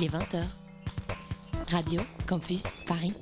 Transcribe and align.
Il 0.00 0.04
est 0.04 0.16
20h. 0.16 0.44
Radio 1.72 2.00
Campus 2.28 2.62
Paris. 2.86 3.14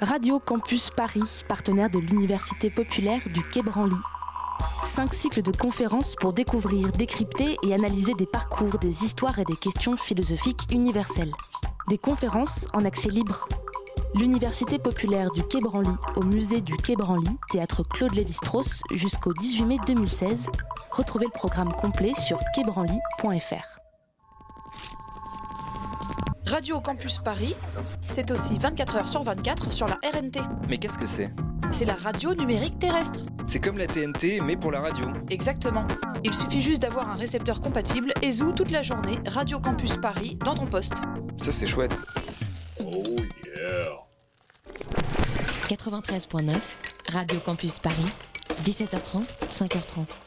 Radio 0.00 0.40
Campus 0.40 0.88
Paris, 0.88 1.44
partenaire 1.46 1.90
de 1.90 1.98
l'Université 1.98 2.70
populaire 2.70 3.20
du 3.26 3.42
Quai 3.50 3.60
Branly. 3.60 3.96
Cinq 4.84 5.12
cycles 5.12 5.42
de 5.42 5.52
conférences 5.52 6.14
pour 6.14 6.32
découvrir, 6.32 6.92
décrypter 6.92 7.58
et 7.62 7.74
analyser 7.74 8.14
des 8.14 8.24
parcours, 8.24 8.78
des 8.78 9.04
histoires 9.04 9.38
et 9.38 9.44
des 9.44 9.56
questions 9.56 9.98
philosophiques 9.98 10.66
universelles. 10.70 11.34
Des 11.88 11.98
conférences 11.98 12.68
en 12.72 12.86
accès 12.86 13.10
libre. 13.10 13.46
L'Université 14.14 14.78
populaire 14.78 15.30
du 15.32 15.42
Quai 15.42 15.60
Branly 15.60 15.94
au 16.14 16.22
musée 16.22 16.62
du 16.62 16.74
Quai 16.78 16.96
Branly, 16.96 17.36
théâtre 17.50 17.82
Claude 17.82 18.14
Lévi-Strauss 18.14 18.80
jusqu'au 18.94 19.34
18 19.34 19.64
mai 19.66 19.76
2016. 19.86 20.46
Retrouvez 20.90 21.26
le 21.26 21.38
programme 21.38 21.72
complet 21.72 22.14
sur 22.14 22.38
quaibranly.fr. 22.54 23.75
Radio 26.46 26.80
Campus 26.80 27.18
Paris, 27.18 27.56
c'est 28.02 28.30
aussi 28.30 28.56
24 28.58 28.96
heures 28.96 29.08
sur 29.08 29.22
24 29.22 29.72
sur 29.72 29.86
la 29.88 29.98
RNT. 30.04 30.40
Mais 30.68 30.78
qu'est-ce 30.78 30.96
que 30.96 31.06
c'est? 31.06 31.30
C'est 31.72 31.84
la 31.84 31.94
radio 31.94 32.34
numérique 32.34 32.78
terrestre. 32.78 33.20
C'est 33.46 33.58
comme 33.58 33.78
la 33.78 33.86
TNT, 33.86 34.40
mais 34.40 34.56
pour 34.56 34.70
la 34.70 34.80
radio. 34.80 35.06
Exactement. 35.28 35.84
Il 36.22 36.32
suffit 36.32 36.60
juste 36.60 36.82
d'avoir 36.82 37.10
un 37.10 37.16
récepteur 37.16 37.60
compatible 37.60 38.12
et 38.22 38.30
zou 38.30 38.52
toute 38.52 38.70
la 38.70 38.82
journée 38.82 39.18
Radio 39.26 39.58
Campus 39.58 39.96
Paris 39.96 40.38
dans 40.44 40.54
ton 40.54 40.66
poste. 40.66 40.94
Ça, 41.38 41.50
c'est 41.50 41.66
chouette. 41.66 41.94
93.9, 45.68 46.54
Radio 47.12 47.40
Campus 47.40 47.80
Paris, 47.80 48.12
17h30, 48.64 49.26
5h30. 49.48 50.20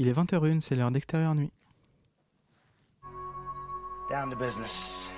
Il 0.00 0.06
est 0.06 0.12
20h01, 0.12 0.60
c'est 0.60 0.76
l'heure 0.76 0.92
d'extérieur 0.92 1.34
nuit. 1.34 1.50
Down 4.08 4.30
to 4.30 4.36
business. 4.36 5.08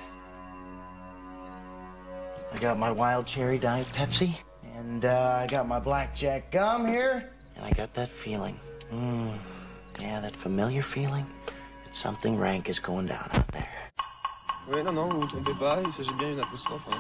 I 2.53 2.59
got 2.59 2.77
my 2.79 2.91
wild 2.91 3.27
cherry 3.27 3.59
diet 3.59 3.87
Pepsi, 3.95 4.35
and 4.77 5.05
uh, 5.05 5.43
I 5.43 5.47
got 5.47 5.69
my 5.69 5.79
blackjack 5.79 6.51
gum 6.51 6.87
here, 6.89 7.31
and 7.57 7.65
I 7.65 7.71
got 7.73 7.93
that 7.95 8.09
feeling. 8.09 8.57
Mm, 8.93 9.35
yeah, 10.01 10.19
that 10.21 10.35
familiar 10.35 10.83
feeling 10.83 11.27
that 11.85 11.95
something 11.95 12.37
rank 12.39 12.69
is 12.71 12.81
going 12.81 13.07
down 13.07 13.29
out 13.35 13.47
there. 13.53 13.69
Oui, 14.67 14.83
non, 14.83 14.95
non, 14.95 15.09
vous 15.11 15.19
ne 15.19 15.21
vous 15.21 15.27
trompez 15.29 15.55
pas, 15.61 15.81
il 15.85 15.93
s'agit 15.93 16.13
bien 16.19 16.31
d'une 16.31 16.41
apostrophe. 16.41 16.83
hein. 16.91 16.97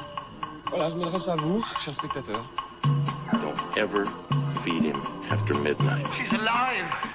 Voilà, 0.68 0.90
je 0.90 0.96
m'adresse 0.96 1.28
à 1.28 1.36
vous, 1.36 1.64
chers 1.80 1.94
spectateurs. 1.94 2.44
Don't 3.32 3.58
ever 3.78 4.04
feed 4.62 4.84
him 4.84 5.00
after 5.30 5.54
midnight. 5.62 6.06
She's 6.14 6.32
alive! 6.32 6.84
Alive! 6.86 7.14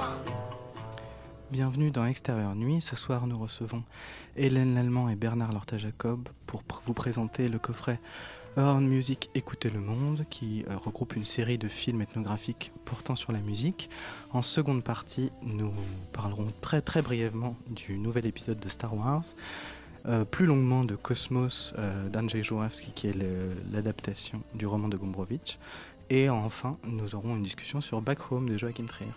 Bienvenue 1.51 1.91
dans 1.91 2.05
Extérieur 2.05 2.55
Nuit. 2.55 2.79
Ce 2.79 2.95
soir, 2.95 3.27
nous 3.27 3.37
recevons 3.37 3.83
Hélène 4.37 4.73
Lallemand 4.73 5.09
et 5.09 5.15
Bernard 5.15 5.51
Lorta-Jacob 5.51 6.29
pour 6.47 6.63
vous 6.85 6.93
présenter 6.93 7.49
le 7.49 7.59
coffret 7.59 7.99
Horn 8.55 8.87
Music 8.87 9.29
Écoutez 9.35 9.69
le 9.69 9.81
Monde, 9.81 10.23
qui 10.29 10.63
euh, 10.69 10.77
regroupe 10.77 11.13
une 11.17 11.25
série 11.25 11.57
de 11.57 11.67
films 11.67 12.03
ethnographiques 12.03 12.71
portant 12.85 13.15
sur 13.15 13.33
la 13.33 13.39
musique. 13.39 13.89
En 14.31 14.41
seconde 14.41 14.81
partie, 14.81 15.29
nous 15.43 15.73
parlerons 16.13 16.53
très 16.61 16.79
très 16.79 17.01
brièvement 17.01 17.57
du 17.67 17.97
nouvel 17.97 18.25
épisode 18.27 18.61
de 18.61 18.69
Star 18.69 18.95
Wars, 18.95 19.25
euh, 20.05 20.23
plus 20.23 20.45
longuement 20.45 20.85
de 20.85 20.95
Cosmos 20.95 21.73
euh, 21.77 22.07
d'Andrzej 22.07 22.49
qui 22.95 23.07
est 23.07 23.17
l'adaptation 23.73 24.41
du 24.53 24.65
roman 24.65 24.87
de 24.87 24.95
Gombrowicz. 24.95 25.59
Et 26.09 26.29
enfin, 26.29 26.77
nous 26.85 27.13
aurons 27.13 27.35
une 27.35 27.43
discussion 27.43 27.81
sur 27.81 27.99
Back 28.01 28.31
Home 28.31 28.47
de 28.47 28.55
Joachim 28.55 28.85
Trier. 28.85 29.11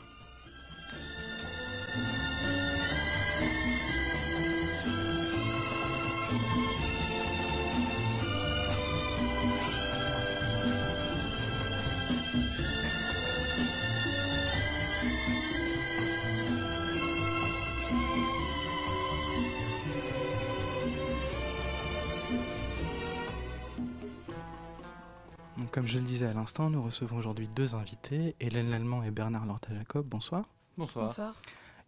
L'instant, 26.34 26.70
nous 26.70 26.82
recevons 26.82 27.16
aujourd'hui 27.16 27.48
deux 27.48 27.74
invités, 27.74 28.34
Hélène 28.40 28.70
Lallemand 28.70 29.02
et 29.02 29.10
Bernard 29.10 29.46
Lorta-Jacob. 29.46 30.06
Bonsoir. 30.06 30.48
Bonsoir. 30.76 31.08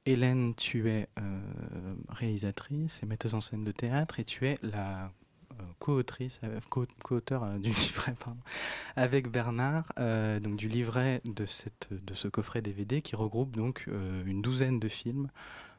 Hélène, 0.04 0.54
tu 0.54 0.88
es 0.88 1.08
euh, 1.18 1.40
réalisatrice 2.08 3.02
et 3.02 3.06
metteuse 3.06 3.34
en 3.34 3.40
scène 3.40 3.64
de 3.64 3.72
théâtre 3.72 4.20
et 4.20 4.24
tu 4.24 4.46
es 4.46 4.56
la 4.62 5.10
euh, 5.52 5.64
co-autrice, 5.80 6.38
euh, 6.44 6.60
co- 6.70 6.86
co-auteur 7.02 7.42
euh, 7.42 7.58
du 7.58 7.70
livret, 7.72 8.14
pardon, 8.24 8.38
avec 8.94 9.28
Bernard, 9.28 9.90
euh, 9.98 10.38
donc 10.38 10.56
du 10.56 10.68
livret 10.68 11.22
de, 11.24 11.44
cette, 11.44 11.88
de 11.90 12.14
ce 12.14 12.28
coffret 12.28 12.62
DVD 12.62 13.02
qui 13.02 13.16
regroupe 13.16 13.56
donc 13.56 13.86
euh, 13.88 14.22
une 14.26 14.42
douzaine 14.42 14.78
de 14.78 14.88
films 14.88 15.28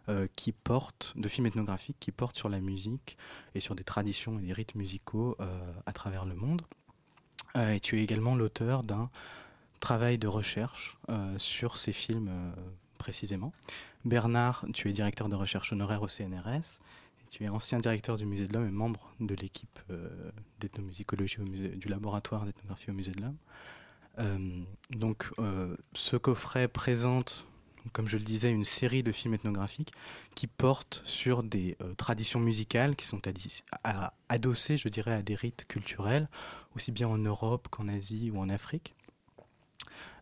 euh, 0.10 0.28
qui 0.36 0.52
portent, 0.52 1.14
de 1.16 1.28
films 1.30 1.46
ethnographiques 1.48 1.98
qui 2.02 2.12
portent 2.12 2.36
sur 2.38 2.50
la 2.50 2.60
musique 2.60 3.18
et 3.56 3.62
sur 3.62 3.76
des 3.76 3.84
traditions 3.86 4.40
et 4.40 4.42
des 4.42 4.54
rites 4.54 4.76
musicaux 4.76 5.38
euh, 5.40 5.72
à 5.86 5.94
travers 5.94 6.26
le 6.26 6.36
monde. 6.36 6.64
Euh, 7.56 7.74
et 7.74 7.80
tu 7.80 8.00
es 8.00 8.04
également 8.04 8.36
l'auteur 8.36 8.84
d'un 8.84 9.10
travail 9.80 10.18
de 10.18 10.28
recherche 10.28 10.98
euh, 11.10 11.38
sur 11.38 11.78
ces 11.78 11.94
films 11.94 12.30
euh, 12.30 12.52
précisément. 12.98 13.54
Bernard, 14.06 14.66
tu 14.74 14.90
es 14.90 14.94
directeur 14.94 15.30
de 15.30 15.36
recherche 15.36 15.72
honoraire 15.72 16.02
au 16.02 16.08
CNRS. 16.08 16.80
Tu 17.30 17.44
es 17.44 17.50
ancien 17.50 17.80
directeur 17.80 18.18
du 18.18 18.26
Musée 18.26 18.48
de 18.48 18.54
l'Homme 18.54 18.68
et 18.68 18.72
membre 18.72 19.12
de 19.20 19.36
l'équipe 19.36 19.80
euh, 19.92 20.32
d'ethnomusicologie 20.60 21.40
du 21.76 21.88
laboratoire 21.90 22.46
d'ethnographie 22.46 22.90
au 22.90 22.94
Musée 22.94 23.12
de 23.12 23.22
l'Homme. 23.22 23.38
Donc, 24.90 25.30
ce 25.94 26.18
coffret 26.18 26.68
présente, 26.68 27.46
comme 27.94 28.08
je 28.08 28.18
le 28.18 28.24
disais, 28.24 28.52
une 28.52 28.66
série 28.66 29.04
de 29.04 29.12
films 29.12 29.34
ethnographiques 29.34 29.94
qui 30.36 30.48
portent 30.48 31.02
sur 31.06 31.44
des 31.44 31.78
euh, 31.82 31.94
traditions 31.96 32.40
musicales 32.40 32.96
qui 32.96 33.06
sont 33.06 33.22
adossées, 34.30 34.78
je 34.78 34.90
dirais, 34.90 35.14
à 35.14 35.22
des 35.22 35.36
rites 35.36 35.66
culturels, 35.68 36.30
aussi 36.76 36.92
bien 36.92 37.08
en 37.08 37.18
Europe 37.18 37.68
qu'en 37.70 37.88
Asie 37.88 38.32
ou 38.32 38.40
en 38.40 38.50
Afrique. 38.50 38.94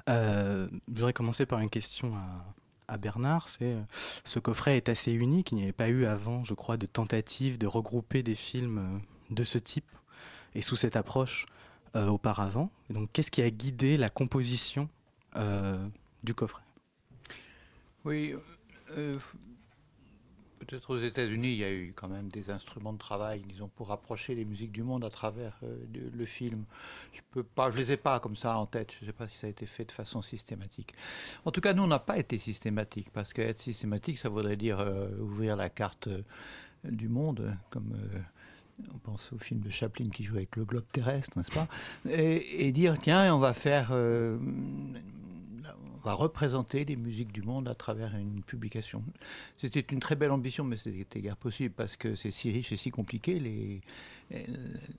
Euh, 0.10 0.68
je 0.88 0.94
voudrais 0.94 1.14
commencer 1.14 1.46
par 1.46 1.60
une 1.60 1.70
question 1.70 2.14
à, 2.88 2.98
Bernard. 2.98 3.48
Euh, 3.62 3.82
ce 4.24 4.40
coffret 4.40 4.78
est 4.78 4.90
assez 4.90 5.12
unique. 5.12 5.52
Il 5.52 5.56
n'y 5.56 5.64
avait 5.64 5.72
pas 5.72 5.90
eu 5.90 6.06
avant, 6.06 6.44
je 6.44 6.54
crois, 6.54 6.78
de 6.78 6.86
tentative 6.86 7.58
de 7.58 7.68
regrouper 7.68 8.24
des 8.24 8.36
films 8.36 8.78
euh, 8.78 9.34
de 9.34 9.44
ce 9.44 9.58
type 9.58 9.90
et 10.54 10.62
sous 10.62 10.76
cette 10.76 10.96
approche 10.96 11.46
auparavant. 11.96 12.72
Donc, 12.90 13.10
qu'est-ce 13.14 13.32
qui 13.32 13.42
a 13.42 13.50
guidé 13.50 13.96
la 13.96 14.10
composition 14.10 14.90
du 16.24 16.34
coffret? 16.34 16.65
Oui, 18.06 18.36
euh, 18.96 19.16
peut-être 20.60 20.92
aux 20.92 20.98
États-Unis, 20.98 21.54
il 21.54 21.58
y 21.58 21.64
a 21.64 21.72
eu 21.72 21.92
quand 21.96 22.08
même 22.08 22.30
des 22.30 22.52
instruments 22.52 22.94
de 22.94 23.00
travail, 23.00 23.42
disons, 23.48 23.68
pour 23.68 23.88
rapprocher 23.88 24.36
les 24.36 24.46
musiques 24.46 24.72
du 24.72 24.84
monde 24.84 25.04
à 25.04 25.10
travers 25.10 25.58
euh, 25.64 25.76
le 26.14 26.26
film. 26.28 26.66
Je 27.14 27.22
peux 27.32 27.42
pas, 27.42 27.72
je 27.72 27.78
les 27.78 27.94
ai 27.94 27.98
pas 27.98 28.20
comme 28.20 28.36
ça 28.36 28.58
en 28.58 28.68
tête. 28.68 28.94
Je 29.00 29.06
ne 29.06 29.10
sais 29.10 29.14
pas 29.14 29.28
si 29.28 29.38
ça 29.38 29.48
a 29.48 29.50
été 29.50 29.66
fait 29.66 29.86
de 29.86 29.92
façon 29.92 30.22
systématique. 30.22 30.94
En 31.46 31.52
tout 31.52 31.62
cas, 31.62 31.74
nous, 31.74 31.82
on 31.82 31.88
n'a 31.88 31.98
pas 31.98 32.20
été 32.20 32.38
systématique, 32.38 33.10
parce 33.12 33.34
qu'être 33.34 33.62
systématique, 33.62 34.20
ça 34.20 34.30
voudrait 34.30 34.58
dire 34.58 34.80
euh, 34.80 35.10
ouvrir 35.20 35.56
la 35.56 35.72
carte 35.72 36.08
euh, 36.08 36.22
du 36.84 37.10
monde, 37.10 37.58
comme 37.72 37.92
euh, 37.96 38.20
on 38.94 39.00
pense 39.00 39.34
au 39.34 39.40
film 39.40 39.62
de 39.62 39.72
Chaplin 39.72 40.10
qui 40.10 40.24
joue 40.24 40.36
avec 40.36 40.56
le 40.58 40.66
globe 40.66 40.86
terrestre, 40.92 41.40
n'est-ce 41.40 41.52
pas? 41.52 41.68
Et 42.08 42.72
dire, 42.72 43.00
tiens, 43.00 43.34
on 43.34 43.40
va 43.40 43.56
faire... 43.56 43.92
représenter 46.14 46.86
les 46.86 46.96
musiques 46.96 47.32
du 47.32 47.42
monde 47.42 47.68
à 47.68 47.76
travers 47.76 48.16
une 48.16 48.44
publication. 48.44 49.04
C'était 49.58 49.80
une 49.80 50.00
très 50.00 50.16
belle 50.16 50.32
ambition, 50.32 50.64
mais 50.64 50.78
c'était 50.78 51.22
guère 51.22 51.38
possible 51.38 51.74
parce 51.76 51.98
que 51.98 52.16
c'est 52.16 52.32
si 52.32 52.52
riche 52.52 52.72
et 52.72 52.78
si 52.78 52.92
compliqué, 52.92 53.40
les, 53.40 53.82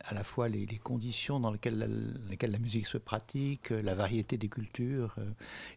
à 0.05 0.15
la 0.15 0.23
fois 0.23 0.49
les, 0.49 0.67
les 0.67 0.79
conditions 0.79 1.41
dans 1.41 1.51
lesquelles 1.51 1.79
la, 1.79 1.87
lesquelles 2.31 2.53
la 2.53 2.59
musique 2.59 2.87
se 2.87 2.97
pratique, 2.99 3.73
euh, 3.73 3.83
la 3.83 3.95
variété 3.95 4.37
des 4.39 4.49
cultures, 4.49 5.15
euh, 5.19 5.25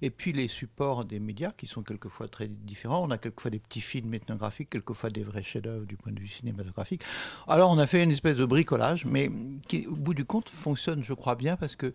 et 0.02 0.12
puis 0.12 0.34
les 0.34 0.48
supports 0.48 1.04
des 1.04 1.20
médias 1.20 1.52
qui 1.52 1.66
sont 1.66 1.82
quelquefois 1.82 2.28
très 2.28 2.48
différents. 2.48 3.04
On 3.04 3.10
a 3.12 3.18
quelquefois 3.18 3.50
des 3.52 3.60
petits 3.60 3.82
films 3.82 4.14
ethnographiques, 4.14 4.70
quelquefois 4.70 5.10
des 5.10 5.24
vrais 5.24 5.42
chefs-d'œuvre 5.44 5.86
du 5.86 5.98
point 5.98 6.12
de 6.12 6.20
vue 6.20 6.28
cinématographique. 6.28 7.02
Alors 7.48 7.72
on 7.72 7.80
a 7.80 7.88
fait 7.88 8.04
une 8.04 8.12
espèce 8.12 8.38
de 8.38 8.46
bricolage, 8.46 9.06
mais 9.06 9.32
qui, 9.68 9.88
au 9.88 9.96
bout 9.96 10.14
du 10.14 10.26
compte, 10.26 10.50
fonctionne, 10.50 11.04
je 11.04 11.14
crois 11.14 11.36
bien, 11.36 11.58
parce 11.58 11.76
que 11.76 11.94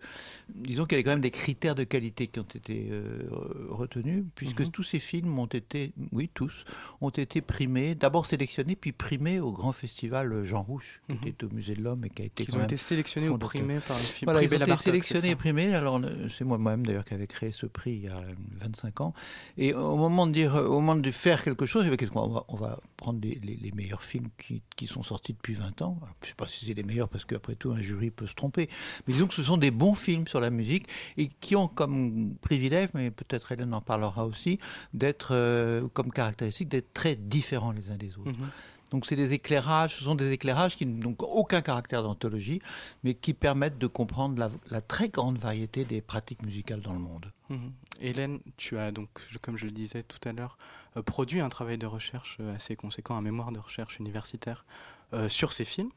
disons 0.49 0.85
qu'il 0.85 0.97
y 0.97 1.01
a 1.01 1.03
quand 1.03 1.11
même 1.11 1.21
des 1.21 1.31
critères 1.31 1.75
de 1.75 1.85
qualité 1.85 2.27
qui 2.27 2.39
ont 2.39 2.43
été 2.43 2.89
euh, 2.91 3.27
retenus, 3.69 4.25
puisque 4.35 4.59
Mhm. 4.61 4.71
tous 4.71 4.83
ces 4.83 4.99
films 4.99 5.39
ont 5.39 5.45
été, 5.45 5.93
oui 6.11 6.29
tous, 6.33 6.65
ont 7.01 7.09
été 7.09 7.39
primés, 7.41 7.95
d'abord 7.95 8.25
sélectionnés, 8.25 8.75
puis 8.75 8.91
primés 8.91 9.39
au 9.39 9.51
grand 9.51 9.71
festival 9.71 10.43
Jean 10.43 10.63
Rouge, 10.63 10.99
qui 11.07 11.13
Mhm. 11.15 11.27
était 11.27 11.44
au 11.45 11.53
Musée 11.53 11.75
de 11.75 11.81
l'Homme 11.81 12.03
et 12.05 12.09
qui 12.09 12.21
a 12.21 12.25
été 12.25 12.45
quand 12.45 12.57
ont 12.57 12.63
été 12.63 12.77
sélectionnés 12.77 13.29
ou 13.29 13.37
primés 13.37 13.79
par 13.87 13.97
le 13.97 14.03
film 14.03 14.25
Voilà, 14.25 14.39
prix 14.39 14.45
ils 14.47 14.53
ont 14.61 14.65
été 14.65 14.77
sélectionnés 14.83 15.29
et 15.29 15.35
primés. 15.35 15.73
Alors, 15.75 15.97
euh, 16.03 16.27
c'est 16.29 16.43
moi-même 16.43 16.85
d'ailleurs 16.85 17.05
qui 17.05 17.13
avait 17.13 17.27
créé 17.27 17.51
ce 17.51 17.65
prix 17.65 17.91
il 17.93 18.01
y 18.03 18.07
a 18.07 18.21
25 18.61 19.01
ans. 19.01 19.13
Et 19.57 19.73
au 19.73 19.95
moment 19.97 20.27
de 20.27 20.31
dire, 20.33 20.55
au 20.55 20.73
moment 20.81 20.95
de 20.95 21.11
faire 21.11 21.43
quelque 21.43 21.65
chose, 21.65 21.85
qu'est-ce 21.97 22.11
qu'on 22.11 22.27
va, 22.27 22.43
on 22.47 22.55
va 22.55 22.79
prendre 22.97 23.19
les, 23.21 23.39
les- 23.43 23.55
les 23.55 23.71
meilleurs 23.71 24.03
films 24.03 24.29
qui, 24.37 24.61
qui 24.75 24.87
sont 24.87 25.03
sortis 25.03 25.33
depuis 25.33 25.53
20 25.53 25.81
ans. 25.81 25.97
Alors, 26.01 26.15
je 26.21 26.25
ne 26.25 26.29
sais 26.29 26.35
pas 26.35 26.47
si 26.47 26.65
c'est 26.65 26.73
les 26.73 26.83
meilleurs 26.83 27.09
parce 27.09 27.25
qu'après 27.25 27.55
tout, 27.55 27.71
un 27.71 27.81
jury 27.81 28.11
peut 28.11 28.27
se 28.27 28.35
tromper. 28.35 28.69
Mais 29.07 29.13
disons 29.13 29.27
que 29.27 29.33
ce 29.33 29.43
sont 29.43 29.57
des 29.57 29.71
bons 29.71 29.95
films 29.95 30.27
sur 30.27 30.39
la 30.39 30.49
musique 30.49 30.87
et 31.17 31.27
qui 31.27 31.55
ont 31.55 31.67
comme 31.67 32.35
privilège, 32.41 32.89
mais 32.93 33.11
peut-être 33.11 33.51
Hélène 33.51 33.73
en 33.73 33.81
parlera 33.81 34.25
aussi, 34.25 34.59
d'être 34.93 35.29
euh, 35.33 35.87
comme 35.93 36.11
caractéristique 36.11 36.69
d'être 36.69 36.93
très 36.93 37.15
différents 37.15 37.71
les 37.71 37.91
uns 37.91 37.97
des 37.97 38.17
autres. 38.17 38.29
Mhm. 38.31 38.49
Donc 38.91 39.05
c'est 39.05 39.15
des 39.15 39.33
éclairages, 39.33 39.95
ce 39.95 40.03
sont 40.03 40.15
des 40.15 40.31
éclairages 40.31 40.75
qui 40.75 40.85
n'ont 40.85 41.15
aucun 41.19 41.61
caractère 41.61 42.03
d'anthologie, 42.03 42.61
mais 43.03 43.15
qui 43.15 43.33
permettent 43.33 43.77
de 43.77 43.87
comprendre 43.87 44.49
la, 44.67 44.81
très 44.81 45.09
grande 45.09 45.37
variété 45.37 45.85
des 45.85 46.01
pratiques 46.01 46.43
musicales 46.43 46.81
dans 46.81 46.93
le 46.93 46.99
monde. 46.99 47.31
Mhm. 47.49 47.71
Hélène, 47.99 48.39
tu 48.57 48.77
as 48.77 48.91
donc, 48.91 49.09
comme 49.41 49.57
je 49.57 49.65
le 49.65 49.71
disais 49.71 50.03
tout 50.03 50.19
à 50.27 50.33
l'heure, 50.33 50.57
euh, 50.97 51.01
produit 51.01 51.39
un 51.39 51.49
travail 51.49 51.77
de 51.77 51.87
recherche 51.87 52.37
euh, 52.39 52.55
assez 52.55 52.75
conséquent, 52.75 53.15
un 53.15 53.21
mémoire 53.21 53.51
de 53.51 53.59
recherche 53.59 53.99
universitaire 53.99 54.65
euh, 55.13 55.29
sur 55.29 55.51
ces 55.51 55.65
films. 55.65 55.89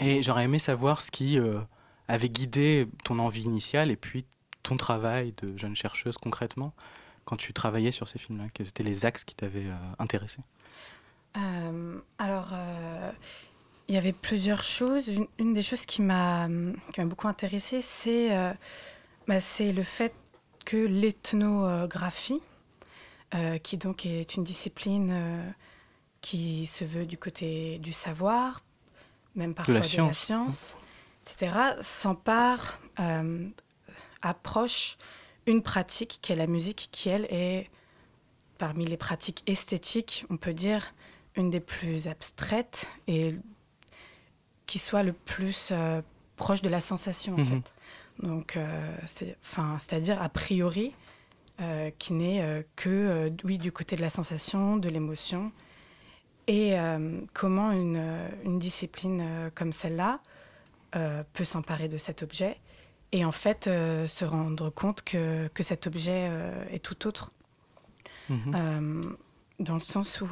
Et 0.00 0.22
j'aurais 0.22 0.44
aimé 0.44 0.58
savoir 0.58 1.00
ce 1.00 1.12
qui 1.12 1.38
avait 2.08 2.28
guidé 2.28 2.88
ton 3.04 3.20
envie 3.20 3.44
initiale 3.44 3.92
et 3.92 3.96
puis 3.96 4.26
ton 4.64 4.76
travail 4.76 5.32
de 5.40 5.56
jeune 5.56 5.76
chercheuse 5.76 6.18
concrètement 6.18 6.74
quand 7.24 7.36
tu 7.36 7.52
travaillais 7.52 7.90
sur 7.90 8.08
ces 8.08 8.18
films-là. 8.18 8.44
Quels 8.52 8.68
étaient 8.68 8.82
les 8.82 9.06
axes 9.06 9.24
qui 9.24 9.34
t'avaient 9.34 9.66
euh, 9.66 9.92
intéressé? 9.98 10.40
Euh, 11.36 11.98
alors, 12.18 12.50
euh, 12.52 13.10
il 13.88 13.94
y 13.94 13.98
avait 13.98 14.12
plusieurs 14.12 14.62
choses. 14.62 15.08
Une, 15.08 15.26
une 15.38 15.54
des 15.54 15.62
choses 15.62 15.86
qui 15.86 16.02
m'a 16.02 16.48
beaucoup 16.98 17.28
intéressée, 17.28 17.80
c'est 17.80 18.36
euh, 18.36 18.52
bah, 19.26 19.38
le 19.60 19.82
fait 19.82 20.14
que 20.64 20.76
l'ethnographie, 20.76 22.40
euh, 23.34 23.58
qui 23.58 23.76
donc 23.76 24.06
est 24.06 24.36
une 24.36 24.44
discipline 24.44 25.54
qui 26.20 26.66
se 26.66 26.84
veut 26.84 27.04
du 27.04 27.18
côté 27.18 27.78
du 27.78 27.92
savoir, 27.92 28.62
même 29.34 29.54
parfois 29.54 29.74
de 29.74 29.78
la 29.78 29.84
science. 29.84 30.18
science, 30.18 30.76
etc., 31.22 31.52
s'empare, 31.80 32.80
approche 34.22 34.96
une 35.46 35.62
pratique 35.62 36.18
qui 36.22 36.32
est 36.32 36.36
la 36.36 36.46
musique, 36.46 36.88
qui 36.92 37.10
elle 37.10 37.26
est 37.26 37.68
parmi 38.56 38.86
les 38.86 38.96
pratiques 38.96 39.42
esthétiques, 39.46 40.24
on 40.30 40.38
peut 40.38 40.54
dire, 40.54 40.94
une 41.36 41.50
des 41.50 41.60
plus 41.60 42.06
abstraites 42.08 42.86
et 43.08 43.30
qui 44.66 44.78
soit 44.78 45.02
le 45.02 45.12
plus 45.12 45.70
euh, 45.72 46.00
proche 46.36 46.62
de 46.62 46.68
la 46.68 46.80
sensation, 46.80 47.34
en 47.34 47.38
Mhm. 47.38 47.44
fait. 47.46 47.72
Donc, 48.20 48.56
euh, 48.56 48.96
c'est-à-dire, 49.06 50.22
a 50.22 50.28
priori, 50.28 50.92
euh, 51.60 51.90
qui 51.98 52.12
n'est 52.12 52.40
euh, 52.42 52.62
que, 52.76 53.30
oui, 53.44 53.58
du 53.58 53.72
côté 53.72 53.96
de 53.96 54.00
la 54.00 54.10
sensation, 54.10 54.76
de 54.76 54.88
l'émotion. 54.88 55.52
Et 56.46 56.74
comment 57.32 57.72
une, 57.72 58.28
une 58.44 58.58
discipline 58.58 59.50
comme 59.54 59.72
celle-là 59.72 60.20
peut 61.32 61.42
s'emparer 61.44 61.88
de 61.88 61.96
cet 61.96 62.22
objet 62.22 62.58
et 63.12 63.24
en 63.24 63.32
fait 63.32 63.64
se 63.64 64.24
rendre 64.26 64.68
compte 64.68 65.00
que, 65.02 65.48
que 65.54 65.62
cet 65.62 65.86
objet 65.86 66.30
est 66.70 66.80
tout 66.80 67.06
autre. 67.06 67.32
Mhm. 68.28 69.16
Dans 69.58 69.74
le 69.74 69.80
sens 69.80 70.20
où, 70.20 70.26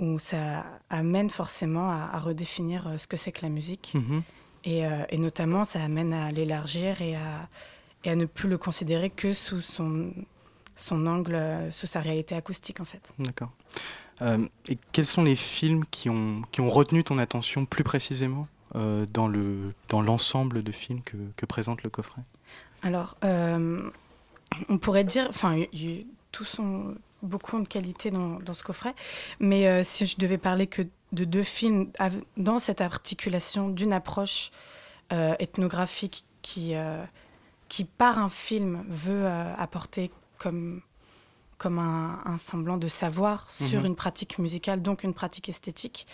où 0.00 0.18
ça 0.18 0.64
amène 0.88 1.30
forcément 1.30 1.90
à, 1.90 2.10
à 2.12 2.18
redéfinir 2.18 2.88
euh, 2.88 2.98
ce 2.98 3.06
que 3.06 3.16
c'est 3.16 3.32
que 3.32 3.42
la 3.42 3.50
musique. 3.50 3.92
Mhm. 3.94 4.22
Et, 4.64 4.84
euh, 4.84 5.04
et 5.08 5.18
notamment, 5.18 5.64
ça 5.64 5.82
amène 5.82 6.12
à 6.12 6.32
l'élargir 6.32 7.00
et 7.00 7.14
à, 7.14 7.48
et 8.04 8.10
à 8.10 8.16
ne 8.16 8.26
plus 8.26 8.48
le 8.48 8.58
considérer 8.58 9.08
que 9.10 9.32
sous 9.32 9.60
son, 9.60 10.12
son 10.76 11.06
angle, 11.06 11.34
euh, 11.34 11.70
sous 11.70 11.86
sa 11.86 12.00
réalité 12.00 12.34
acoustique, 12.34 12.80
en 12.80 12.84
fait. 12.84 13.14
D'accord. 13.18 13.52
Euh, 14.22 14.46
et 14.68 14.76
quels 14.92 15.06
sont 15.06 15.22
les 15.22 15.36
films 15.36 15.84
qui 15.90 16.10
ont, 16.10 16.42
qui 16.52 16.60
ont 16.60 16.68
retenu 16.68 17.04
ton 17.04 17.18
attention 17.18 17.64
plus 17.64 17.84
précisément 17.84 18.48
euh, 18.74 19.06
dans 19.12 19.28
le 19.28 19.72
dans 19.88 20.02
l'ensemble 20.02 20.62
de 20.62 20.72
films 20.72 21.00
que, 21.02 21.16
que 21.36 21.46
présente 21.46 21.82
le 21.82 21.90
coffret? 21.90 22.22
Alors, 22.82 23.16
on 24.68 24.78
pourrait 24.78 25.04
dire, 25.04 25.26
enfin, 25.28 25.62
tous 26.32 26.44
sont 26.44 26.94
beaucoup 27.22 27.60
de 27.60 27.68
qualité 27.68 28.10
dans, 28.10 28.38
dans 28.38 28.54
ce 28.54 28.62
coffret, 28.62 28.94
mais 29.38 29.66
euh, 29.68 29.82
si 29.84 30.06
je 30.06 30.16
devais 30.16 30.38
parler 30.38 30.66
que 30.66 30.82
de 31.12 31.24
deux 31.24 31.42
films 31.42 31.90
dans 32.36 32.58
cette 32.58 32.80
articulation 32.80 33.68
d'une 33.68 33.92
approche 33.92 34.50
euh, 35.12 35.34
ethnographique 35.38 36.24
qui, 36.42 36.74
euh, 36.74 37.02
qui, 37.68 37.84
par 37.84 38.18
un 38.18 38.28
film, 38.28 38.84
veut 38.88 39.26
apporter 39.58 40.10
comme, 40.38 40.80
comme 41.58 41.78
un, 41.78 42.20
un 42.24 42.38
semblant 42.38 42.76
de 42.76 42.88
savoir 42.88 43.50
sur 43.50 43.80
Mhm. 43.80 43.86
une 43.86 43.96
pratique 43.96 44.38
musicale, 44.38 44.82
donc 44.82 45.02
une 45.04 45.14
pratique 45.14 45.48
esthétique, 45.48 46.06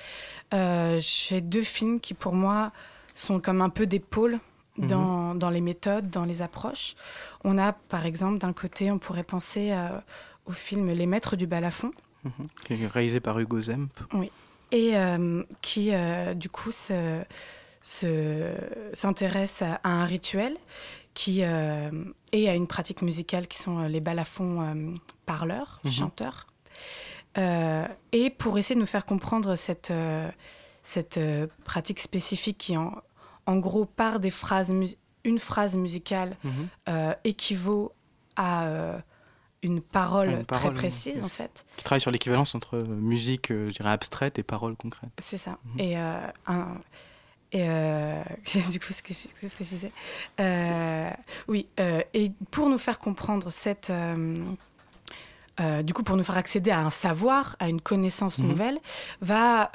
j'ai 0.52 1.40
deux 1.40 1.62
films 1.62 2.00
qui, 2.00 2.14
pour 2.14 2.32
moi, 2.34 2.72
sont 3.14 3.40
comme 3.40 3.60
un 3.60 3.70
peu 3.70 3.86
des 3.86 4.00
pôles 4.00 4.38
Mhm. 4.78 4.86
dans, 4.88 5.34
dans 5.34 5.48
les 5.50 5.62
méthodes, 5.62 6.10
dans 6.10 6.24
les 6.26 6.42
approches. 6.42 6.96
On 7.44 7.56
a, 7.56 7.72
par 7.72 8.04
exemple, 8.04 8.36
d'un 8.38 8.52
côté, 8.52 8.90
on 8.90 8.98
pourrait 8.98 9.22
penser 9.24 9.70
euh, 9.72 9.88
au 10.46 10.52
film 10.52 10.88
Les 10.90 11.06
Maîtres 11.06 11.36
du 11.36 11.46
balafon, 11.46 11.92
est 12.70 12.86
réalisé 12.86 13.20
par 13.20 13.38
Hugo 13.38 13.60
Zemp. 13.62 13.90
oui. 14.14 14.30
Et 14.72 14.96
euh, 14.96 15.44
qui, 15.62 15.90
euh, 15.94 16.34
du 16.34 16.48
coup, 16.48 16.72
se- 16.72 17.22
se- 17.82 18.54
s'intéresse 18.92 19.62
à, 19.62 19.74
à 19.84 19.90
un 19.90 20.04
rituel 20.04 20.56
qui, 21.14 21.44
euh, 21.44 21.90
et 22.32 22.48
à 22.48 22.54
une 22.56 22.66
pratique 22.66 23.00
musicale 23.02 23.46
qui 23.46 23.58
sont 23.58 23.78
euh, 23.78 23.88
les 23.88 24.00
balafons 24.00 24.60
euh, 24.62 24.94
parleurs, 25.24 25.80
Mhm. 25.84 25.90
chanteurs. 25.92 26.46
Euh, 27.38 27.86
et 28.12 28.30
pour 28.30 28.58
essayer 28.58 28.74
de 28.74 28.80
nous 28.80 28.86
faire 28.86 29.06
comprendre 29.06 29.54
cette, 29.54 29.90
euh, 29.92 30.28
cette 30.82 31.16
euh, 31.18 31.46
pratique 31.64 32.00
spécifique 32.00 32.58
qui, 32.58 32.76
en, 32.76 32.92
en 33.46 33.56
gros, 33.58 33.84
par 33.84 34.18
des 34.18 34.30
phrases, 34.30 34.74
une 35.24 35.38
phrase 35.38 35.76
musicale 35.76 36.36
Mhm. 36.42 36.52
euh, 36.88 37.14
équivaut 37.24 37.92
à 38.34 38.64
euh, 38.66 38.98
une 39.62 39.80
parole, 39.80 40.28
Ah, 40.28 40.32
une 40.38 40.44
parole, 40.44 40.74
très 40.74 40.88
précise, 40.88 41.22
en 41.22 41.28
fait. 41.28 41.64
Qui 41.76 41.84
travaille 41.84 42.00
sur 42.00 42.10
l'équivalence 42.10 42.54
entre 42.54 42.76
euh, 42.76 42.84
musique, 42.86 43.50
euh, 43.50 43.68
je 43.70 43.74
dirais, 43.76 43.90
abstraite 43.90 44.38
et 44.38 44.42
paroles 44.42 44.76
concrètes. 44.76 45.10
C'est 45.18 45.38
ça. 45.38 45.58
Mhm. 45.74 45.80
Et, 45.80 45.98
euh, 45.98 46.18
un- 46.46 46.78
et 47.52 47.66
euh, 47.68 48.22
du 48.70 48.78
coup, 48.80 48.86
c'est 48.88 48.94
ce 48.94 49.02
que 49.02 49.14
je, 49.14 49.28
c'est 49.40 49.48
ce 49.48 49.56
que 49.56 49.64
je 49.64 49.70
disais. 49.70 49.92
Euh, 50.40 51.10
oui, 51.48 51.66
et 52.14 52.32
pour 52.50 52.68
nous 52.68 52.78
faire 52.78 52.98
comprendre 52.98 53.50
cette. 53.50 53.90
du 55.84 55.94
coup, 55.94 56.02
pour 56.02 56.16
nous 56.16 56.24
faire 56.24 56.36
accéder 56.36 56.70
à 56.70 56.80
un 56.80 56.90
savoir, 56.90 57.56
à 57.58 57.68
une 57.68 57.80
connaissance 57.80 58.38
Mhm. 58.38 58.48
nouvelle, 58.48 58.78
va 59.20 59.70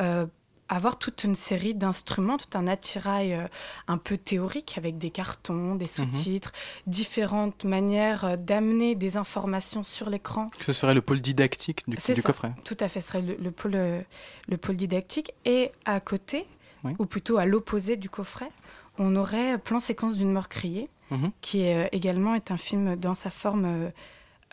avoir 0.71 0.97
toute 0.97 1.25
une 1.25 1.35
série 1.35 1.75
d'instruments, 1.75 2.37
tout 2.37 2.57
un 2.57 2.65
attirail 2.65 3.33
euh, 3.33 3.45
un 3.89 3.97
peu 3.97 4.17
théorique 4.17 4.77
avec 4.77 4.97
des 4.97 5.11
cartons, 5.11 5.75
des 5.75 5.85
sous-titres, 5.85 6.53
différentes 6.87 7.65
manières 7.65 8.23
euh, 8.23 8.35
d'amener 8.37 8.95
des 8.95 9.17
informations 9.17 9.83
sur 9.83 10.09
l'écran. 10.09 10.49
Ce 10.65 10.71
serait 10.71 10.93
le 10.93 11.01
pôle 11.01 11.19
didactique 11.21 11.83
du, 11.89 11.97
coffret. 12.23 12.53
Tout 12.63 12.77
à 12.79 12.87
fait, 12.87 13.01
ce 13.01 13.09
serait 13.09 13.21
le, 13.21 13.35
le 13.35 13.51
pôle, 13.51 13.73
euh, 13.75 14.01
le 14.47 14.57
pôle 14.57 14.77
didactique. 14.77 15.33
Et 15.43 15.71
à 15.85 15.99
côté, 15.99 16.47
Oui. 16.85 16.95
ou 16.99 17.05
plutôt 17.05 17.37
à 17.37 17.45
l'opposé 17.45 17.97
du 17.97 18.09
coffret, 18.09 18.49
on 18.97 19.15
aurait 19.17 19.57
Plan 19.57 19.79
séquence 19.81 20.15
d'une 20.17 20.31
mort 20.31 20.47
criée, 20.49 20.89
Mhm. 21.11 21.31
qui 21.41 21.63
est, 21.63 21.85
euh, 21.85 21.89
également 21.91 22.33
est 22.35 22.49
un 22.51 22.57
film 22.57 22.95
dans 22.95 23.13
sa 23.15 23.29
forme 23.29 23.91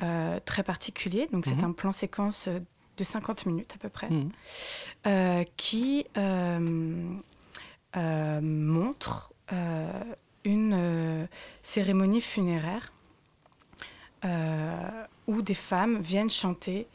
euh, 0.03 0.41
très 0.45 0.65
particulier. 0.65 1.29
Donc 1.33 1.47
c'est 1.47 1.63
Mhm. 1.63 1.71
un 1.71 1.73
plan 1.73 1.93
séquence 1.93 2.49
de 2.99 3.05
50 3.05 3.47
minutes 3.47 3.73
à 3.75 3.79
peu 3.79 3.89
près, 3.89 4.11
Mhm. 4.11 4.31
euh, 5.07 5.45
qui 5.57 6.05
euh, 6.17 7.15
euh, 7.97 8.41
montre 8.43 9.33
une 10.45 11.27
cérémonie 11.63 12.21
funéraire 12.21 12.93
où 15.27 15.43
des 15.43 15.55
femmes 15.55 16.01
viennent 16.03 16.29
chanter 16.31 16.87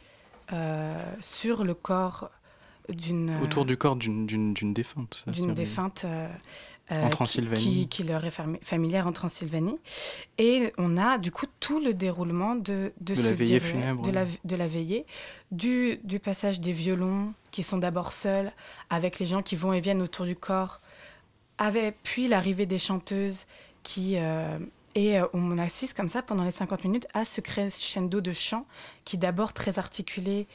sur 1.22 1.64
le 1.64 1.74
corps 1.74 2.30
d'une 2.90 3.38
Autour 3.42 3.66
du 3.66 3.78
corps 3.78 3.96
d'une- 3.96 4.26
défunte. 4.74 5.24
d'une 5.28 5.54
défunte 5.54 6.04
euh, 6.06 6.28
En 6.92 6.96
euh, 6.96 7.04
qui- 7.06 7.10
Transylvanie. 7.12 7.62
Qui, 7.62 7.88
qui 7.88 8.04
leur 8.04 8.26
est 8.26 8.36
fami- 8.38 8.62
familière 8.64 9.08
en 9.08 9.14
Transylvanie. 9.14 9.78
Et 10.38 10.74
on 10.78 10.98
a 10.98 11.18
du 11.18 11.32
coup 11.32 11.46
tout 11.60 11.80
le 11.80 11.94
déroulement 11.94 12.56
de, 12.56 12.92
De 13.02 13.16
ce 13.16 13.22
la 13.22 13.32
veillée 13.34 13.60
dirait- 13.60 13.72
funèbre, 13.72 14.02
De 14.04 14.12
la, 14.12 14.26
de 14.44 14.56
veillée, 14.66 15.06
du, 15.52 16.00
du 16.04 16.20
passage 16.20 16.60
des 16.60 16.74
violons 16.74 17.34
qui 17.52 17.64
sont 17.64 17.78
d'abord 17.78 18.12
seuls, 18.12 18.52
avec 18.90 19.20
les 19.20 19.26
gens 19.26 19.42
qui 19.42 19.56
vont 19.56 19.72
et 19.74 19.80
viennent 19.80 20.02
autour 20.02 20.26
du 20.26 20.36
corps, 20.36 20.82
avec, 21.58 21.96
puis 22.04 22.28
l'arrivée 22.28 22.66
des 22.66 22.80
chanteuses 22.80 23.46
qui... 23.84 24.14
euh, 24.18 24.58
et 24.96 25.20
euh, 25.20 25.26
on 25.34 25.58
assiste 25.58 25.96
comme 25.98 26.08
ça 26.10 26.22
pendant 26.22 26.44
les 26.44 26.52
50 26.52 26.84
minutes 26.84 27.08
à 27.16 27.26
ce 27.26 27.42
crescendo 27.42 28.22
de 28.22 28.32
chant 28.32 28.68
qui 29.06 29.18
d'abord 29.18 29.52
très 29.54 29.80
articulé 29.80 30.46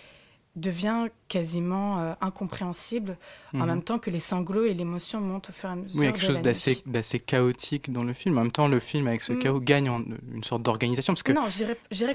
devient 0.56 1.06
quasiment 1.28 2.00
euh, 2.00 2.14
incompréhensible 2.20 3.16
en 3.54 3.58
Mhm. 3.58 3.66
même 3.66 3.82
temps 3.82 3.98
que 3.98 4.10
les 4.10 4.18
sanglots 4.18 4.64
et 4.64 4.74
l'émotion 4.74 5.20
montent 5.20 5.50
au 5.50 5.52
fur 5.52 5.68
et 5.68 5.72
à 5.72 5.76
mesure. 5.76 5.94
Oui, 6.00 6.04
il 6.04 6.06
y 6.06 6.08
a 6.08 6.12
quelque 6.12 6.26
chose 6.26 6.82
d'assez 6.86 7.20
chaotique 7.20 7.92
dans 7.92 8.02
le 8.02 8.12
film. 8.12 8.38
En 8.38 8.42
même 8.42 8.50
temps, 8.50 8.66
le 8.66 8.80
film, 8.80 9.06
avec 9.06 9.22
ce 9.22 9.32
Mm. 9.34 9.38
chaos, 9.38 9.60
gagne 9.60 9.88
en 9.88 10.02
une 10.34 10.42
sorte 10.42 10.62
d'organisation. 10.62 11.12
Parce 11.12 11.22
que 11.22 11.32
Non, 11.32 11.46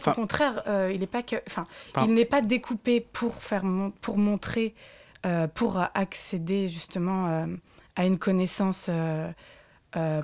qu'au 0.04 0.12
contraire, 0.14 0.62
euh, 0.68 0.92
il 0.94 1.00
n'est 1.00 1.08
pas 1.08 1.24
que, 1.24 1.38
enfin, 1.48 1.66
il 2.06 2.14
n'est 2.14 2.26
pas 2.26 2.42
découpé 2.42 3.00
pour 3.00 3.36
faire 3.36 3.64
mon- 3.64 3.92
pour 3.92 4.18
montrer, 4.18 4.74
euh, 5.26 5.48
pour 5.48 5.78
accéder 5.94 6.68
justement 6.68 7.46
à 7.96 8.06
une 8.06 8.18
connaissance 8.18 8.90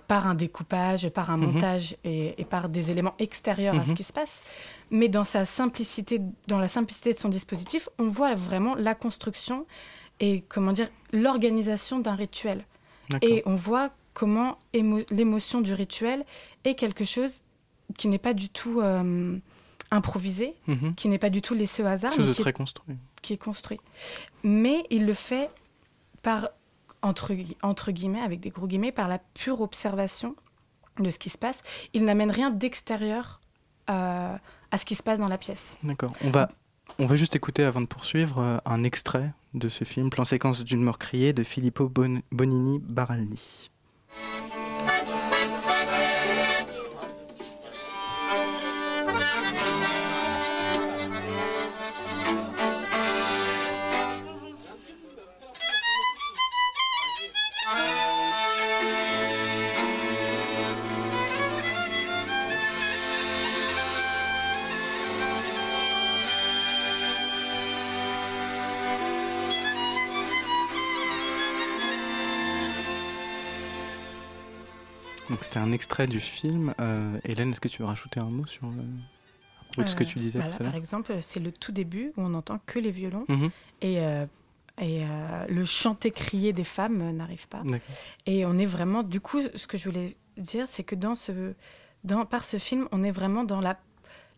par 0.08 0.26
un 0.28 0.34
découpage, 0.34 1.08
par 1.10 1.30
un 1.30 1.38
Mhm. 1.38 1.52
montage 1.54 1.96
et, 2.04 2.42
et 2.42 2.46
par 2.46 2.70
des 2.70 2.90
éléments 2.92 3.14
extérieurs 3.20 3.78
à 3.80 3.86
ce 3.86 3.92
Mhm. 3.92 3.96
qui 3.96 4.04
se 4.04 4.12
passe. 4.14 4.42
Mais 4.92 5.08
dans 5.10 5.24
sa 5.24 5.46
simplicité, 5.46 6.20
dans 6.48 6.60
la 6.60 6.68
simplicité 6.68 7.14
de 7.14 7.18
son 7.20 7.30
dispositif, 7.30 7.90
on 8.00 8.08
voit 8.08 8.34
vraiment 8.36 8.76
la 8.76 8.96
construction 8.96 9.66
et 10.20 10.42
comment 10.50 10.72
dire 10.74 10.90
l'organisation 11.14 12.00
d'un 12.00 12.16
rituel. 12.16 12.66
Et 13.22 13.42
on 13.46 13.56
voit 13.56 13.92
comment 14.14 14.58
émo- 14.74 15.06
l'émotion 15.12 15.62
du 15.62 15.74
rituel 15.74 16.26
est 16.64 16.76
quelque 16.76 17.06
chose 17.06 17.44
qui 17.98 18.08
n'est 18.08 18.18
pas 18.20 18.34
du 18.34 18.50
tout 18.50 18.82
euh, 18.82 19.38
improvisé, 19.92 20.54
Mhm. 20.68 20.94
qui 20.96 21.08
n'est 21.08 21.18
pas 21.18 21.30
du 21.32 21.42
tout 21.42 21.54
laissé 21.56 21.82
au 21.84 21.88
hasard, 21.88 22.14
chose 22.14 22.28
mais 22.28 22.34
qui, 22.34 22.42
très 22.42 22.50
est, 22.52 22.54
construit. 22.54 22.96
qui 23.22 23.34
est 23.34 23.38
construit. 23.38 23.80
Mais 24.44 24.84
il 24.92 25.06
le 25.08 25.14
fait 25.16 25.50
par, 26.22 26.50
entre, 27.02 27.34
gui- 27.34 27.58
entre 27.64 27.92
guillemets, 27.92 28.22
avec 28.22 28.40
des 28.40 28.50
gros 28.50 28.68
guillemets, 28.68 28.92
par 28.92 29.08
la 29.08 29.18
pure 29.18 29.62
observation 29.62 30.36
de 31.00 31.10
ce 31.10 31.18
qui 31.18 31.30
se 31.30 31.38
passe. 31.38 31.64
Il 31.94 32.04
n'amène 32.04 32.30
rien 32.30 32.50
d'extérieur 32.52 33.40
à 33.90 34.78
ce 34.78 34.86
qui 34.86 34.96
se 34.96 35.04
passe 35.04 35.20
dans 35.20 35.28
la 35.28 35.38
pièce. 35.38 35.78
D'accord. 35.84 36.14
On 36.24 36.30
va, 36.32 36.50
on 37.00 37.06
va 37.08 37.16
juste 37.16 37.36
écouter, 37.36 37.64
avant 37.64 37.82
de 37.82 37.86
poursuivre, 37.88 38.40
euh, 38.40 38.58
un 38.66 38.84
extrait 38.84 39.32
de 39.54 39.68
ce 39.70 39.84
film, 39.84 40.10
Plan 40.10 40.26
séquence 40.26 40.64
d'une 40.64 40.82
mort 40.84 41.00
criée, 41.00 41.34
de 41.34 41.44
Filippo 41.44 41.90
Bon- 41.90 42.22
Bonini 42.32 42.80
Baraldi. 42.80 43.72
Donc 75.40 75.46
c'était 75.46 75.60
un 75.60 75.72
extrait 75.72 76.06
du 76.06 76.20
film. 76.20 76.74
Euh, 76.82 77.18
Hélène, 77.24 77.52
est-ce 77.52 77.62
que 77.62 77.70
tu 77.70 77.82
veux 77.82 77.88
rajouter 77.88 78.20
un 78.20 78.26
mot 78.26 78.46
sur 78.46 78.68
le... 78.68 78.82
à 78.82 79.64
propos 79.68 79.84
de 79.84 79.88
ce 79.88 79.96
que 79.96 80.04
Euh, 80.04 80.08
tu 80.08 80.20
disais 80.20 80.40
bah 80.40 80.46
tout 80.50 80.56
à 80.56 80.64
l'heure 80.64 80.72
Par 80.74 80.76
exemple, 80.78 81.16
c'est 81.22 81.40
le 81.40 81.54
tout 81.54 81.72
début 81.72 82.12
où 82.18 82.24
on 82.24 82.28
n'entend 82.30 82.60
que 82.66 82.78
les 82.78 82.92
violons 82.92 83.24
Mhm. 83.30 83.50
et, 83.82 84.02
euh, 84.02 84.26
et 84.82 85.06
euh, 85.06 85.46
le 85.48 85.64
chanter 85.64 86.12
crier 86.12 86.52
des 86.52 86.66
femmes 86.66 87.02
euh, 87.02 87.12
n'arrive 87.14 87.48
pas. 87.48 87.64
Et 88.26 88.46
on 88.46 88.58
est 88.58 88.66
vraiment, 88.66 89.02
du 89.02 89.22
coup, 89.22 89.40
ce 89.56 89.66
que 89.66 89.78
je 89.78 89.86
voulais 89.88 90.18
dire, 90.36 90.68
c'est 90.68 90.84
que 90.84 90.96
dans 90.96 91.16
ce, 91.16 91.54
dans, 92.04 92.26
par 92.26 92.44
ce 92.44 92.58
film, 92.58 92.90
on 92.92 93.02
est 93.06 93.12
vraiment 93.12 93.46
dans 93.46 93.62
la, 93.62 93.80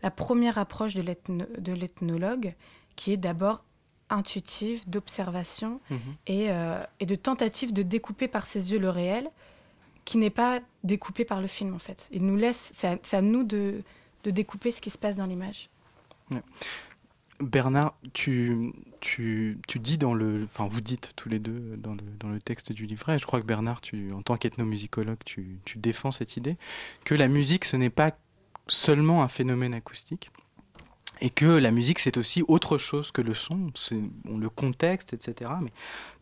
la 0.04 0.12
première 0.12 0.56
approche 0.56 0.94
de 0.94 1.02
l'ethno- 1.02 1.48
de 1.60 1.72
l'ethnologue, 1.72 2.54
qui 2.94 3.12
est 3.12 3.16
d'abord 3.16 3.64
intuitive, 4.08 4.88
d'observation 4.88 5.80
Mhm. 5.90 5.98
et, 6.28 6.50
euh, 6.50 6.80
et 7.00 7.06
de 7.06 7.14
tentative 7.16 7.72
de 7.72 7.82
découper 7.82 8.28
par 8.28 8.46
ses 8.46 8.70
yeux 8.72 8.78
le 8.78 8.90
réel, 8.90 9.28
qui 10.04 10.18
n'est 10.18 10.30
pas 10.30 10.60
découpé 10.84 11.24
par 11.24 11.40
le 11.40 11.46
film 11.46 11.74
en 11.74 11.78
fait. 11.78 12.08
Il 12.12 12.26
nous 12.26 12.36
laisse, 12.36 12.72
c'est 12.74 13.14
à, 13.14 13.22
nous 13.22 13.44
de, 13.44 13.82
découper 14.24 14.70
ce 14.70 14.80
qui 14.80 14.90
se 14.90 14.98
passe 14.98 15.16
dans 15.16 15.26
l'image. 15.26 15.68
Bernard, 17.40 17.94
tu, 18.12 18.72
tu, 19.00 19.58
tu 19.66 19.78
dis 19.78 19.98
dans 19.98 20.14
le. 20.14 20.44
Enfin, 20.44 20.68
vous 20.68 20.80
dites 20.80 21.12
tous 21.16 21.28
les 21.28 21.40
deux 21.40 21.76
dans 21.76 21.94
le, 21.94 22.02
dans 22.18 22.28
le 22.28 22.40
texte 22.40 22.72
du 22.72 22.86
livret, 22.86 23.16
et 23.16 23.18
je 23.18 23.26
crois 23.26 23.40
que 23.40 23.46
Bernard, 23.46 23.80
tu, 23.80 24.12
en 24.12 24.22
tant 24.22 24.36
qu'ethnomusicologue, 24.36 25.18
tu, 25.24 25.58
tu 25.64 25.78
défends 25.78 26.12
cette 26.12 26.36
idée, 26.36 26.56
que 27.04 27.14
la 27.14 27.28
musique, 27.28 27.64
ce 27.64 27.76
n'est 27.76 27.90
pas 27.90 28.12
seulement 28.68 29.22
un 29.22 29.28
phénomène 29.28 29.74
acoustique, 29.74 30.30
et 31.20 31.30
que 31.30 31.46
la 31.46 31.70
musique, 31.70 31.98
c'est 31.98 32.16
aussi 32.16 32.42
autre 32.48 32.78
chose 32.78 33.10
que 33.10 33.22
le 33.22 33.34
son, 33.34 33.70
c'est 33.74 34.00
le 34.24 34.48
contexte, 34.48 35.12
etc. 35.12 35.50
Mais 35.62 35.72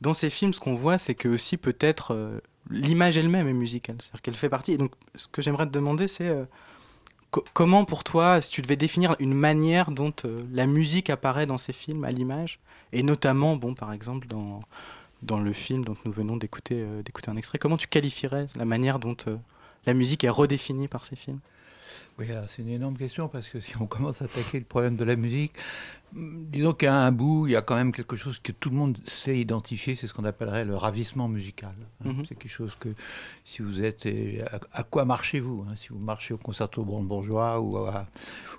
dans 0.01 0.15
ces 0.15 0.31
films, 0.31 0.53
ce 0.53 0.61
qu'on 0.61 0.75
voit, 0.75 0.99
c'est 0.99 1.15
que 1.15 1.29
aussi 1.29 1.57
peut-être 1.57 2.15
euh, 2.15 2.41
l'image 2.71 3.17
elle-même 3.17 3.49
est 3.49 3.53
musicale, 3.53 3.97
c'est-à-dire 4.01 4.23
qu'elle 4.23 4.37
fait 4.37 4.49
partie. 4.49 4.77
Donc, 4.79 4.93
ce 5.15 5.29
que 5.29 5.43
j'aimerais 5.43 5.67
te 5.67 5.73
demander, 5.73 6.09
c'est. 6.09 6.29
euh, 6.29 6.45
Co- 7.31 7.45
comment 7.55 7.85
pour 7.85 8.05
toi, 8.05 8.41
si 8.41 8.51
tu 8.53 8.63
devais 8.63 8.77
définir 8.77 9.17
une 9.21 9.35
manière 9.35 9.93
dont 9.93 10.13
euh, 10.25 10.43
la 10.53 10.67
musique 10.67 11.11
apparaît 11.11 11.47
dans 11.47 11.59
ces 11.59 11.73
films 11.73 12.05
à 12.05 12.11
l'image, 12.13 12.59
et 12.93 13.03
notamment, 13.05 13.57
bon, 13.57 13.75
par 13.75 13.93
exemple, 13.93 14.27
dans, 14.29 14.61
le 15.39 15.53
film 15.53 15.85
dont 15.85 15.97
nous 16.05 16.13
venons 16.13 16.37
d'écouter 16.37 16.83
euh, 16.83 17.03
d'écouter 17.03 17.31
un 17.31 17.37
extrait, 17.37 17.59
comment 17.59 17.77
tu 17.77 17.89
qualifierais 17.89 18.49
la 18.57 18.65
manière 18.65 18.99
dont 18.99 19.17
la 19.87 19.95
musique 19.95 20.25
est 20.25 20.31
redéfinie 20.31 20.89
par 20.89 21.05
ces 21.05 21.17
films? 21.17 21.41
Oui, 22.19 22.27
c'est 22.49 22.63
une 22.63 22.69
énorme 22.69 22.97
question 22.97 23.29
parce 23.29 23.49
que 23.49 23.61
si 23.61 23.77
on 23.81 23.87
commence 23.87 24.21
à 24.23 24.27
attaquer 24.27 24.59
le 24.59 24.65
problème 24.67 24.97
de 24.97 25.05
la 25.05 25.17
musique, 25.17 25.53
hum, 26.15 26.45
disons 26.51 26.75
qu'à 26.75 26.95
un 26.95 27.13
bout, 27.13 27.47
il 27.47 27.53
y 27.53 27.57
a 27.57 27.63
quand 27.63 27.77
même 27.77 27.93
quelque 27.93 28.15
chose 28.17 28.39
que 28.41 28.53
tout 28.53 28.69
le 28.71 28.77
monde 28.77 28.99
sait 29.07 29.39
identifier, 29.39 29.95
c'est 29.95 30.07
ce 30.07 30.13
qu'on 30.13 30.25
appellerait 30.25 30.65
le 30.67 30.77
ravissement 30.77 31.29
musical. 31.29 31.73
hein. 32.05 32.13
Mhm. 32.13 32.25
C'est 32.29 32.35
quelque 32.39 32.51
chose 32.53 32.77
que 32.79 32.91
si 33.45 33.63
vous 33.63 33.83
êtes. 33.83 34.05
et 34.07 34.43
À, 34.43 34.61
à 34.73 34.83
quoi 34.83 35.05
marchez-vous 35.07 35.65
hein, 35.69 35.75
Si 35.77 35.89
vous 35.89 35.99
marchez 35.99 36.35
au 36.35 36.39
concerto 36.39 36.85
bourgeois 36.85 37.59
ou 37.61 37.79
à, 37.79 38.07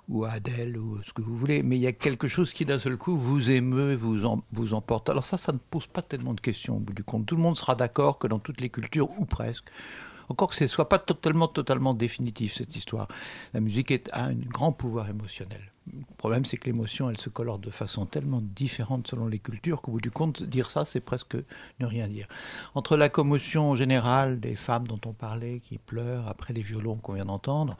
ou 0.08 0.24
à 0.24 0.30
Adèle 0.32 0.76
ou 0.76 1.00
ce 1.04 1.12
que 1.12 1.22
vous 1.22 1.36
voulez, 1.36 1.62
mais 1.62 1.76
il 1.76 1.82
y 1.82 1.86
a 1.86 1.92
quelque 1.92 2.26
chose 2.26 2.52
qui 2.52 2.64
d'un 2.64 2.80
seul 2.80 2.96
coup 2.96 3.16
vous 3.16 3.50
émeut, 3.52 3.94
vous, 3.94 4.24
en- 4.24 4.42
vous 4.50 4.74
emporte. 4.74 5.08
Alors 5.08 5.24
ça, 5.24 5.36
ça 5.36 5.52
ne 5.52 5.58
pose 5.58 5.86
pas 5.86 6.02
tellement 6.02 6.34
de 6.34 6.40
questions 6.40 6.76
au 6.76 6.80
bout 6.80 6.94
du 6.94 7.04
compte. 7.04 7.26
Tout 7.26 7.36
le 7.36 7.42
monde 7.42 7.56
sera 7.56 7.76
d'accord 7.76 8.18
que 8.18 8.26
dans 8.26 8.40
toutes 8.40 8.60
les 8.60 8.70
cultures, 8.70 9.08
ou 9.20 9.24
presque, 9.24 9.68
encore 10.32 10.48
que 10.48 10.56
ce 10.56 10.64
ne 10.64 10.68
soit 10.68 10.88
pas 10.88 10.98
totalement, 10.98 11.48
totalement 11.48 11.94
définitif, 11.94 12.54
cette 12.54 12.74
histoire. 12.74 13.08
La 13.54 13.60
musique 13.60 13.90
est, 13.90 14.08
a 14.12 14.24
un 14.24 14.34
grand 14.34 14.72
pouvoir 14.72 15.08
émotionnel. 15.08 15.72
Le 15.86 16.14
problème, 16.16 16.44
c'est 16.44 16.56
que 16.56 16.66
l'émotion, 16.66 17.10
elle 17.10 17.18
se 17.18 17.28
colore 17.28 17.58
de 17.58 17.70
façon 17.70 18.06
tellement 18.06 18.40
différente 18.40 19.08
selon 19.08 19.26
les 19.26 19.40
cultures 19.40 19.82
qu'au 19.82 19.92
bout 19.92 20.00
du 20.00 20.12
compte, 20.12 20.42
dire 20.42 20.70
ça, 20.70 20.84
c'est 20.84 21.00
presque 21.00 21.36
ne 21.80 21.86
rien 21.86 22.06
dire. 22.06 22.28
Entre 22.74 22.96
la 22.96 23.08
commotion 23.08 23.74
générale 23.74 24.38
des 24.38 24.54
femmes 24.54 24.86
dont 24.86 25.00
on 25.04 25.12
parlait, 25.12 25.60
qui 25.60 25.78
pleurent 25.78 26.28
après 26.28 26.52
les 26.54 26.62
violons 26.62 26.96
qu'on 26.96 27.14
vient 27.14 27.24
d'entendre, 27.24 27.76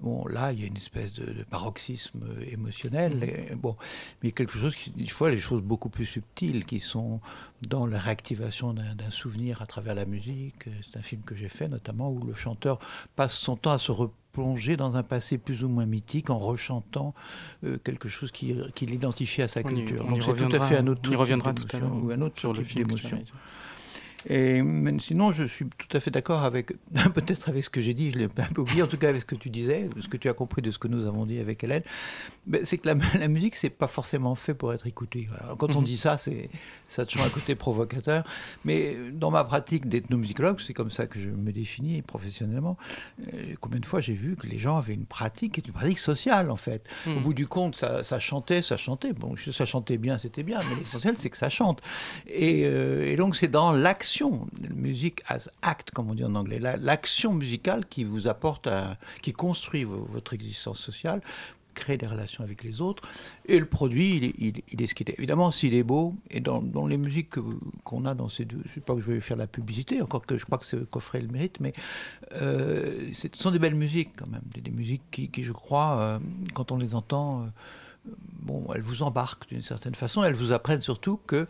Bon, 0.00 0.26
là, 0.26 0.52
il 0.52 0.60
y 0.60 0.64
a 0.64 0.66
une 0.66 0.76
espèce 0.76 1.14
de, 1.14 1.24
de 1.32 1.44
paroxysme 1.44 2.24
émotionnel. 2.50 3.22
Et, 3.50 3.54
bon, 3.54 3.76
mais 4.22 4.32
quelque 4.32 4.58
chose 4.58 4.74
qui, 4.74 4.90
des 4.90 5.06
fois, 5.06 5.30
les 5.30 5.38
choses 5.38 5.62
beaucoup 5.62 5.88
plus 5.88 6.04
subtiles 6.04 6.66
qui 6.66 6.80
sont 6.80 7.20
dans 7.68 7.86
la 7.86 7.98
réactivation 7.98 8.74
d'un 8.74 9.10
souvenir 9.10 9.62
à 9.62 9.66
travers 9.66 9.94
la 9.94 10.04
musique. 10.04 10.64
C'est 10.82 10.98
un 10.98 11.02
film 11.02 11.22
que 11.22 11.34
j'ai 11.34 11.48
fait 11.48 11.68
notamment 11.68 12.10
où 12.10 12.22
le 12.24 12.34
chanteur 12.34 12.78
passe 13.16 13.34
son 13.38 13.56
temps 13.56 13.70
à 13.72 13.78
se 13.78 13.92
replonger 13.92 14.76
dans 14.76 14.96
un 14.96 15.02
passé 15.04 15.38
plus 15.38 15.62
ou 15.64 15.68
moins 15.68 15.86
mythique 15.86 16.28
en 16.28 16.38
rechantant 16.38 17.14
euh, 17.62 17.78
quelque 17.82 18.08
chose 18.08 18.30
qui- 18.32 18.56
qu'il 18.74 18.92
identifie 18.92 19.42
à 19.42 19.48
sa 19.48 19.60
On 19.64 19.68
y- 19.70 19.74
culture. 19.84 20.04
on 20.06 20.14
y 20.16 20.18
Donc 20.18 20.22
c'est 20.38 20.44
tout 20.48 20.56
à 20.56 20.60
fait 20.60 20.76
un 20.76 20.86
autre 20.88 21.02
on 21.08 21.12
y 21.12 21.16
reviendra 21.16 21.54
tout 21.54 21.68
à 21.74 21.78
l'heure 21.78 21.94
ou 22.04 22.10
un 22.10 22.20
autre 22.20 22.38
sur 22.38 22.52
le 22.52 22.64
film 22.64 22.84
d'émotion. 22.86 23.22
Et 24.28 24.62
mais 24.62 24.92
sinon, 25.00 25.32
je 25.32 25.44
suis 25.44 25.66
tout 25.66 25.94
à 25.96 26.00
fait 26.00 26.10
d'accord 26.10 26.42
avec, 26.44 26.72
peut-être 27.14 27.48
avec 27.48 27.62
ce 27.64 27.70
que 27.70 27.80
j'ai 27.80 27.94
dit, 27.94 28.10
je 28.10 28.18
l'ai 28.18 28.24
un 28.24 28.28
peu 28.54 28.62
oublié, 28.62 28.82
en 28.82 28.86
tout 28.86 28.96
cas 28.96 29.08
avec 29.08 29.20
ce 29.22 29.26
que 29.26 29.34
tu 29.34 29.50
disais, 29.50 29.88
ce 30.00 30.08
que 30.08 30.16
tu 30.16 30.28
as 30.28 30.32
compris 30.34 30.62
de 30.62 30.70
ce 30.70 30.78
que 30.78 30.88
nous 30.88 31.06
avons 31.06 31.26
dit 31.26 31.38
avec 31.38 31.62
Hélène. 31.64 31.82
C'est 32.64 32.78
que 32.78 32.88
la, 32.88 32.94
la 33.18 33.28
musique, 33.28 33.54
c'est 33.56 33.70
pas 33.70 33.86
forcément 33.88 34.34
fait 34.34 34.54
pour 34.54 34.72
être 34.72 34.86
écoutée. 34.86 35.28
Alors, 35.40 35.56
quand 35.58 35.74
on 35.76 35.80
Mhm. 35.80 35.84
dit 35.86 35.96
ça, 35.98 36.16
c'est 36.18 36.48
ça 36.88 37.02
a 37.02 37.06
toujours 37.06 37.26
un 37.26 37.30
côté 37.30 37.54
provocateur. 37.54 38.24
Mais 38.64 38.96
dans 39.12 39.30
ma 39.30 39.44
pratique 39.44 39.88
d'ethnomusicologue, 39.88 40.60
c'est 40.64 40.74
comme 40.74 40.90
ça 40.90 41.06
que 41.06 41.18
je 41.20 41.28
me 41.28 41.52
définis 41.52 42.02
professionnellement. 42.02 42.76
euh, 43.34 43.54
combien 43.60 43.80
de 43.80 43.86
fois 43.86 44.00
j'ai 44.00 44.14
vu 44.14 44.36
que 44.36 44.46
les 44.46 44.58
gens 44.58 44.76
avaient 44.78 44.94
une 44.94 45.06
pratique 45.06 45.58
une 45.58 45.72
pratique 45.72 45.98
sociale 45.98 46.50
en 46.50 46.56
fait. 46.56 46.84
Mhm. 47.06 47.16
Au 47.16 47.20
bout 47.20 47.34
du 47.34 47.46
compte, 47.46 47.76
ça, 47.76 48.02
ça 48.04 48.18
chantait, 48.18 48.62
ça 48.62 48.76
chantait. 48.76 49.12
Bon, 49.12 49.34
ça 49.52 49.64
chantait 49.64 49.98
bien, 49.98 50.18
c'était 50.18 50.42
bien, 50.42 50.60
mais 50.68 50.76
l'essentiel 50.76 51.14
c'est 51.16 51.30
que 51.30 51.36
ça 51.36 51.48
chante. 51.48 51.80
Et, 52.28 52.62
euh, 52.64 53.04
et 53.10 53.16
donc 53.16 53.34
c'est 53.36 53.48
dans 53.48 53.72
l'action, 53.72 54.13
musique 54.74 55.22
as 55.28 55.48
act, 55.62 55.90
comme 55.90 56.10
on 56.10 56.14
dit 56.14 56.24
en 56.24 56.34
anglais, 56.34 56.58
la- 56.58 56.76
l'action 56.76 57.32
musicale 57.34 57.86
qui 57.86 58.04
vous 58.04 58.28
apporte, 58.28 58.68
qui 59.22 59.32
construit 59.32 59.84
vo- 59.84 60.06
votre 60.12 60.32
existence 60.34 60.78
sociale 60.78 61.20
créer 61.74 61.96
des 61.96 62.06
relations 62.06 62.44
avec 62.44 62.62
les 62.62 62.80
autres. 62.80 63.02
Et 63.46 63.58
le 63.58 63.66
produit, 63.66 64.32
il 64.38 64.80
est, 64.82 64.86
ce 64.86 64.94
qu'il 64.94 65.10
est. 65.10 65.18
Évidemment, 65.18 65.50
s'il 65.50 65.74
est 65.74 65.82
beau, 65.82 66.14
et 66.30 66.38
dans, 66.38 66.60
les 66.86 66.96
musiques 66.96 67.30
que- 67.30 67.40
qu'on 67.82 68.04
a 68.04 68.14
dans 68.14 68.28
ces 68.28 68.44
deux, 68.44 68.60
je 68.64 68.74
sais 68.74 68.80
pas 68.80 68.94
que 68.94 69.00
je 69.00 69.06
vais 69.10 69.18
faire 69.18 69.36
la 69.36 69.48
publicité, 69.48 70.00
encore 70.00 70.24
que 70.24 70.38
je 70.38 70.44
crois 70.44 70.58
que 70.58 70.66
c'est 70.66 70.88
Coffret 70.88 71.20
le 71.20 71.26
mérite, 71.26 71.58
mais 71.58 71.72
euh, 72.34 73.08
ce 73.12 73.26
sont 73.34 73.50
des 73.50 73.58
belles 73.58 73.74
musiques 73.74 74.10
quand 74.16 74.28
même, 74.28 74.42
des, 74.54 74.70
musiques 74.70 75.02
qui, 75.10 75.28
qui, 75.28 75.42
je 75.42 75.50
crois, 75.50 75.98
euh, 75.98 76.18
quand 76.54 76.70
on 76.70 76.76
les 76.76 76.94
entend, 76.94 77.42
euh, 77.42 77.46
bon, 78.42 78.66
elles 78.72 78.82
vous 78.82 79.02
embarquent 79.02 79.48
d'une 79.48 79.62
certaine 79.62 79.96
façon, 79.96 80.22
elles 80.22 80.34
vous 80.34 80.52
apprennent 80.52 80.80
surtout 80.80 81.18
que 81.26 81.48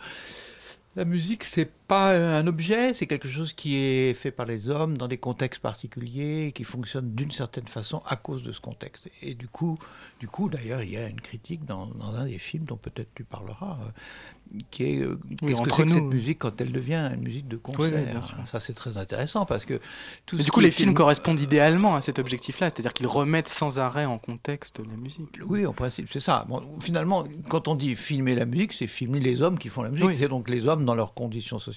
la 0.97 1.04
musique, 1.04 1.44
c'est 1.44 1.71
pas 1.86 2.16
un 2.16 2.46
objet, 2.46 2.94
c'est 2.94 3.06
quelque 3.06 3.28
chose 3.28 3.52
qui 3.52 3.76
est 3.76 4.14
fait 4.14 4.30
par 4.30 4.46
les 4.46 4.68
hommes 4.68 4.96
dans 4.96 5.08
des 5.08 5.18
contextes 5.18 5.60
particuliers, 5.60 6.52
qui 6.54 6.64
fonctionne 6.64 7.14
d'une 7.14 7.30
certaine 7.30 7.66
façon 7.68 8.02
à 8.06 8.16
cause 8.16 8.42
de 8.42 8.52
ce 8.52 8.60
contexte. 8.60 9.08
Et 9.23 9.34
du 9.34 9.49
coup, 9.49 9.78
du 10.20 10.28
coup, 10.28 10.49
d'ailleurs, 10.49 10.82
il 10.82 10.90
y 10.90 10.97
a 10.97 11.08
une 11.08 11.20
critique 11.20 11.64
dans, 11.66 11.86
dans 11.86 12.14
un 12.14 12.25
des 12.25 12.38
films 12.38 12.64
dont 12.64 12.76
peut-être 12.78 13.08
tu 13.14 13.25
parleras, 13.25 13.78
euh, 13.82 14.58
qui 14.70 14.84
est 14.84 15.02
euh, 15.02 15.18
Oui, 15.42 15.52
qu'est-ce 15.54 15.62
que 15.62 15.70
c'est 15.73 15.82
que 15.84 15.88
cette 15.90 16.02
musique 16.04 16.38
quand 16.38 16.60
elle 16.60 16.73
devient 16.73 17.10
une 17.14 17.23
musique 17.23 17.49
de 17.49 17.56
concert? 17.56 17.82
Oui, 17.84 17.90
oui, 17.94 18.10
bien 18.10 18.23
sûr. 18.23 18.36
Ça, 18.47 18.60
c'est 18.60 18.75
très 18.75 18.97
intéressant 18.97 19.44
parce 19.44 19.64
que 19.66 19.80
tout 20.25 20.36
du 20.36 20.50
coup, 20.50 20.60
les 20.60 20.70
films 20.70 20.88
film- 20.88 20.94
correspondent 20.94 21.40
idéalement 21.40 21.94
à 21.97 22.00
cet 22.00 22.18
objectif-là, 22.18 22.70
c'est-à-dire 22.70 22.92
qu'ils 22.94 23.06
remettent 23.06 23.49
sans 23.49 23.78
arrêt 23.78 24.06
en 24.06 24.18
contexte 24.18 24.78
la 24.78 24.97
musique. 24.97 25.38
Oui, 25.47 25.66
en 25.66 25.73
principe, 25.73 26.08
c'est 26.10 26.20
ça. 26.20 26.47
Bon, 26.49 26.62
finalement, 26.80 27.25
quand 27.49 27.68
on 27.68 27.75
dit 27.75 27.94
filmer 27.94 28.34
la 28.34 28.47
musique, 28.47 28.73
c'est 28.73 28.86
filmer 28.86 29.20
les 29.20 29.42
hommes 29.42 29.58
qui 29.58 29.68
font 29.68 29.82
la 29.82 29.90
musique. 29.90 30.18
C'est 30.18 30.28
donc 30.28 30.49
les 30.49 30.66
hommes 30.66 30.84
dans 30.86 30.94
leurs 30.94 31.12
conditions 31.12 31.58
sociales. 31.58 31.74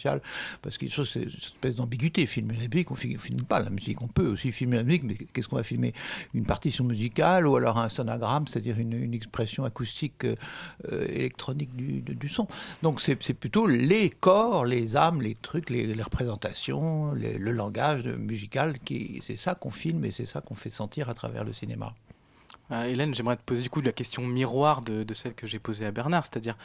Parce 0.62 0.78
qu'il 0.78 0.90
y 0.90 0.92
a 0.92 1.04
une 1.16 1.28
espèce 1.28 1.76
d'ambiguïté. 1.76 2.26
Filmer 2.26 2.56
la 2.58 2.68
musique, 2.68 2.92
on 2.92 2.96
ne 2.96 3.18
filme 3.18 3.42
pas 3.48 3.60
la 3.60 3.70
musique. 3.70 4.02
On 4.02 4.08
peut 4.08 4.28
aussi 4.28 4.52
filmer 4.52 4.78
la 4.78 4.84
musique, 4.84 5.04
mais 5.04 5.16
qu'est-ce 5.16 5.48
qu'on 5.48 5.56
va 5.56 5.64
filmer? 5.64 5.94
Une 6.34 6.46
partition 6.46 6.84
musicale 6.84 7.48
ou 7.48 7.56
alors 7.56 7.78
un 7.78 7.90
sonogramme, 7.90 8.48
c'est-à-dire 8.48 8.78
une, 8.80 9.14
expression 9.14 9.64
acoustique 9.66 10.26
euh, 10.26 10.36
euh, 10.92 11.08
électronique 11.08 11.76
du, 11.76 12.30
son. 12.30 12.48
Donc 12.84 13.02
c'est 13.02 13.16
plutôt 13.16 13.68
les 13.68 14.10
corps, 14.10 14.66
les 14.66 14.96
âmes, 14.96 15.22
les 15.22 15.36
trucs, 15.36 15.70
les, 15.70 16.02
représentations, 16.02 17.14
le 17.14 17.52
langage 17.52 18.06
musical. 18.06 18.76
C'est 19.22 19.38
ça 19.38 19.56
qu'on 19.56 19.72
filme 19.72 20.06
et 20.06 20.12
c'est 20.12 20.26
ça 20.26 20.42
qu'on 20.42 20.56
fait 20.56 20.70
sentir 20.70 21.10
à 21.10 21.14
travers 21.14 21.44
le 21.44 21.54
cinéma. 21.54 21.94
Euh, 22.72 22.84
Hélène, 22.84 23.14
j'aimerais 23.14 23.38
te 23.38 23.44
poser 23.44 23.62
du 23.62 23.70
coup 23.70 23.82
la 23.82 23.92
question 23.92 24.26
miroir 24.26 24.82
de, 24.82 25.06
celle 25.14 25.34
que 25.34 25.48
j'ai 25.48 25.60
posée 25.60 25.86
à 25.86 25.92
Bernard, 25.92 26.26
c'est-à-dire, 26.26 26.58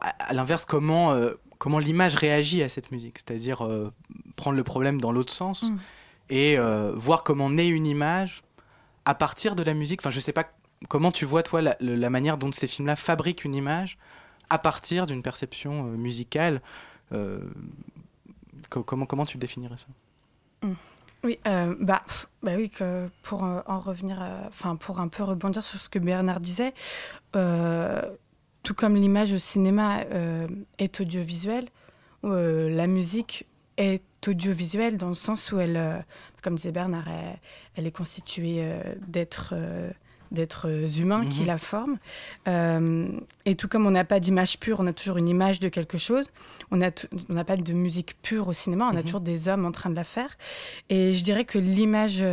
à, 0.00 0.32
l'inverse, 0.32 0.64
comment, 0.64 1.12
comment 1.60 1.78
l'image 1.78 2.16
réagit 2.16 2.62
à 2.64 2.68
cette 2.68 2.90
musique 2.90 3.18
C'est-à-dire 3.18 3.60
euh, 3.64 3.92
prendre 4.34 4.56
le 4.56 4.64
problème 4.64 4.98
dans 5.00 5.12
l'autre 5.12 5.32
sens 5.32 5.62
Mm. 5.70 5.76
et 6.30 6.58
euh, 6.58 6.92
voir 6.96 7.22
comment 7.22 7.50
naît 7.50 7.68
une 7.68 7.86
image 7.86 8.42
à 9.04 9.14
partir 9.14 9.54
de 9.54 9.62
la 9.62 9.74
musique. 9.74 10.00
Enfin, 10.00 10.10
je 10.10 10.20
sais 10.20 10.32
pas 10.32 10.46
comment 10.88 11.12
tu 11.12 11.26
vois, 11.26 11.42
toi, 11.42 11.60
la, 11.60 12.10
manière 12.10 12.38
dont 12.38 12.50
ces 12.52 12.66
films-là 12.66 12.96
fabriquent 12.96 13.44
une 13.44 13.54
image 13.54 13.98
à 14.48 14.58
partir 14.58 15.06
d'une 15.06 15.22
perception 15.22 15.86
euh, 15.86 15.96
musicale. 15.96 16.62
co- 18.70 18.82
comment, 18.82 19.06
comment 19.06 19.26
tu 19.26 19.36
définirais 19.38 19.76
ça? 19.76 19.86
Mm. 20.66 20.72
Oui, 21.22 21.38
euh, 21.46 21.74
bah, 21.80 22.02
bah 22.42 22.52
oui, 22.56 22.70
que 22.70 23.06
pour 23.22 23.42
en 23.42 23.78
revenir, 23.80 24.16
enfin 24.48 24.76
pour 24.76 25.00
un 25.00 25.08
peu 25.08 25.22
rebondir 25.22 25.62
sur 25.62 25.78
ce 25.78 25.90
que 25.90 25.98
Bernard 25.98 26.40
disait, 26.40 26.72
euh, 27.36 28.00
tout 28.62 28.74
comme 28.74 28.94
l'image 28.96 29.32
au 29.32 29.38
cinéma 29.38 30.00
euh, 30.12 30.46
est 30.78 31.00
audiovisuelle, 31.00 31.66
euh, 32.24 32.68
la 32.70 32.86
musique 32.86 33.46
est 33.76 34.02
audiovisuelle 34.28 34.96
dans 34.96 35.08
le 35.08 35.14
sens 35.14 35.50
où 35.52 35.58
elle, 35.58 35.76
euh, 35.76 35.98
comme 36.42 36.56
disait 36.56 36.72
Bernard, 36.72 37.08
elle, 37.08 37.38
elle 37.76 37.86
est 37.86 37.90
constituée 37.96 38.62
d'êtres 39.06 39.54
d'êtres 40.32 40.68
humains 41.00 41.26
qui 41.26 41.40
Mhm. 41.40 41.46
la 41.48 41.58
forment. 41.58 41.98
Et 43.46 43.54
tout 43.56 43.66
comme 43.66 43.84
on 43.86 43.90
n'a 43.90 44.04
pas 44.04 44.20
d'image 44.20 44.60
pure, 44.60 44.78
on 44.78 44.86
a 44.86 44.92
toujours 44.92 45.16
une 45.16 45.26
image 45.28 45.58
de 45.58 45.68
quelque 45.68 45.98
chose. 45.98 46.30
On 46.70 46.76
n'a 46.76 47.44
pas 47.44 47.56
de 47.56 47.72
musique 47.72 48.16
pure 48.22 48.46
au 48.46 48.52
cinéma, 48.52 48.84
on 48.86 48.94
a 48.94 48.98
Mhm. 48.98 49.02
toujours 49.02 49.20
des 49.22 49.48
hommes 49.48 49.64
en 49.66 49.72
train 49.72 49.90
de 49.90 49.96
la 49.96 50.04
faire. 50.04 50.36
Et 50.88 51.12
je 51.12 51.24
dirais 51.24 51.44
que 51.44 51.58
l'image, 51.58 52.24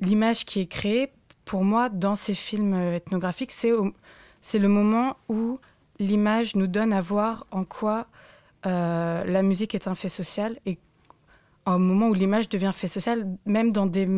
l'image 0.00 0.44
qui 0.44 0.58
est 0.60 0.66
créée, 0.66 1.12
pour 1.44 1.62
moi, 1.64 1.88
dans 1.88 2.16
ces 2.16 2.34
films 2.34 2.74
ethnographiques, 2.74 3.52
c'est, 3.52 3.70
c'est 4.48 4.58
le 4.58 4.68
moment 4.68 5.18
où 5.28 5.58
l'image 5.98 6.56
nous 6.56 6.68
donne 6.68 6.94
à 6.94 7.02
voir 7.02 7.46
en 7.50 7.64
quoi 7.64 8.06
euh, 8.64 9.22
la 9.24 9.42
musique 9.42 9.74
est 9.74 9.86
un 9.88 9.94
fait 9.94 10.08
social 10.08 10.58
et 10.64 10.78
au 11.66 11.76
moment 11.76 12.08
où 12.08 12.14
l'image 12.14 12.48
devient 12.48 12.70
fait 12.74 12.88
social, 12.88 13.26
même 13.44 13.72
dans 13.72 13.84
des, 13.84 14.08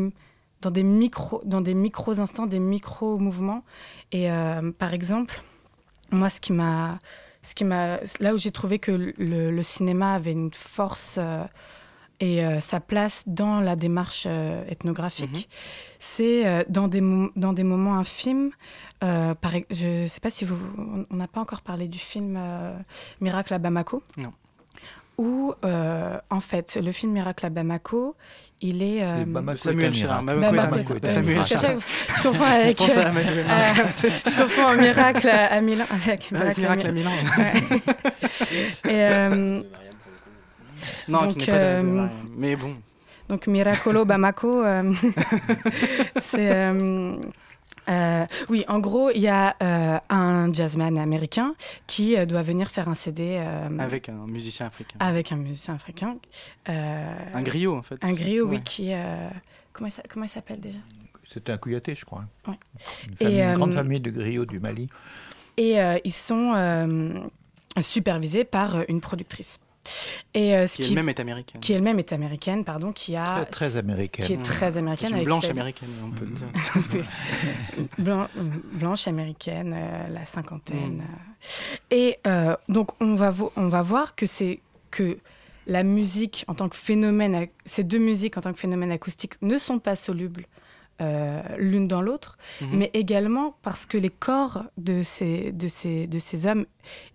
dans 0.61 0.71
des 0.71 0.85
micros, 0.85 1.43
dans 1.45 1.61
des 1.61 1.75
micros 1.75 2.21
instants, 2.21 2.47
des 2.47 2.61
micros 2.61 3.19
mouvements. 3.19 3.64
Et 4.12 4.31
euh, 4.31 4.71
par 4.71 4.95
exemple, 4.95 5.43
moi, 6.12 6.31
ce 6.31 6.40
qui 6.40 6.53
m'a, 6.53 7.01
ce 7.43 7.57
qui 7.57 7.64
m'a, 7.64 7.99
là 8.21 8.33
où 8.33 8.38
j'ai 8.38 8.53
trouvé 8.53 8.79
que 8.79 8.93
le, 8.93 9.51
le 9.51 9.62
cinéma 9.64 10.14
avait 10.14 10.31
une 10.31 10.55
force 10.55 11.16
euh, 11.19 11.43
et 12.20 12.44
euh, 12.44 12.61
sa 12.61 12.80
place 12.80 13.24
dans 13.26 13.61
la 13.61 13.76
démarche 13.76 14.24
euh, 14.26 14.62
ethnographique, 14.68 15.48
c'est 15.98 16.46
euh, 16.46 16.62
dans 16.68 16.87
des 16.88 17.02
dans 17.37 17.52
des 17.54 17.64
moments 17.64 17.96
infimes. 17.98 18.50
euh, 19.02 19.35
par 19.35 19.52
je 19.70 20.02
ne 20.02 20.06
sais 20.06 20.20
pas 20.20 20.28
si 20.30 20.44
vous, 20.44 20.56
on- 21.11 21.16
n'a 21.16 21.26
pas 21.28 21.40
encore 21.40 21.62
parlé 21.62 21.88
du 21.88 21.98
film 21.98 22.37
euh, 22.38 22.76
Miracle 23.20 23.54
à 23.54 23.59
Bamako. 23.59 24.02
Non. 24.18 24.33
Où, 25.18 25.52
euh, 25.66 26.18
en 26.30 26.40
fait, 26.40 26.78
le 26.83 26.92
film 26.92 27.12
Miracle 27.12 27.44
à 27.44 27.50
Bamako, 27.50 28.16
il 28.62 28.83
est. 28.83 29.00
euh, 29.02 29.24
Bamako 29.26 29.59
Samuel 29.59 29.90
est 29.90 29.94
Chirard. 29.94 30.22
Bamako 30.22 30.94
est 30.94 31.04
est 31.04 31.09
Samuel. 31.09 31.44
Chirard. 31.44 31.72
Je 32.16 32.22
confonds 32.22 32.44
avec. 32.44 32.78
Je 32.78 32.85
pense 32.85 32.96
à 32.96 33.09
euh, 33.09 33.12
euh, 33.16 33.74
je 34.30 34.42
confonds 34.42 34.68
un 34.68 34.76
miracle 34.76 35.28
à, 35.28 35.61
Milan 35.61 35.85
avec 35.90 36.30
Miracle 36.33 36.87
à 36.87 36.92
Milan. 36.92 37.11
Ouais. 37.38 37.52
Et, 38.90 39.61
Non, 41.09 41.21
qui 41.21 41.27
donc, 41.29 41.37
n'est 41.38 41.47
pas 41.47 41.53
de- 41.53 41.87
de 41.87 41.99
euh. 41.99 42.07
Mais 42.37 42.57
bon. 42.57 42.75
Donc 43.29 43.47
Miracolo 43.47 44.05
Bamako, 44.05 44.62
euh, 44.64 44.93
c'est 46.21 46.51
euh, 46.55 47.12
euh, 47.88 48.27
oui, 48.49 48.64
en 48.69 48.79
gros, 48.79 49.11
il 49.11 49.21
y 49.21 49.29
a 49.29 49.57
euh, 49.62 49.99
un 50.11 50.53
jazzman 50.53 50.97
américain 50.99 51.55
qui 51.87 52.16
euh, 52.16 52.27
doit 52.27 52.43
venir 52.43 52.71
faire 52.71 52.88
un 52.88 52.95
CD 52.95 53.37
euh, 53.40 53.69
Avec 53.79 54.09
un 54.09 54.27
musicien 54.27 54.66
africain. 54.66 54.97
avec 55.01 55.33
un 55.33 55.37
musicien 55.37 55.75
africain. 55.75 56.16
euh, 56.69 57.14
Un 57.35 57.43
griot, 57.43 57.77
en 57.77 57.83
fait. 57.83 57.97
Un 58.03 58.12
griot, 58.12 58.47
oui, 58.47 58.61
qui 58.62 58.93
euh, 58.93 59.29
comment 59.73 59.88
comment 60.09 60.25
il 60.25 60.29
s'appelle 60.29 60.61
déjà? 60.61 60.79
C'était 61.27 61.53
un 61.53 61.59
Kouyaté, 61.59 61.95
je 61.95 62.05
crois. 62.05 62.25
Ouais. 62.49 62.55
Une, 63.07 63.12
Et, 63.12 63.16
famille- 63.16 63.40
une 63.43 63.55
grande 63.55 63.75
famille 63.75 64.01
de 64.01 64.11
griots 64.11 64.45
du 64.47 64.59
Mali. 64.61 64.88
Et 65.57 65.81
euh, 65.81 65.99
ils 66.05 66.12
sont 66.12 66.53
euh, 66.57 67.12
supervisés 67.81 68.45
par 68.45 68.83
une 68.88 69.01
productrice. 69.01 69.59
Et, 70.35 70.55
euh, 70.55 70.66
ce 70.66 70.77
Qui 70.83 70.88
elle-même 70.90 71.09
est 71.09 71.19
américaine. 71.21 71.61
Qui 71.61 71.73
elle-même 71.73 71.99
est 71.99 72.12
américaine, 72.12 72.64
pardon, 72.64 72.93
qui 72.93 73.16
a... 73.16 73.45
Très- 73.47 73.47
très 73.47 73.77
américaine. 73.79 74.25
Qui 74.27 74.35
est 74.35 74.43
très 74.43 74.77
américaine. 74.77 75.16
Une 75.16 75.25
blanche 75.25 75.49
américaine, 75.49 75.88
on 76.05 76.11
peut 76.11 76.27
le 76.27 76.33
dire. 76.33 76.47
Blanche 78.73 79.09
américaine, 79.09 79.75
euh, 79.77 80.09
la 80.09 80.25
cinquantaine. 80.25 80.99
Mm. 80.99 81.05
Et 81.90 82.19
euh, 82.27 82.57
donc, 82.69 82.90
on 83.01 83.14
va, 83.14 83.31
vo- 83.31 83.53
on 83.57 83.69
va 83.69 83.83
voir 83.83 84.14
que 84.14 84.27
c'est 84.27 84.61
que 84.90 85.19
la 85.66 85.83
musique 85.83 86.45
en 86.49 86.55
tant 86.55 86.69
que 86.69 86.77
phénomène, 86.77 87.47
ces 87.64 87.85
deux 87.85 87.99
musiques 87.99 88.37
en 88.37 88.40
tant 88.40 88.53
que 88.53 88.59
phénomène 88.59 88.90
acoustique 88.93 89.40
ne 89.43 89.59
sont 89.59 89.79
pas 89.79 89.97
solubles 89.97 90.47
euh, 91.01 91.40
l'une 91.59 91.88
dans 91.88 92.03
l'autre, 92.03 92.37
Mhm. 92.61 92.69
mais 92.77 92.90
également 92.93 93.57
parce 93.62 93.87
que 93.87 93.97
les 93.97 94.11
corps 94.11 94.64
de 94.77 95.03
ces, 95.03 95.51
de 95.53 95.66
ces, 95.69 96.07
de 96.07 96.19
ces 96.19 96.47
hommes, 96.47 96.66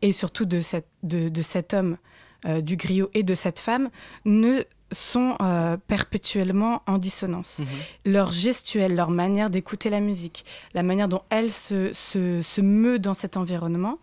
et 0.01 0.11
surtout 0.11 0.45
de, 0.45 0.59
cette, 0.61 0.87
de, 1.03 1.29
de 1.29 1.41
cet 1.43 1.73
homme, 1.75 1.97
euh, 2.45 2.61
du 2.61 2.75
griot 2.75 3.09
et 3.13 3.23
de 3.23 3.35
cette 3.35 3.59
femme, 3.59 3.89
ne 4.25 4.63
sont 4.91 5.35
euh, 5.41 5.77
perpétuellement 5.87 6.81
en 6.87 6.97
dissonance. 6.97 7.61
Leur 8.05 8.31
gestuelle, 8.31 8.95
leur 8.95 9.09
manière 9.09 9.49
d'écouter 9.49 9.89
la 9.89 9.99
musique, 9.99 10.45
la 10.73 10.83
manière 10.83 11.07
dont 11.07 11.23
elle 11.29 11.51
se, 11.51 11.91
se, 11.93 12.41
se 12.41 12.61
meut 12.61 12.99
dans 12.99 13.13
cet 13.13 13.37
environnement, 13.37 13.99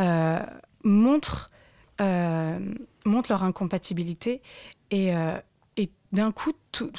euh, 0.00 0.40
montre, 0.82 1.50
euh, 2.00 2.58
montrent 3.04 3.30
leur 3.30 3.44
incompatibilité 3.44 4.42
et, 4.90 5.12
et 5.76 5.90
d'un 6.12 6.32
coup, 6.32 6.52
tout, 6.72 6.90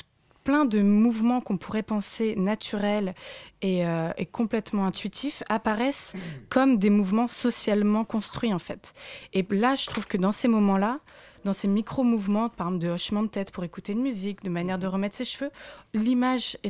plein 0.44 0.66
de 0.66 0.82
mouvements 0.82 1.42
qu'on 1.42 1.58
pourrait 1.58 1.84
penser 1.84 2.36
naturels 2.36 3.14
et, 3.62 3.86
euh, 3.86 4.12
et, 4.18 4.26
complètement 4.26 4.86
intuitifs 4.86 5.44
apparaissent 5.50 6.14
comme 6.50 6.78
des 6.78 6.90
mouvements 6.90 7.28
socialement 7.28 8.06
construits 8.06 8.54
en 8.54 8.60
fait. 8.60 8.94
Et 9.34 9.46
là, 9.50 9.76
je 9.76 9.88
trouve 9.88 10.08
que 10.08 10.18
dans 10.18 10.32
ces 10.32 10.48
moments-là, 10.48 11.00
dans 11.44 11.54
ces 11.54 11.68
micro-mouvements, 11.68 12.50
par 12.50 12.68
exemple 12.68 12.84
de 12.86 12.90
hochement 12.90 13.24
de 13.24 13.28
tête 13.28 13.52
pour 13.52 13.64
écouter 13.64 13.94
une 13.94 14.02
musique, 14.02 14.44
de 14.44 14.50
manière 14.50 14.80
de 14.80 14.88
remettre 14.88 15.16
ses 15.16 15.26
cheveux, 15.26 15.52
l'image 15.94 16.58
euh, 16.66 16.70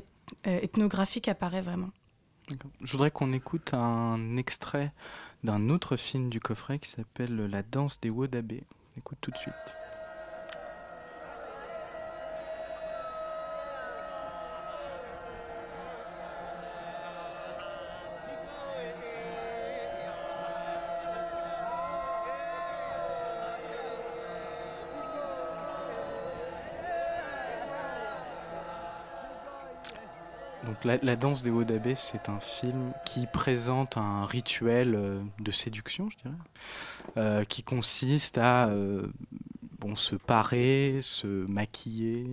ethnographique 0.62 1.28
apparaît 1.28 1.62
vraiment. 1.62 1.90
Je 2.82 2.92
voudrais 2.92 3.12
qu'on 3.12 3.32
écoute 3.34 3.74
un 3.74 4.38
extrait 4.38 4.92
d'un 5.44 5.70
autre 5.70 5.96
film 5.96 6.30
du 6.30 6.40
coffret 6.40 6.80
qui 6.80 6.90
s'appelle 6.90 7.36
La 7.48 7.64
danse 7.64 8.00
des 8.00 8.10
Wodabé. 8.10 8.64
Écoute 8.98 9.18
tout 9.22 9.32
de 9.32 9.38
suite. 9.38 9.81
La, 30.86 31.16
danse 31.16 31.44
des 31.44 31.50
Wodabé, 31.50 31.96
c'est 31.96 32.30
un 32.30 32.40
film 32.40 32.94
qui 33.06 33.28
présente 33.28 33.98
un 33.98 34.26
rituel 34.26 34.96
euh, 34.96 35.22
de 35.40 35.52
séduction, 35.52 36.10
je 36.10 36.18
dirais, 36.18 36.36
euh, 37.18 37.44
qui 37.44 37.64
consiste 37.64 38.38
à 38.38 38.68
euh, 38.70 39.08
se 39.96 40.16
parer, 40.16 41.00
se 41.02 41.28
maquiller, 41.28 42.26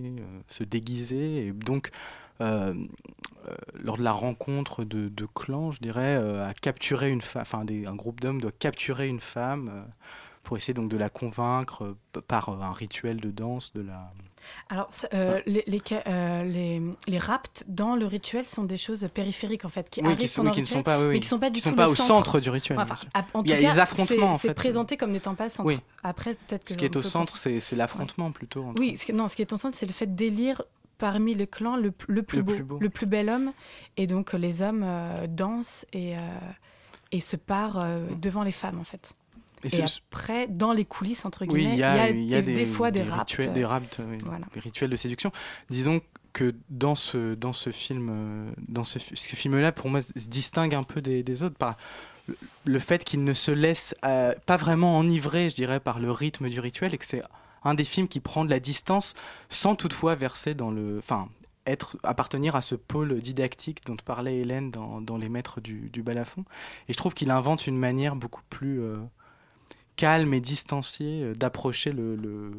se 0.47 0.63
déguiser, 0.63 1.47
et 1.47 1.51
donc 1.51 1.91
lors 2.39 3.97
de 3.97 4.03
la 4.03 4.13
rencontre 4.13 4.85
de, 4.85 5.09
de 5.09 5.25
clans, 5.25 5.71
je 5.71 5.81
dirais, 5.81 6.15
à 6.15 6.53
capturer 6.53 7.09
une 7.09 7.21
femme, 7.21 7.41
enfin 7.41 7.65
un 7.67 7.95
groupe 7.95 8.21
d'hommes 8.21 8.39
doit 8.39 8.51
capturer 8.51 9.07
une 9.07 9.19
femme 9.19 9.87
pour 10.43 10.55
essayer 10.55 10.73
de 10.73 10.97
la 10.97 11.09
convaincre 11.09 11.97
par 12.27 12.49
un 12.49 12.71
rituel 12.71 13.19
de 13.19 13.31
danse, 13.31 13.73
de 13.73 13.81
la 13.81 14.13
Alors, 14.69 14.89
euh, 15.13 15.41
les, 15.45 15.63
les, 15.67 15.81
euh, 16.07 16.43
les, 16.43 16.81
les 17.07 17.17
rapts 17.17 17.63
dans 17.67 17.95
le 17.95 18.05
rituel 18.05 18.45
sont 18.45 18.63
des 18.63 18.77
choses 18.77 19.07
périphériques 19.13 19.65
en 19.65 19.69
fait, 19.69 19.89
qui 19.89 20.01
Oui, 20.01 20.15
qui 20.17 20.27
sont- 20.27 20.43
oui, 20.45 20.51
qui 20.51 20.61
ne 20.61 20.65
sont 20.65 20.83
pas- 20.83 20.99
oui, 20.99 21.05
oui, 21.05 21.13
mais 21.15 21.19
qui 21.19 21.27
sont 21.27 21.39
pas 21.39 21.47
qui 21.47 21.53
du 21.53 21.59
sont 21.59 21.69
tout 21.71 21.75
pas 21.75 21.89
au 21.89 21.95
centre 21.95 22.39
du 22.39 22.49
rituel, 22.49 22.79
Enfin, 22.79 22.95
en 23.33 23.43
Il 23.43 23.49
y 23.49 23.53
a 23.65 23.73
cas, 23.73 23.81
affrontements, 23.81 24.31
en 24.31 24.37
fait. 24.37 24.49
C'est 24.49 24.53
présenté 24.53 24.97
comme 24.97 25.11
n'étant 25.11 25.35
pas 25.35 25.45
le 25.45 25.49
centre. 25.49 25.71
Après, 26.03 26.33
peut-être 26.33 26.65
que 26.65 26.73
Ce 26.73 26.77
qui 26.77 26.85
est 26.85 26.95
au 26.95 27.01
centre, 27.01 27.37
c'est 27.37 27.75
l'affrontement 27.75 28.31
plutôt. 28.31 28.73
Oui, 28.77 28.97
ce 28.97 29.11
non, 29.11 29.27
ce 29.27 29.35
qui 29.35 29.41
est 29.41 29.51
au 29.53 29.57
centre, 29.57 29.75
c'est 29.77 29.85
le 29.87 29.93
fait 29.93 30.15
d'élire 30.15 30.61
parmi 30.97 31.33
les 31.33 31.47
clans 31.47 31.77
le, 31.77 31.93
le 32.07 32.23
plus, 32.23 32.37
Le 32.37 32.43
beau, 32.43 32.53
plus 32.53 32.63
beau. 32.63 32.77
le 32.79 32.89
plus 32.89 33.05
bel 33.05 33.29
homme. 33.29 33.53
Et 33.97 34.05
donc, 34.05 34.33
euh, 34.33 34.37
les 34.37 34.61
hommes 34.61 34.83
euh, 34.85 35.27
dansent 35.27 35.85
et, 35.93 36.17
euh, 36.17 36.19
et 37.13 37.21
se 37.21 37.37
parent 37.37 37.81
euh, 37.83 38.05
devant 38.21 38.43
les 38.43 38.51
femmes, 38.51 38.79
en 38.79 38.83
fait. 38.83 39.13
Et 39.63 39.69
Et, 39.75 39.83
après, 40.11 40.47
dans 40.47 40.71
les 40.73 40.85
coulisses, 40.85 41.25
entre 41.25 41.45
guillemets, 41.45 41.73
il 41.73 41.79
y 41.79 41.83
a, 41.83 42.09
il 42.09 42.23
y 42.25 42.35
a 42.35 42.41
des, 42.41 42.65
fois 42.65 42.91
des, 42.91 43.01
rituels, 43.03 43.53
des, 43.53 43.65
oui, 43.99 44.17
voilà. 44.23 44.45
des 44.53 44.59
rituels 44.59 44.89
de 44.89 44.95
séduction. 44.95 45.31
Disons 45.69 46.01
que 46.33 46.55
dans 46.69 46.95
ce, 46.95 47.33
dans 47.35 47.53
ce 47.53 47.71
film, 47.71 48.09
euh, 48.11 48.51
dans 48.67 48.83
ce, 48.83 48.99
fi- 48.99 49.15
ce 49.15 49.35
film-là, 49.35 49.71
pour 49.71 49.89
moi, 49.89 50.01
se 50.01 50.11
distingue 50.29 50.75
un 50.75 50.83
peu 50.83 51.01
des, 51.01 51.23
des 51.23 51.43
autres 51.43 51.57
par 51.57 51.75
le- 52.27 52.37
le 52.65 52.79
fait 52.79 53.03
qu'il 53.03 53.23
ne 53.23 53.33
se 53.33 53.51
laisse 53.51 53.95
euh, 54.05 54.33
pas 54.45 54.55
vraiment 54.57 54.97
enivrer, 54.97 55.49
je 55.49 55.55
dirais, 55.55 55.79
par 55.79 55.99
le 55.99 56.11
rythme 56.11 56.47
du 56.49 56.59
rituel, 56.59 56.93
et 56.93 56.97
que 56.97 57.05
c'est 57.05 57.23
un 57.63 57.73
des 57.73 57.83
films 57.83 58.07
qui 58.07 58.19
prend 58.19 58.45
de 58.45 58.49
la 58.49 58.59
distance 58.59 59.15
sans 59.49 59.75
toutefois 59.75 60.15
verser 60.15 60.53
dans 60.53 60.71
le, 60.71 60.99
enfin, 60.99 61.27
être 61.65 61.97
appartenir 62.03 62.55
à 62.55 62.61
ce 62.61 62.75
pôle 62.75 63.19
didactique 63.19 63.85
dont 63.85 63.95
parlait 63.97 64.37
Hélène 64.37 64.71
dans, 64.71 65.01
dans 65.01 65.17
Les 65.17 65.29
Maîtres 65.29 65.59
du, 65.61 65.89
du 65.89 66.01
balafon. 66.03 66.45
Et 66.87 66.93
je 66.93 66.97
trouve 66.97 67.13
qu'il 67.13 67.31
invente 67.31 67.67
une 67.67 67.77
manière 67.77 68.15
beaucoup 68.15 68.41
plus 68.49 68.81
euh, 68.81 68.97
calme 69.99 70.33
et 70.33 70.39
distanciée 70.41 71.23
euh, 71.23 71.33
d'approcher 71.35 71.91
le, 71.91 72.15
le, 72.15 72.51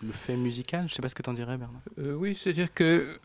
le 0.00 0.12
fait 0.12 0.36
musical. 0.36 0.88
Je 0.88 0.94
sais 0.94 1.02
pas 1.02 1.08
ce 1.08 1.14
que 1.16 1.22
tu 1.22 1.30
en 1.30 1.32
dirais, 1.34 1.56
Bernard. 1.58 1.80
Euh, 1.98 2.14
oui, 2.14 2.38
c'est-à-dire 2.40 2.72
que 2.72 3.18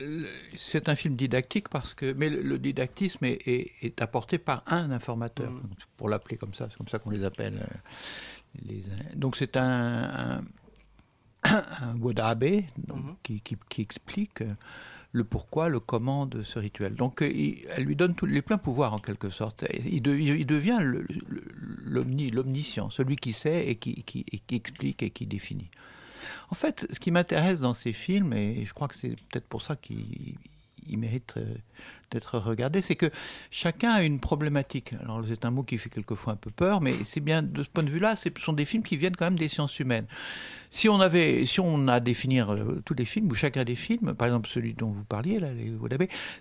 euh, 0.00 0.24
c'est 0.54 0.88
un 0.88 0.94
film 0.94 1.16
didactique 1.16 1.68
parce 1.68 1.92
que, 1.94 2.12
mais 2.12 2.30
le, 2.30 2.40
le 2.42 2.58
didactisme 2.58 3.24
est, 3.24 3.40
est- 3.48 3.72
est 3.82 4.00
apporté 4.00 4.38
par 4.38 4.62
un 4.66 4.90
informateur, 4.92 5.50
pour 5.96 6.08
l'appeler 6.08 6.36
comme 6.36 6.54
ça, 6.54 6.68
c'est 6.70 6.76
comme 6.76 6.88
ça 6.88 6.98
qu'on 7.00 7.10
les 7.10 7.24
appelle. 7.24 7.66
Les, 8.64 8.82
donc 9.16 9.34
c'est 9.36 9.56
un, 9.56 10.40
un, 11.44 11.52
un 11.82 11.96
Wodaabe 11.98 12.62
donc, 12.78 13.20
qui, 13.24 13.40
qui- 13.40 13.56
qui 13.68 13.82
explique 13.82 14.42
le 15.16 15.24
pourquoi, 15.24 15.68
le 15.70 15.80
comment 15.80 16.26
de 16.26 16.42
ce 16.42 16.58
rituel. 16.58 16.94
Donc 16.94 17.22
euh, 17.22 17.28
il- 17.30 17.64
elle 17.74 17.84
lui 17.84 17.96
donne 17.96 18.14
tous 18.14 18.26
les 18.26 18.42
pleins 18.42 18.58
pouvoirs 18.58 18.92
en 18.92 18.98
quelque 18.98 19.30
sorte. 19.30 19.64
Il, 19.84 20.02
de- 20.02 20.14
il 20.16 20.44
devient 20.46 20.78
l'omniscient, 21.84 22.90
celui 22.90 23.16
qui 23.16 23.32
sait 23.32 23.66
et 23.68 23.76
qui, 23.76 24.04
et 24.30 24.38
qui 24.38 24.54
explique 24.54 25.02
et 25.02 25.10
qui 25.10 25.26
définit. 25.26 25.70
En 26.50 26.54
fait, 26.54 26.86
ce 26.92 27.00
qui 27.00 27.10
m'intéresse 27.10 27.60
dans 27.60 27.74
ces 27.74 27.92
films, 27.92 28.32
et 28.32 28.64
je 28.64 28.72
crois 28.74 28.88
que 28.88 28.94
c'est 28.94 29.16
peut-être 29.30 29.46
pour 29.48 29.62
ça 29.62 29.74
qu'ils 29.76 30.36
ils 30.88 30.98
méritent 30.98 31.34
euh, 31.36 31.54
d'être 32.10 32.38
regardés, 32.38 32.82
c'est 32.82 32.96
que 32.96 33.10
chacun 33.50 33.90
a 33.90 34.02
une 34.02 34.20
problématique. 34.20 34.92
Alors 35.00 35.22
c'est 35.28 35.44
un 35.44 35.50
mot 35.50 35.62
qui 35.62 35.78
fait 35.78 35.90
quelquefois 35.90 36.34
un 36.34 36.36
peu 36.36 36.50
peur, 36.50 36.80
mais 36.80 36.94
c'est 37.04 37.20
bien 37.20 37.42
de 37.42 37.62
ce 37.62 37.68
point 37.68 37.82
de 37.82 37.90
vue-là, 37.90 38.16
ce 38.16 38.28
sont 38.44 38.52
des 38.52 38.64
films 38.64 38.82
qui 38.82 38.96
viennent 38.96 39.16
quand 39.16 39.26
même 39.26 39.38
des 39.38 39.48
sciences 39.48 39.78
humaines. 39.78 40.06
Si 40.70 40.88
on 40.88 41.00
avait, 41.00 41.46
si 41.46 41.60
on 41.60 41.88
a 41.88 41.94
à 41.94 42.00
définir 42.00 42.52
euh, 42.52 42.82
tous 42.84 42.94
les 42.94 43.04
films 43.04 43.30
ou 43.30 43.34
chacun 43.34 43.64
des 43.64 43.76
films, 43.76 44.14
par 44.14 44.28
exemple 44.28 44.48
celui 44.48 44.74
dont 44.74 44.90
vous 44.90 45.04
parliez 45.04 45.40
là, 45.40 45.52
les 45.52 45.72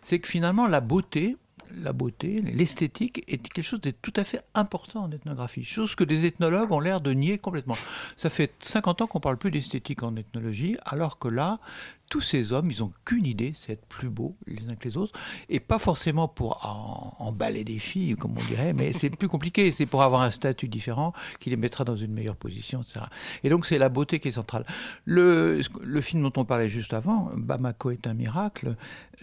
c'est 0.01 0.19
que 0.19 0.27
finalement 0.27 0.67
la 0.67 0.81
beauté, 0.81 1.37
la 1.73 1.93
beauté, 1.93 2.41
l'esthétique 2.41 3.23
est 3.27 3.37
quelque 3.37 3.61
chose 3.61 3.81
de 3.81 3.91
tout 3.91 4.13
à 4.15 4.23
fait 4.23 4.41
important 4.53 5.03
en 5.03 5.11
ethnographie, 5.11 5.63
chose 5.63 5.95
que 5.95 6.03
des 6.03 6.25
ethnologues 6.25 6.71
ont 6.71 6.79
l'air 6.79 7.01
de 7.01 7.11
nier 7.11 7.37
complètement. 7.37 7.77
Ça 8.15 8.29
fait 8.29 8.53
50 8.59 9.01
ans 9.01 9.07
qu'on 9.07 9.19
parle 9.19 9.37
plus 9.37 9.51
d'esthétique 9.51 10.03
en 10.03 10.15
ethnologie, 10.15 10.77
alors 10.85 11.19
que 11.19 11.27
là, 11.27 11.59
tous 12.09 12.21
ces 12.21 12.51
hommes, 12.51 12.69
ils 12.69 12.83
ont 12.83 12.91
qu'une 13.03 13.25
idée, 13.25 13.53
c'est 13.55 13.73
être 13.73 13.85
plus 13.87 14.09
beaux 14.09 14.35
les 14.47 14.69
uns 14.69 14.75
que 14.75 14.87
les 14.87 14.97
autres, 14.97 15.17
et 15.49 15.59
pas 15.59 15.79
forcément 15.79 16.27
pour 16.27 16.65
en- 16.65 17.15
emballer 17.19 17.63
des 17.63 17.79
filles, 17.79 18.15
comme 18.15 18.37
on 18.37 18.45
dirait, 18.45 18.73
mais 18.73 18.93
c'est 18.93 19.09
plus 19.09 19.27
compliqué, 19.27 19.71
c'est 19.71 19.85
pour 19.85 20.03
avoir 20.03 20.21
un 20.21 20.31
statut 20.31 20.67
différent 20.67 21.13
qui 21.39 21.49
les 21.49 21.55
mettra 21.55 21.83
dans 21.83 21.95
une 21.95 22.13
meilleure 22.13 22.35
position, 22.35 22.81
etc. 22.81 23.05
Et 23.43 23.49
donc 23.49 23.65
c'est 23.65 23.77
la 23.77 23.89
beauté 23.89 24.19
qui 24.19 24.27
est 24.29 24.33
centrale. 24.33 24.65
Le, 25.05 25.61
film 26.01 26.23
dont 26.23 26.33
on 26.37 26.45
parlait 26.45 26.69
juste 26.69 26.93
avant, 26.93 27.31
Bamako 27.35 27.91
est 27.91 28.07
un 28.07 28.13
miracle, 28.13 28.73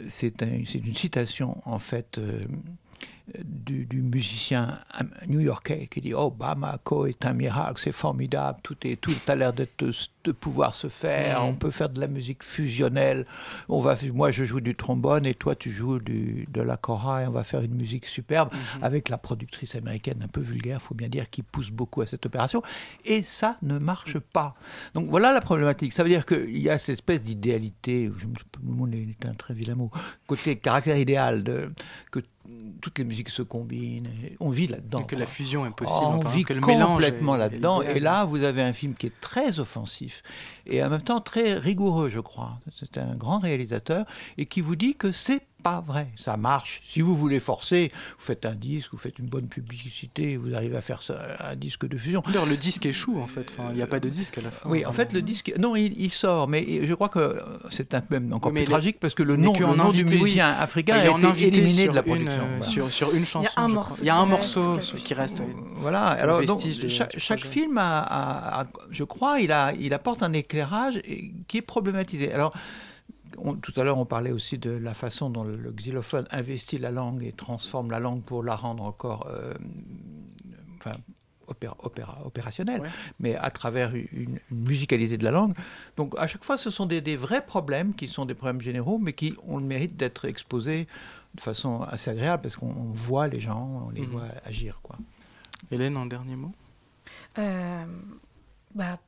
c'est 0.08 0.42
une 0.42 0.94
citation 0.94 1.62
en 1.64 1.78
fait 1.78 2.18
euh, 2.18 2.44
du, 3.44 3.86
du 3.86 4.02
musicien 4.02 4.78
new-yorkais 5.28 5.88
qui 5.90 6.00
dit 6.00 6.14
Oh, 6.14 6.30
Bamako 6.30 7.06
est 7.06 7.24
un 7.24 7.32
miracle, 7.32 7.80
c'est 7.82 7.92
formidable, 7.92 8.58
tout, 8.62 8.76
est, 8.84 8.96
tout 9.00 9.14
a 9.28 9.34
l'air 9.36 9.52
de 9.52 9.66
pouvoir 10.32 10.74
se 10.74 10.88
faire, 10.88 11.40
Mhm. 11.42 11.48
on 11.48 11.54
peut 11.54 11.70
faire 11.70 11.88
de 11.88 12.00
la 12.00 12.06
musique 12.08 12.42
fusionnelle. 12.42 13.26
On 13.68 13.80
va, 13.80 13.96
moi, 14.12 14.30
je 14.30 14.44
joue 14.44 14.60
du 14.60 14.74
trombone 14.74 15.24
et 15.26 15.34
toi, 15.34 15.54
tu 15.54 15.70
joues 15.70 15.98
du, 15.98 16.46
de 16.50 16.60
la 16.62 16.76
cora 16.76 17.22
et 17.22 17.26
on 17.26 17.30
va 17.32 17.44
faire 17.44 17.60
une 17.62 17.74
musique 17.74 18.06
superbe 18.06 18.50
avec 18.82 19.08
la 19.08 19.18
productrice 19.18 19.74
américaine 19.74 20.22
un 20.22 20.28
peu 20.28 20.40
vulgaire, 20.40 20.80
faut 20.82 20.94
bien 20.94 21.08
dire, 21.08 21.30
qui 21.30 21.42
pousse 21.42 21.70
beaucoup 21.70 22.00
à 22.02 22.06
cette 22.06 22.26
opération. 22.26 22.62
Et 23.04 23.22
ça 23.22 23.56
ne 23.62 23.78
marche 23.78 24.18
pas. 24.18 24.54
Donc 24.94 25.08
voilà 25.10 25.32
la 25.32 25.40
problématique. 25.40 25.92
Ça 25.92 26.02
veut 26.02 26.08
dire 26.08 26.26
qu'il 26.26 26.58
y 26.58 26.68
a 26.70 26.78
cette 26.78 26.90
espèce 26.94 27.22
d'idéalité, 27.22 28.10
le 28.62 28.70
mot 28.70 28.86
est 28.88 29.26
un 29.26 29.34
très 29.34 29.54
vilain 29.54 29.74
mot, 29.74 29.90
côté 30.26 30.56
caractère 30.56 30.96
idéal, 30.98 31.42
de, 31.44 31.72
que 32.10 32.20
toutes 32.80 32.98
les 32.98 33.04
musiques 33.12 33.28
se 33.28 33.42
combinent. 33.42 34.08
on 34.40 34.48
vit 34.48 34.66
là-dedans. 34.66 35.00
Et 35.00 35.04
que 35.04 35.16
la 35.16 35.26
fusion 35.26 35.66
est 35.66 35.70
possible, 35.70 36.00
Oh, 36.02 36.20
on 36.24 36.28
vit 36.28 36.44
que 36.44 36.54
le 36.54 36.60
complètement 36.62 37.36
là-dedans. 37.36 37.82
Et 37.82 38.00
là, 38.00 38.24
vous 38.24 38.42
avez 38.42 38.62
un 38.62 38.72
film 38.72 38.94
qui 38.94 39.06
est 39.06 39.20
très 39.20 39.60
offensif 39.60 40.22
et 40.66 40.82
en 40.82 40.88
même 40.88 41.02
temps 41.02 41.20
très 41.20 41.54
rigoureux, 41.54 42.08
je 42.08 42.20
crois. 42.20 42.58
C'est 42.72 42.96
un 42.96 43.14
grand 43.14 43.38
réalisateur 43.38 44.06
et 44.38 44.46
qui 44.46 44.62
vous 44.62 44.76
dit 44.76 44.94
que 44.94 45.12
c'est 45.12 45.42
pas 45.62 45.80
vrai. 45.80 46.08
Ça 46.16 46.36
marche. 46.36 46.82
Si 46.88 47.00
vous 47.00 47.14
voulez 47.14 47.40
forcer, 47.40 47.92
vous 48.18 48.24
faites 48.24 48.44
un 48.44 48.54
disque, 48.54 48.90
vous 48.92 48.98
faites 48.98 49.18
une 49.18 49.26
bonne 49.28 49.46
publicité, 49.46 50.36
vous 50.36 50.54
arrivez 50.54 50.76
à 50.76 50.80
faire 50.80 51.02
ça, 51.02 51.18
un 51.40 51.56
disque 51.56 51.86
de 51.86 51.96
fusion. 51.96 52.22
D'ailleurs, 52.26 52.46
le 52.46 52.56
disque 52.56 52.86
échoue 52.86 53.20
en 53.20 53.26
fait. 53.26 53.46
Enfin, 53.50 53.68
il 53.70 53.76
n'y 53.76 53.82
a 53.82 53.86
pas 53.86 54.00
de 54.00 54.08
disque 54.08 54.38
à 54.38 54.42
la 54.42 54.50
fin. 54.50 54.68
Oui, 54.68 54.84
en 54.84 54.92
fait, 54.92 55.12
le 55.12 55.22
disque, 55.22 55.52
non, 55.58 55.76
il, 55.76 55.94
il 56.00 56.10
sort, 56.10 56.48
mais 56.48 56.86
je 56.86 56.94
crois 56.94 57.08
que 57.08 57.18
euh, 57.18 57.40
c'est 57.70 57.94
un 57.94 58.02
même 58.10 58.32
encore 58.32 58.52
Oui, 58.52 58.60
plus 58.62 58.70
tragique 58.70 58.98
parce 59.00 59.14
que 59.14 59.22
le 59.22 59.36
nom, 59.36 59.52
que 59.52 59.62
le 59.64 59.74
nom 59.74 59.90
du 59.90 60.04
oui. 60.04 60.18
musicien 60.18 60.48
africain 60.50 60.96
Il 60.98 61.04
est 61.06 61.08
a 61.12 61.16
été 61.18 61.26
invité 61.26 61.48
éliminé 61.48 61.82
sur 61.84 61.92
de 61.92 61.96
la 61.96 62.02
une, 62.02 62.06
production. 62.08 62.42
euh, 62.42 62.46
Voilà. 62.48 62.62
sur- 62.62 62.92
sur 62.92 63.14
une 63.14 63.24
chanson, 63.26 63.48
un 63.56 63.68
morceau. 63.68 63.96
Il 64.00 64.06
y 64.06 64.10
a 64.10 64.14
qui 64.14 64.18
un 64.18 64.36
reste, 64.36 64.56
morceau 64.56 64.96
qui 64.96 65.14
reste. 65.14 65.42
Voilà, 65.76 66.06
alors 66.06 66.42
donc, 66.44 66.62
de- 66.64 66.88
chaque, 66.88 67.44
film, 67.44 67.78
a, 67.78 68.00
a- 68.00 68.60
a- 68.62 68.66
je 68.90 69.04
crois, 69.04 69.40
il, 69.40 69.52
a, 69.52 69.72
il 69.78 69.94
apporte 69.94 70.22
un 70.22 70.32
éclairage 70.32 71.00
qui 71.48 71.58
est 71.58 71.62
problématisé. 71.62 72.32
Alors, 72.32 72.52
on- 73.44 73.56
tout 73.56 73.72
à 73.78 73.84
l'heure, 73.84 73.98
on 73.98 74.04
parlait 74.06 74.32
aussi 74.32 74.56
de 74.58 74.70
la 74.70 74.94
façon 74.94 75.28
dont 75.30 75.44
le, 75.44 75.56
le 75.56 75.70
xylophone 75.72 76.26
investit 76.30 76.78
la 76.78 76.90
langue 76.90 77.22
et 77.24 77.32
transforme 77.32 77.90
la 77.90 78.00
langue 78.00 78.22
pour 78.22 78.42
la 78.42 78.56
rendre 78.56 78.82
encore 78.84 79.26
euh, 79.28 79.52
enfin, 80.78 80.92
opéra- 81.48 81.76
opéra- 81.82 82.18
opérationnel, 82.24 82.82
mais 83.20 83.34
à 83.36 83.50
travers 83.50 83.94
une, 83.94 84.08
une 84.12 84.38
musicalité 84.50 85.18
de 85.18 85.24
la 85.24 85.30
langue. 85.30 85.54
Donc 85.96 86.14
à 86.18 86.26
chaque 86.26 86.44
fois, 86.44 86.56
ce 86.56 86.70
sont 86.70 86.86
des, 86.86 87.00
des 87.00 87.16
vrais 87.16 87.44
problèmes 87.44 87.94
qui 87.94 88.08
sont 88.08 88.24
des 88.26 88.34
problèmes 88.34 88.60
généraux, 88.60 88.98
mais 88.98 89.12
qui 89.12 89.34
ont 89.46 89.58
le 89.58 89.66
mérite 89.66 89.96
d'être 89.96 90.24
exposés 90.24 90.86
de 91.34 91.40
façon 91.40 91.82
assez 91.82 92.10
agréable 92.10 92.42
parce 92.42 92.56
qu'on 92.56 92.68
on 92.70 92.92
voit 92.92 93.26
les 93.28 93.40
gens, 93.40 93.86
on 93.86 93.90
les 93.90 94.02
Mhm. 94.02 94.10
voit 94.10 94.28
agir. 94.44 94.80
Quoi. 94.82 94.96
Hélène, 95.70 95.96
un 95.96 96.06
dernier 96.06 96.36
mot? 96.36 96.52
Euh, 97.38 97.84
bah, 98.74 98.98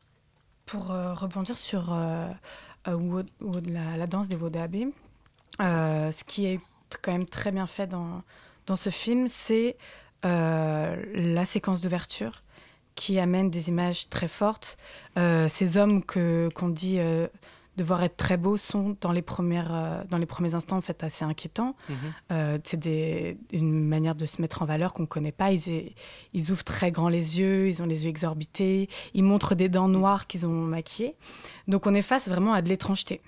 pour 0.66 0.90
euh, 0.92 1.12
rebondir 1.14 1.56
sur 1.56 1.92
euh, 2.88 2.94
Wood- 2.94 3.30
Wood- 3.40 3.70
la, 3.70 4.06
danse 4.06 4.28
des 4.28 4.36
Wodabi, 4.36 4.88
euh, 5.60 6.12
ce 6.12 6.24
qui 6.24 6.46
est 6.46 6.60
quand 7.02 7.12
même 7.12 7.26
très 7.26 7.50
bien 7.50 7.66
fait 7.66 7.86
dans, 7.86 8.22
dans 8.66 8.76
ce 8.76 8.90
film, 8.90 9.26
c'est 9.28 9.76
euh, 10.24 10.96
la 11.14 11.44
séquence 11.44 11.80
d'ouverture 11.80 12.42
qui 12.94 13.18
amène 13.18 13.50
des 13.50 13.68
images 13.68 14.08
très 14.08 14.28
fortes. 14.28 14.76
Ces 15.16 15.76
hommes 15.76 16.02
que, 16.04 16.48
qu'on 16.54 16.68
dit 16.68 16.98
devoir 17.76 18.02
être 18.04 18.16
très 18.16 18.36
beaux 18.36 18.56
sont 18.56 18.96
dans 19.00 19.12
les, 19.12 19.22
premières, 19.22 19.74
euh, 19.74 20.02
dans 20.08 20.18
les 20.18 20.26
premiers 20.26 20.54
instants 20.54 20.76
en 20.76 20.80
fait 20.80 21.02
assez 21.02 21.24
inquiétants. 21.24 21.74
Mhm. 21.88 21.96
Euh, 22.32 22.58
c'est 22.64 22.78
des- 22.78 23.36
une 23.52 23.84
manière 23.84 24.14
de 24.14 24.26
se 24.26 24.40
mettre 24.40 24.62
en 24.62 24.64
valeur 24.64 24.92
qu'on 24.92 25.02
ne 25.02 25.06
connaît 25.08 25.32
pas. 25.32 25.50
Ils, 25.52 25.92
ils 26.32 26.50
ouvrent 26.50 26.64
très 26.64 26.90
grand 26.90 27.08
les 27.08 27.38
yeux, 27.40 27.68
ils 27.68 27.82
ont 27.82 27.86
les 27.86 28.04
yeux 28.04 28.10
exorbités, 28.10 28.88
ils 29.14 29.24
montrent 29.24 29.54
des 29.54 29.68
dents 29.68 29.88
noires 29.88 30.26
qu'ils 30.26 30.46
ont 30.46 30.50
maquillées. 30.50 31.16
Donc 31.68 31.86
on 31.86 31.94
est 31.94 32.02
face 32.02 32.28
vraiment 32.28 32.52
à 32.52 32.62
de 32.62 32.68
l'étrangeté. 32.68 33.20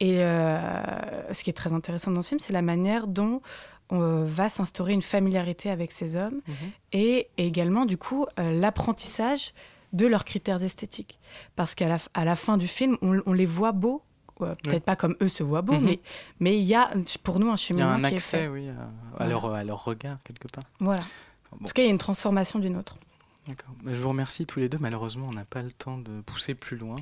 Et 0.00 0.18
euh, 0.22 1.32
ce 1.32 1.42
qui 1.42 1.48
est 1.50 1.54
très 1.54 1.72
intéressant 1.72 2.10
dans 2.10 2.20
ce 2.22 2.28
film, 2.28 2.38
c'est 2.40 2.52
la 2.52 2.62
manière 2.62 3.06
dont 3.06 3.40
on 3.88 4.24
va 4.24 4.48
s'instaurer 4.48 4.92
une 4.92 5.00
familiarité 5.02 5.70
avec 5.70 5.92
ces 5.92 6.16
hommes 6.16 6.40
Mhm. 6.48 6.54
et 6.92 7.28
également 7.38 7.86
du 7.86 7.96
coup 7.96 8.26
euh, 8.38 8.52
l'apprentissage 8.60 9.52
de 9.96 10.06
leurs 10.06 10.24
critères 10.24 10.62
esthétiques. 10.62 11.18
Parce 11.56 11.74
qu'à 11.74 11.88
la, 11.88 11.96
à 12.14 12.24
la 12.24 12.36
fin 12.36 12.56
du 12.58 12.68
film, 12.68 12.96
on, 13.02 13.20
on 13.26 13.32
les 13.32 13.46
voit 13.46 13.72
beaux, 13.72 14.02
euh, 14.42 14.54
peut-être 14.62 14.74
Oui. 14.74 14.80
pas 14.80 14.96
comme 14.96 15.16
eux 15.22 15.28
se 15.28 15.42
voient 15.42 15.62
beaux, 15.62 15.74
Mhm. 15.78 15.84
mais 15.84 16.00
mais 16.40 16.58
il 16.58 16.64
y 16.64 16.74
a 16.74 16.90
pour 17.22 17.40
nous 17.40 17.46
un 17.46 17.48
Il 17.48 17.52
y 17.52 17.54
a 17.54 17.56
cheminement 17.56 17.90
un 17.92 17.98
qui 18.08 18.14
est 18.14 18.16
accès, 18.18 18.38
fait. 18.42 18.48
oui, 18.48 18.68
à, 18.68 18.72
Voilà. 19.16 19.30
leur, 19.30 19.54
à 19.54 19.64
leur 19.64 19.84
regard, 19.84 20.18
quelque 20.24 20.48
part. 20.48 20.64
Voilà. 20.80 21.00
Bon. 21.52 21.64
En 21.64 21.68
tout 21.68 21.72
cas, 21.72 21.82
il 21.82 21.86
y 21.86 21.88
a 21.88 21.92
une 21.92 21.98
transformation 21.98 22.58
d'une 22.58 22.76
autre. 22.76 22.96
D'accord. 23.48 23.70
Bah, 23.82 23.92
Je 23.94 24.00
vous 24.00 24.08
remercie 24.08 24.44
tous 24.44 24.58
les 24.58 24.68
deux. 24.68 24.78
Malheureusement, 24.80 25.28
on 25.30 25.34
n'a 25.34 25.44
pas 25.44 25.62
le 25.62 25.70
temps 25.70 25.98
de 25.98 26.20
pousser 26.22 26.54
plus 26.54 26.76
loin, 26.76 26.96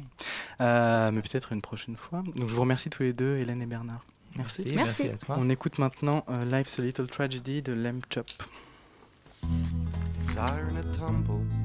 Euh, 0.61 1.11
mais 1.11 1.23
peut-être 1.23 1.53
une 1.53 1.63
prochaine 1.63 1.97
fois. 1.97 2.23
Donc, 2.37 2.47
je 2.49 2.55
vous 2.55 2.61
remercie 2.61 2.91
tous 2.91 3.03
les 3.03 3.13
deux, 3.15 3.39
Hélène 3.39 3.63
et 3.63 3.67
Bernard. 3.67 4.05
Merci. 4.37 4.63
Merci, 4.67 4.75
merci 4.77 5.03
Merci. 5.05 5.15
à 5.23 5.27
toi. 5.27 5.37
On 5.39 5.49
écoute 5.49 5.79
maintenant 5.79 6.25
euh, 6.29 6.45
Life's 6.45 6.79
a 6.79 6.83
Little 6.83 7.07
Tragedy 7.09 7.63
de 7.63 7.73
Lem 7.73 8.01
Chop. 8.13 8.29
Siren 10.33 10.77
a 10.77 10.83
tumble. 10.97 11.64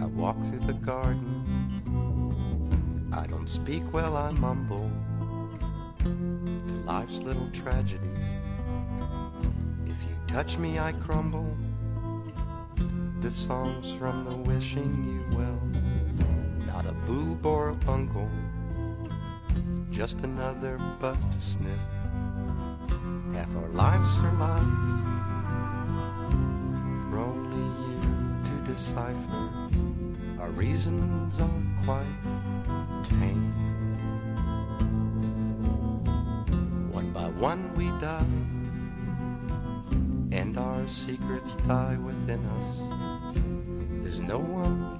I 0.00 0.06
walk 0.06 0.42
through 0.44 0.60
the 0.60 0.74
garden. 0.74 1.42
I 3.12 3.26
don't 3.26 3.48
speak 3.48 3.92
well, 3.92 4.16
I 4.16 4.30
mumble 4.30 4.90
to 5.98 6.74
life's 6.84 7.18
little 7.18 7.48
tragedy. 7.50 8.10
If 9.86 10.02
you 10.02 10.16
touch 10.26 10.58
me, 10.58 10.78
I 10.78 10.92
crumble. 10.92 11.56
This 13.20 13.36
song's 13.36 13.92
from 13.92 14.24
the 14.24 14.36
wishing 14.36 15.04
you 15.04 15.36
well. 15.36 15.60
Not 16.66 16.86
a 16.86 16.92
boob 16.92 17.46
or 17.46 17.70
a 17.70 17.74
bungle, 17.74 18.30
just 19.90 20.22
another 20.22 20.78
butt 21.00 21.18
to 21.32 21.40
sniff. 21.40 21.78
Half 23.32 23.56
our 23.56 23.68
lives 23.68 24.20
are 24.20 24.32
lies 24.34 25.13
decipher. 28.74 29.70
Our 30.40 30.50
reasons 30.50 31.38
are 31.38 31.62
quite 31.84 33.04
tame. 33.04 33.52
One 36.90 37.12
by 37.12 37.28
one 37.28 37.72
we 37.76 37.86
die, 38.00 38.26
and 40.36 40.58
our 40.58 40.88
secrets 40.88 41.54
die 41.68 41.96
within 41.98 42.44
us. 42.46 42.80
There's 44.02 44.20
no 44.20 44.38
one 44.40 44.98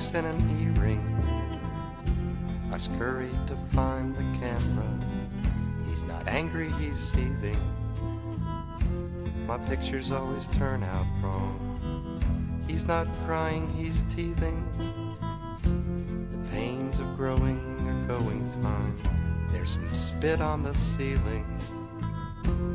Scratchy 0.00 0.26
and 0.26 0.40
an 0.40 0.76
earring. 0.76 1.04
I 2.72 2.78
scurry 2.78 3.30
to 3.46 3.56
find 3.74 4.16
the 4.16 4.38
camera. 4.38 4.98
He's 5.86 6.02
not 6.02 6.26
angry, 6.26 6.70
he's 6.72 6.98
seething. 6.98 7.60
My 9.46 9.58
pictures 9.58 10.10
always 10.10 10.46
turn 10.48 10.82
out 10.84 11.06
wrong. 11.22 12.64
He's 12.66 12.84
not 12.84 13.12
crying, 13.26 13.68
he's 13.68 14.02
teething. 14.08 14.64
The 16.30 16.48
pains 16.50 16.98
of 16.98 17.16
growing 17.16 17.60
are 17.86 18.06
going 18.06 18.48
fine. 18.62 18.96
There's 19.52 19.72
some 19.72 19.92
spit 19.92 20.40
on 20.40 20.62
the 20.62 20.74
ceiling. 20.74 21.44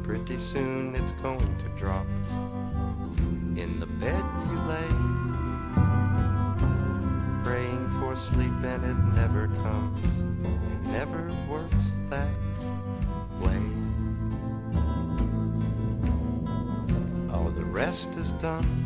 Pretty 0.03 0.39
soon 0.39 0.95
it's 0.95 1.13
going 1.13 1.57
to 1.57 1.69
drop. 1.69 2.05
It 8.85 8.97
never 9.15 9.47
comes. 9.47 9.99
It 10.71 10.81
never 10.91 11.33
works 11.49 11.97
that 12.09 12.29
way. 13.41 13.59
All 17.33 17.49
the 17.49 17.65
rest 17.65 18.09
is 18.11 18.31
done. 18.33 18.85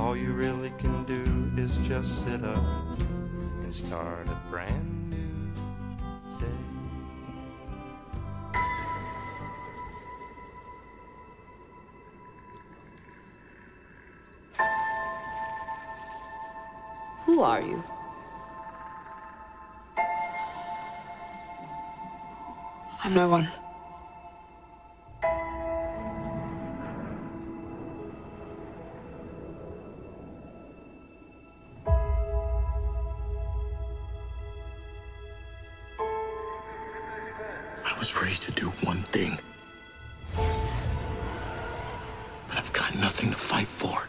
All 0.00 0.16
you 0.16 0.32
really 0.32 0.72
can 0.78 1.04
do 1.04 1.52
is 1.56 1.76
just 1.86 2.24
sit 2.24 2.44
up 2.44 2.98
and 3.62 3.72
start 3.72 4.26
a 4.26 4.40
brand 4.50 5.10
new 5.10 5.52
day. 6.40 6.46
Who 17.26 17.40
are 17.42 17.62
you? 17.62 17.84
No 23.10 23.28
one. 23.28 23.48
I 37.84 37.98
was 37.98 38.16
raised 38.22 38.44
to 38.44 38.52
do 38.52 38.66
one 38.84 39.02
thing. 39.10 39.40
But 40.36 42.58
I've 42.58 42.72
got 42.72 42.94
nothing 42.94 43.30
to 43.30 43.36
fight 43.36 43.66
for. 43.66 44.04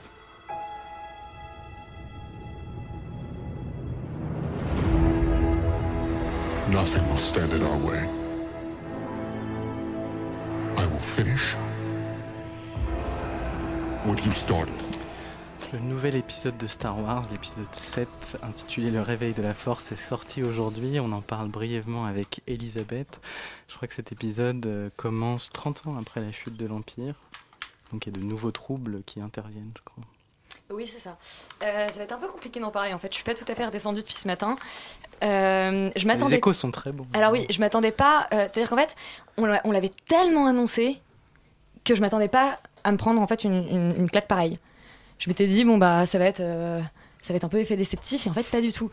Nothing 6.69 7.09
will 7.09 7.17
stand 7.17 7.53
in 7.53 7.63
our 7.63 7.77
way. 7.79 8.20
Finish 11.23 11.55
what 14.05 14.15
you 14.25 14.31
started. 14.31 14.73
Le 15.71 15.79
nouvel 15.79 16.15
épisode 16.15 16.57
de 16.57 16.65
Star 16.65 16.99
Wars, 16.99 17.23
l'épisode 17.31 17.73
7, 17.73 18.07
intitulé 18.41 18.89
Le 18.89 19.01
réveil 19.01 19.33
de 19.33 19.43
la 19.43 19.53
force, 19.53 19.91
est 19.91 19.97
sorti 19.97 20.41
aujourd'hui. 20.41 20.99
On 20.99 21.11
en 21.11 21.21
parle 21.21 21.49
brièvement 21.49 22.05
avec 22.05 22.41
Elisabeth. 22.47 23.21
Je 23.67 23.75
crois 23.75 23.87
que 23.87 23.93
cet 23.93 24.11
épisode 24.11 24.65
euh, 24.65 24.89
commence 24.97 25.51
30 25.53 25.87
ans 25.87 25.95
après 25.99 26.21
la 26.21 26.31
chute 26.31 26.57
de 26.57 26.65
l'Empire. 26.65 27.13
Donc 27.91 28.07
il 28.07 28.15
y 28.15 28.17
a 28.17 28.19
de 28.19 28.25
nouveaux 28.25 28.51
troubles 28.51 29.03
qui 29.05 29.21
interviennent, 29.21 29.71
je 29.77 29.83
crois. 29.83 30.03
Oui, 30.71 30.89
c'est 30.91 30.99
ça. 30.99 31.17
Euh, 31.63 31.87
ça 31.87 31.93
va 31.97 32.03
être 32.03 32.11
un 32.13 32.17
peu 32.17 32.27
compliqué 32.27 32.59
d'en 32.59 32.71
parler 32.71 32.93
en 32.93 32.99
fait. 32.99 33.09
Je 33.11 33.15
suis 33.15 33.23
pas 33.23 33.35
tout 33.35 33.45
à 33.47 33.55
fait 33.55 33.65
redescendue 33.65 34.01
depuis 34.01 34.15
ce 34.15 34.27
matin. 34.27 34.55
Euh, 35.23 35.89
je 35.95 36.07
Les 36.07 36.33
échos 36.35 36.53
sont 36.53 36.71
très 36.71 36.91
bons. 36.91 37.05
Alors 37.13 37.31
oui, 37.31 37.45
je 37.49 37.59
m'attendais 37.59 37.91
pas. 37.91 38.27
euh, 38.33 38.47
C'est-à-dire 38.51 38.69
qu'en 38.69 38.77
fait, 38.77 38.95
on 39.37 39.71
l'avait 39.71 39.91
tellement 40.07 40.47
annoncé 40.47 40.99
que 41.83 41.95
je 41.95 42.01
m'attendais 42.01 42.27
pas 42.27 42.59
à 42.83 42.91
me 42.91 42.97
prendre 42.97 43.21
en 43.21 43.27
fait 43.27 43.43
une, 43.43 43.95
une- 43.97 44.09
claque 44.09 44.27
pareille. 44.27 44.59
Je 45.19 45.29
m'étais 45.29 45.47
dit 45.47 45.65
bon 45.65 45.77
bah 45.77 46.05
ça 46.05 46.17
va 46.17 46.25
être 46.25 46.39
euh, 46.39 46.81
ça 47.21 47.33
va 47.33 47.37
être 47.37 47.43
un 47.43 47.49
peu 47.49 47.59
effet 47.59 47.75
déceptif 47.75 48.25
et 48.25 48.29
en 48.29 48.33
fait 48.33 48.43
pas 48.43 48.61
du 48.61 48.71
tout. 48.71 48.89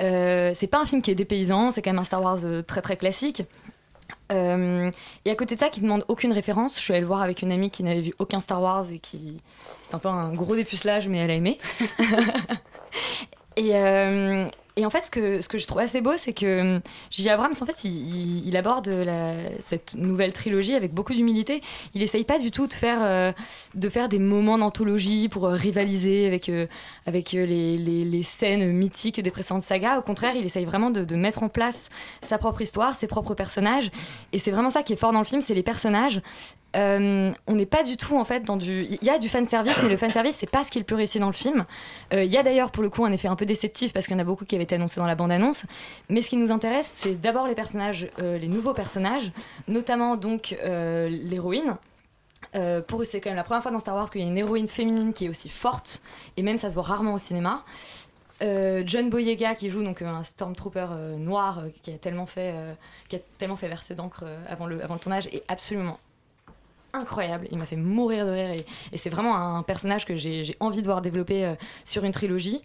Euh, 0.00 0.52
c'est 0.54 0.66
pas 0.66 0.80
un 0.80 0.86
film 0.86 1.02
qui 1.02 1.10
est 1.10 1.14
dépaysant, 1.14 1.70
c'est 1.70 1.82
quand 1.82 1.90
même 1.90 1.98
un 2.00 2.04
Star 2.04 2.22
Wars 2.22 2.38
euh, 2.44 2.62
très 2.62 2.82
très 2.82 2.96
classique. 2.96 3.42
Euh, 4.32 4.90
et 5.24 5.30
à 5.30 5.34
côté 5.34 5.54
de 5.56 5.60
ça, 5.60 5.70
qui 5.70 5.80
demande 5.80 6.04
aucune 6.08 6.32
référence, 6.32 6.76
je 6.76 6.82
suis 6.82 6.92
allée 6.92 7.00
le 7.00 7.06
voir 7.06 7.22
avec 7.22 7.42
une 7.42 7.50
amie 7.50 7.70
qui 7.70 7.82
n'avait 7.82 8.00
vu 8.00 8.14
aucun 8.18 8.40
Star 8.40 8.62
Wars 8.62 8.90
et 8.90 8.98
qui 8.98 9.40
c'est 9.82 9.94
un 9.94 9.98
peu 9.98 10.08
un 10.08 10.32
gros 10.32 10.54
dépucelage, 10.54 11.08
mais 11.08 11.18
elle 11.18 11.30
a 11.30 11.34
aimé. 11.34 11.58
et, 13.56 13.72
et 14.80 14.86
en 14.86 14.90
fait, 14.90 15.04
ce 15.04 15.46
que, 15.46 15.58
je 15.58 15.66
trouve 15.66 15.80
assez 15.80 16.00
beau, 16.00 16.16
c'est 16.16 16.32
que 16.32 16.80
J. 17.10 17.28
Abrams, 17.28 17.52
en 17.60 17.66
fait, 17.66 17.84
il, 17.84 18.56
aborde 18.56 18.90
cette 19.58 19.94
nouvelle 19.94 20.32
trilogie 20.32 20.74
avec 20.74 20.94
beaucoup 20.94 21.12
d'humilité. 21.12 21.60
Il 21.92 22.02
essaye 22.02 22.24
pas 22.24 22.38
du 22.38 22.50
tout 22.50 22.66
de 22.66 22.72
faire, 22.72 23.00
euh, 23.02 23.32
des 23.74 24.18
moments 24.18 24.56
d'anthologie 24.56 25.28
pour 25.28 25.44
euh, 25.44 25.52
rivaliser 25.52 26.26
avec, 26.26 26.48
euh, 26.48 26.66
euh, 27.08 27.46
les, 27.46 28.22
scènes 28.22 28.72
mythiques 28.72 29.20
des 29.20 29.30
précédentes 29.30 29.62
sagas. 29.62 29.98
Au 29.98 30.02
contraire, 30.02 30.34
il 30.34 30.46
essaye 30.46 30.64
vraiment 30.64 30.90
de 30.90 31.16
mettre 31.16 31.42
en 31.42 31.50
place 31.50 31.90
sa 32.22 32.38
propre 32.38 32.62
histoire, 32.62 32.94
ses 32.94 33.06
propres 33.06 33.34
personnages. 33.34 33.90
Et 34.32 34.38
c'est 34.38 34.50
vraiment 34.50 34.70
ça 34.70 34.82
qui 34.82 34.94
est 34.94 34.96
fort 34.96 35.12
dans 35.12 35.18
le 35.18 35.24
film, 35.26 35.42
c'est 35.42 35.54
les 35.54 35.62
personnages. 35.62 36.22
Euh, 36.76 37.32
on 37.46 37.54
n'est 37.54 37.66
pas 37.66 37.82
du 37.82 37.96
tout 37.96 38.16
en 38.16 38.24
fait 38.24 38.44
dans 38.44 38.56
du. 38.56 38.84
Il 38.84 39.04
y 39.04 39.10
a 39.10 39.18
du 39.18 39.28
fan 39.28 39.44
service, 39.44 39.82
mais 39.82 39.88
le 39.88 39.96
fan 39.96 40.10
service 40.10 40.36
c'est 40.36 40.50
pas 40.50 40.62
ce 40.62 40.70
qui 40.70 40.78
est 40.78 40.80
le 40.80 40.86
plus 40.86 40.96
réussi 40.96 41.18
dans 41.18 41.26
le 41.26 41.32
film. 41.32 41.64
Euh, 42.12 42.24
Il 42.24 42.30
y 42.30 42.36
a 42.36 42.42
d'ailleurs 42.42 42.70
pour 42.70 42.82
le 42.82 42.90
coup 42.90 43.04
un 43.04 43.12
effet 43.12 43.28
un 43.28 43.36
peu 43.36 43.46
déceptif 43.46 43.92
parce 43.92 44.06
qu'il 44.06 44.14
y 44.14 44.16
en 44.16 44.20
a 44.20 44.24
beaucoup 44.24 44.44
qui 44.44 44.54
avaient 44.54 44.64
été 44.64 44.76
annoncés 44.76 45.00
dans 45.00 45.06
la 45.06 45.16
bande 45.16 45.32
annonce. 45.32 45.66
Mais 46.08 46.22
ce 46.22 46.30
qui 46.30 46.36
nous 46.36 46.52
intéresse, 46.52 46.92
c'est 46.94 47.20
d'abord 47.20 47.48
les 47.48 47.54
personnages, 47.54 48.08
euh, 48.20 48.38
les 48.38 48.46
nouveaux 48.46 48.74
personnages, 48.74 49.32
notamment 49.66 50.16
donc 50.16 50.56
l'héroïne. 50.62 51.76
Pour 52.86 53.02
eux, 53.02 53.04
c'est 53.04 53.20
quand 53.20 53.30
même 53.30 53.36
la 53.36 53.44
première 53.44 53.62
fois 53.62 53.70
dans 53.70 53.80
Star 53.80 53.94
Wars 53.94 54.10
qu'il 54.10 54.20
y 54.20 54.24
a 54.24 54.26
une 54.26 54.38
héroïne 54.38 54.66
féminine 54.66 55.12
qui 55.12 55.26
est 55.26 55.28
aussi 55.28 55.48
forte, 55.48 56.02
et 56.36 56.42
même 56.42 56.56
ça 56.56 56.68
se 56.70 56.74
voit 56.74 56.82
rarement 56.82 57.14
au 57.14 57.18
cinéma. 57.18 57.64
John 58.40 59.10
Boyega 59.10 59.54
qui 59.54 59.70
joue 59.70 59.82
donc 59.82 60.02
un 60.02 60.24
stormtrooper 60.24 60.86
noir 61.18 61.64
qui 61.82 61.92
a 61.92 61.98
tellement 61.98 62.26
fait 62.26 62.54
qui 63.08 63.16
a 63.16 63.18
tellement 63.38 63.56
fait 63.56 63.68
verser 63.68 63.94
d'encre 63.94 64.24
avant 64.48 64.66
le 64.66 64.82
avant 64.82 64.94
le 64.94 65.00
tournage 65.00 65.26
est 65.28 65.42
absolument 65.48 65.98
incroyable. 66.92 67.46
Il 67.50 67.58
m'a 67.58 67.66
fait 67.66 67.76
mourir 67.76 68.26
de 68.26 68.30
rire 68.30 68.50
et, 68.50 68.96
c'est 68.96 69.10
vraiment 69.10 69.36
un 69.36 69.62
personnage 69.62 70.04
que 70.04 70.16
j'ai 70.16 70.56
envie 70.60 70.80
de 70.80 70.86
voir 70.86 71.00
développer 71.00 71.44
euh, 71.44 71.54
sur 71.84 72.04
une 72.04 72.12
trilogie. 72.12 72.62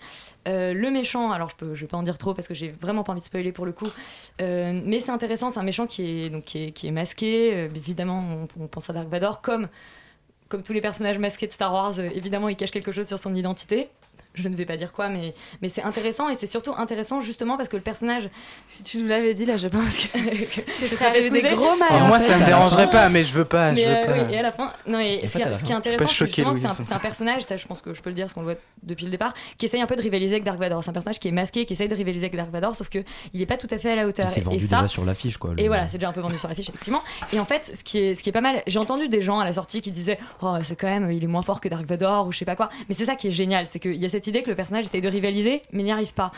Euh, 0.47 0.73
le 0.73 0.91
méchant, 0.91 1.31
alors 1.31 1.49
je 1.49 1.55
peux 1.55 1.73
vais 1.73 1.87
pas 1.87 1.97
en 1.97 2.03
dire 2.03 2.17
trop 2.17 2.33
parce 2.33 2.47
que 2.47 2.53
j'ai 2.53 2.71
vraiment 2.71 3.03
pas 3.03 3.11
envie 3.11 3.21
de 3.21 3.25
spoiler 3.25 3.51
pour 3.51 3.65
le 3.65 3.71
coup, 3.71 3.89
Euh, 4.41 4.79
mais 4.85 4.99
c'est 4.99 5.11
intéressant. 5.11 5.49
C'est 5.49 5.59
un 5.59 5.63
méchant 5.63 5.87
qui 5.87 6.25
est 6.25 6.29
donc 6.29 6.43
qui 6.43 6.87
est, 6.87 6.91
masqué. 6.91 7.65
Évidemment, 7.75 8.47
on, 8.57 8.63
on 8.63 8.67
pense 8.67 8.89
à 8.89 8.93
Dark 8.93 9.07
Vador 9.07 9.41
comme 9.41 9.67
comme 10.47 10.61
tous 10.61 10.73
les 10.73 10.81
personnages 10.81 11.17
masqués 11.17 11.47
de 11.47 11.51
Star 11.51 11.73
Wars. 11.73 11.99
évidemment, 11.99 12.49
il 12.49 12.55
cache 12.55 12.71
quelque 12.71 12.91
chose 12.91 13.07
sur 13.07 13.17
son 13.17 13.33
identité. 13.33 13.89
Je 14.35 14.47
ne 14.47 14.55
vais 14.55 14.65
pas 14.65 14.77
dire 14.77 14.91
quoi, 14.91 15.09
mais, 15.09 15.33
mais 15.61 15.69
c'est 15.69 15.83
intéressant 15.83 16.29
et 16.29 16.35
c'est 16.35 16.47
surtout 16.47 16.73
intéressant 16.77 17.21
justement 17.21 17.57
parce 17.57 17.69
que 17.69 17.75
le 17.75 17.81
personnage. 17.81 18.29
Si 18.69 18.83
tu 18.83 18.97
nous 18.99 19.07
l'avais 19.07 19.33
dit 19.33 19.45
là, 19.45 19.57
je 19.57 19.67
pense 19.67 19.97
que 19.97 20.17
tu 20.79 20.87
serais 20.87 21.05
arrivé 21.05 21.29
des 21.29 21.49
gros. 21.55 21.69
Alors 21.89 22.07
moi, 22.07 22.19
ça 22.19 22.37
me 22.37 22.45
dérangerait 22.45 22.89
pas, 22.89 23.09
mais 23.09 23.23
je 23.23 23.33
veux 23.33 23.45
pas. 23.45 23.73
Je 23.73 23.81
veux 23.81 23.87
euh, 23.87 24.05
pas. 24.05 24.13
oui, 24.13 24.33
et 24.33 24.37
à 24.37 24.41
la 24.41 24.51
fin, 24.51 24.69
non, 24.87 24.99
et 24.99 25.21
ce, 25.23 25.37
fait, 25.37 25.39
qui, 25.39 25.65
ce 25.65 25.71
est 25.71 25.75
intéressant, 25.75 26.07
c'est 26.07 26.27
que 26.27 26.33
c'est 26.83 26.93
un, 26.93 26.99
personnage, 26.99 27.43
ça 27.43 27.57
je 27.57 27.65
pense 27.65 27.81
que 27.81 27.93
je 27.93 28.01
peux 28.01 28.09
le 28.09 28.15
dire 28.15 28.25
parce 28.25 28.33
qu'on 28.33 28.41
le 28.41 28.47
voit 28.47 28.55
depuis 28.83 29.05
le 29.05 29.11
départ, 29.11 29.33
qui 29.57 29.65
essaye 29.65 29.81
un 29.81 29.87
peu 29.87 29.95
de 29.95 30.01
rivaliser 30.01 30.33
avec 30.33 30.43
Dark 30.43 30.59
Vador. 30.59 30.83
C'est 30.83 30.89
un 30.89 30.93
personnage 30.93 31.19
qui 31.19 31.27
est 31.27 31.31
masqué, 31.31 31.65
qui 31.65 31.73
essaye 31.73 31.87
de 31.87 31.95
rivaliser 31.95 32.25
avec 32.25 32.35
Dark 32.35 32.51
Vador, 32.51 32.75
sauf 32.75 32.89
que 32.89 32.99
il 33.33 33.41
est 33.41 33.45
pas 33.45 33.57
tout 33.57 33.67
à 33.71 33.77
fait 33.77 33.91
à 33.91 33.95
la 33.95 34.07
hauteur. 34.07 34.27
C'est 34.27 34.41
vendu 34.41 34.57
et 34.57 34.59
ça, 34.59 34.77
déjà 34.77 34.87
sur 34.87 35.05
l'affiche, 35.05 35.37
quoi. 35.37 35.53
le- 35.53 35.59
et 35.61 35.67
voilà, 35.67 35.87
c'est 35.87 35.97
déjà 35.97 36.09
un 36.09 36.13
peu 36.13 36.21
vendu 36.21 36.37
sur 36.37 36.47
l'affiche, 36.47 36.69
effectivement. 36.69 37.01
Et 37.33 37.39
en 37.39 37.45
fait, 37.45 37.71
ce 37.75 37.83
qui 37.83 37.99
est, 37.99 38.15
ce 38.15 38.23
qui 38.23 38.29
est 38.29 38.33
pas 38.33 38.41
mal, 38.41 38.61
j'ai 38.67 38.79
entendu 38.79 39.07
des 39.07 39.21
gens 39.21 39.39
à 39.39 39.45
la 39.45 39.53
sortie 39.53 39.81
qui 39.81 39.91
disaient 39.91 40.17
Oh, 40.41 40.55
c'est 40.63 40.75
quand 40.75 40.87
même, 40.87 41.11
il 41.11 41.23
est 41.23 41.27
moins 41.27 41.41
fort 41.41 41.61
que 41.61 41.69
Dark 41.69 41.85
Vador 41.85 42.27
ou 42.27 42.31
je 42.31 42.37
sais 42.37 42.45
pas 42.45 42.55
quoi. 42.55 42.69
Mais 42.89 42.95
c'est 42.95 43.05
ça 43.05 43.15
qui 43.15 43.27
est 43.27 43.31
génial, 43.31 43.67
c'est 43.67 43.79
qu'il 43.79 43.95
y 43.95 44.05
a 44.05 44.09
cette 44.09 44.24
idée 44.27 44.43
que 44.43 44.49
le 44.49 44.55
personnage 44.55 44.85
essaye 44.85 45.01
de 45.01 45.07
rivaliser, 45.09 45.61
mais 45.71 45.83
n'y 45.83 45.91
arrive 45.91 46.13
pas. 46.13 46.31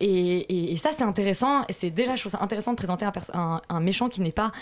Et, 0.00 0.08
et- 0.08 0.72
et 0.72 0.76
ça, 0.76 0.90
c'est 0.96 1.04
intéressant. 1.04 1.62
Et 1.68 1.72
c'est 1.72 1.90
déjà, 1.90 2.14
je 2.16 2.20
trouve 2.22 2.32
ça 2.32 2.42
intéressant 2.42 2.72
de 2.72 2.76
présenter 2.76 3.04
un, 3.04 3.10
perso- 3.12 3.32
un- 3.34 3.60
un 3.68 3.80
méchant 3.80 4.08
qui 4.08 4.20
n'est 4.20 4.32
pas 4.32 4.52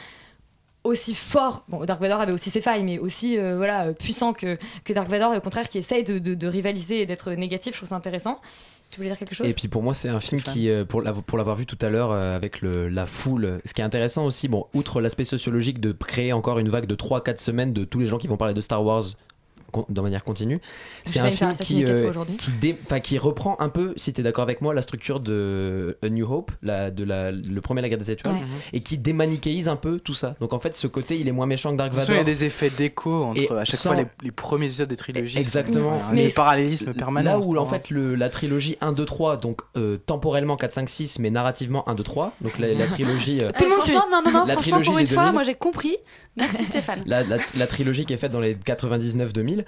aussi 0.85 1.15
fort. 1.15 1.65
Bon, 1.69 1.85
Dark 1.85 2.01
Vador 2.01 2.21
avait 2.21 2.33
aussi 2.33 2.51
ses 2.51 2.61
failles, 2.61 2.83
mais 2.83 2.99
aussi 2.99 3.39
euh, 3.39 3.57
voilà, 3.57 3.93
puissant 3.93 4.33
que, 4.33 4.59
que 4.85 4.93
Dark 4.93 5.09
Vador, 5.09 5.33
et 5.35 5.37
au 5.37 5.41
contraire, 5.41 5.69
qui 5.69 5.79
essaye 5.79 6.03
de, 6.05 6.19
de- 6.19 6.35
de 6.35 6.47
rivaliser 6.49 7.03
et 7.03 7.07
d'être 7.07 7.31
négatif. 7.33 7.75
Je 7.75 7.79
trouve 7.79 7.89
ça 7.89 7.95
intéressant. 7.97 8.41
Tu 8.91 8.97
voulais 8.99 9.09
dire 9.09 9.19
quelque 9.19 9.35
chose? 9.35 9.47
Et 9.47 9.55
puis 9.55 9.69
pour 9.69 9.83
moi, 9.83 9.95
c'est 9.95 10.11
un 10.11 10.21
film 10.21 10.43
qui, 10.43 10.69
euh, 10.69 10.85
pour 10.85 11.01
l'av- 11.01 11.23
pour 11.23 11.39
l'avoir 11.39 11.57
vu 11.57 11.65
tout 11.67 11.79
à 11.81 11.89
l'heure 11.89 12.11
euh, 12.11 12.37
avec 12.37 12.61
le, 12.61 12.89
la 12.89 13.07
foule, 13.07 13.61
ce 13.65 13.73
qui 13.73 13.81
est 13.81 13.85
intéressant 13.85 14.27
aussi, 14.27 14.49
bon, 14.49 14.67
outre 14.75 15.01
l'aspect 15.01 15.25
sociologique 15.25 15.81
de 15.81 15.93
créer 15.93 16.33
encore 16.35 16.59
une 16.59 16.69
vague 16.69 16.87
de 16.87 16.95
3-4 16.95 17.39
semaines 17.39 17.73
de 17.73 17.85
tous 17.85 18.01
les 18.01 18.07
gens 18.07 18.19
qui 18.19 18.27
vont 18.27 18.37
parler 18.37 18.53
de 18.53 18.61
Star 18.61 18.85
Wars 18.85 19.05
de 19.89 20.01
manière 20.01 20.25
continue, 20.25 20.61
c'est 21.05 21.19
un 21.21 21.31
film 21.31 21.53
qui, 21.61 21.85
euh, 21.85 22.13
qui, 22.39 22.53
dé- 22.53 22.77
qui 23.03 23.19
reprend 23.19 23.57
un 23.61 23.69
peu, 23.69 23.93
si 23.97 24.13
tu 24.13 24.21
es 24.21 24.25
d'accord 24.25 24.43
avec 24.43 24.61
moi, 24.61 24.75
la 24.75 24.83
structure 24.83 25.21
de 25.21 25.99
A 26.03 26.09
New 26.09 26.31
Hope, 26.31 26.51
la, 26.63 26.91
de 26.91 27.05
la, 27.05 27.31
le 27.31 27.61
premier 27.61 27.83
La 27.83 27.89
Guerre 27.89 27.99
des 27.99 28.11
Étoiles, 28.11 28.35
Ouais. 28.35 28.41
et 28.73 28.81
qui 28.81 28.99
démanichéise 28.99 29.69
un 29.69 29.77
peu 29.77 29.99
tout 29.99 30.15
ça. 30.15 30.35
Donc 30.41 30.53
en 30.53 30.59
fait, 30.59 30.77
ce 30.77 30.87
côté, 30.87 31.19
il 31.19 31.29
est 31.29 31.33
moins 31.33 31.47
méchant 31.47 31.73
que 31.73 31.77
Dark 31.77 31.93
Vador. 31.93 32.11
il 32.15 32.17
y 32.17 32.21
a 32.21 32.25
des 32.25 32.45
effets 32.45 32.71
d'écho 32.71 33.25
entre 33.25 33.41
Et 33.41 33.51
à 33.51 33.65
chaque 33.65 33.77
sans- 33.81 33.91
fois 33.93 34.01
les, 34.03 34.07
les 34.23 34.31
premiers 34.33 34.67
épisodes 34.67 34.89
des 34.89 34.97
trilogies. 34.97 35.39
Exactement. 35.39 35.99
sont- 36.09 36.15
ouais, 36.17 36.27
un 36.27 36.31
parallélisme 36.35 36.93
permanent. 36.95 37.33
Là 37.33 37.39
où 37.39 37.57
en 37.57 37.67
fait 37.67 37.91
le- 37.91 38.15
la 38.15 38.29
trilogie 38.31 38.77
1, 38.81 38.93
2, 38.93 39.05
3, 39.05 39.37
donc 39.37 39.61
euh, 39.77 39.97
temporellement 40.07 40.57
4, 40.57 40.73
5, 40.73 40.89
6, 40.89 41.19
mais 41.19 41.31
narrativement 41.31 41.89
1, 41.89 41.95
2, 41.95 42.03
3, 42.03 42.33
donc 42.41 42.59
la, 42.59 42.73
la 42.75 42.87
trilogie. 42.87 43.41
euh, 43.43 43.51
Tout 43.59 43.65
le 43.65 43.71
monde 43.71 43.83
suit. 43.83 43.95
Non, 43.95 44.03
non, 44.11 44.23
non, 44.25 44.31
La 44.47 44.55
franchement, 44.55 44.61
trilogie 44.61 44.91
pour 44.91 44.99
une 44.99 45.07
fois, 45.07 45.17
2000. 45.25 45.33
moi 45.33 45.43
j'ai 45.43 45.55
compris. 45.55 45.97
Merci 46.37 46.65
Stéphane. 46.65 47.03
la, 47.07 47.23
la- 47.25 47.37
la 47.57 47.67
trilogie 47.67 48.05
qui 48.07 48.15
est 48.15 48.17
faite 48.17 48.33
dans 48.33 48.41
les 48.41 48.55
99-2000, 48.55 49.62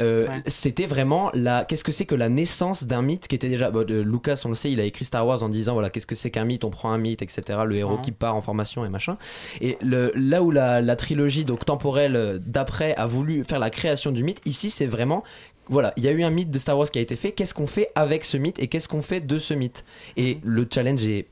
euh, 0.00 0.28
c'était 0.46 0.86
vraiment 0.86 1.30
la. 1.34 1.64
Qu'est-ce 1.64 1.84
que 1.84 1.92
c'est 1.92 2.06
que 2.06 2.14
la 2.14 2.28
naissance 2.28 2.84
d'un 2.84 3.02
mythe 3.02 3.28
qui 3.28 3.34
était 3.36 3.48
déjà. 3.48 3.70
bon, 3.70 3.84
de- 3.86 4.00
Lucas, 4.00 4.42
on 4.44 4.48
le 4.48 4.54
sait, 4.54 4.70
il 4.72 4.80
a 4.80 4.84
écrit 4.84 5.04
Star 5.04 5.26
Wars 5.26 5.42
en 5.42 5.48
disant 5.48 5.74
voilà, 5.74 5.90
qu'est-ce 5.90 6.06
que 6.06 6.14
c'est 6.14 6.30
qu'un 6.30 6.44
mythe, 6.44 6.64
on 6.64 6.70
prend 6.70 6.90
un 6.92 6.98
mythe, 6.98 7.22
etc. 7.22 7.60
Le 7.66 7.76
héros 7.76 7.96
Mhm. 7.96 8.02
qui 8.02 8.12
part 8.12 8.34
en 8.36 8.40
formation 8.40 8.84
et 8.84 8.88
machin. 8.88 9.16
Et 9.60 9.76
le, 9.82 10.12
là 10.14 10.42
où 10.42 10.50
la, 10.50 10.80
la 10.80 10.96
trilogie 10.96 11.44
donc 11.44 11.64
temporelle 11.64 12.16
euh, 12.16 12.38
d'après 12.44 12.94
a 12.96 13.06
voulu 13.06 13.44
faire 13.44 13.58
la 13.58 13.70
création 13.70 14.10
du 14.12 14.22
mythe, 14.24 14.40
ici 14.44 14.70
c'est 14.70 14.86
vraiment. 14.86 15.22
Voilà, 15.68 15.92
il 15.96 16.02
y 16.04 16.08
a 16.08 16.10
eu 16.10 16.24
un 16.24 16.30
mythe 16.30 16.50
de 16.50 16.58
Star 16.58 16.76
Wars 16.76 16.90
qui 16.90 16.98
a 16.98 17.02
été 17.02 17.14
fait. 17.14 17.30
Qu'est-ce 17.32 17.54
qu'on 17.54 17.68
fait 17.68 17.90
avec 17.94 18.24
ce 18.24 18.36
mythe 18.36 18.58
et 18.58 18.66
qu'est-ce 18.66 18.88
qu'on 18.88 19.02
fait 19.02 19.20
de 19.20 19.38
ce 19.38 19.54
mythe? 19.54 19.84
Et 20.16 20.38
le 20.42 20.66
challenge 20.68 21.04
est 21.06 21.26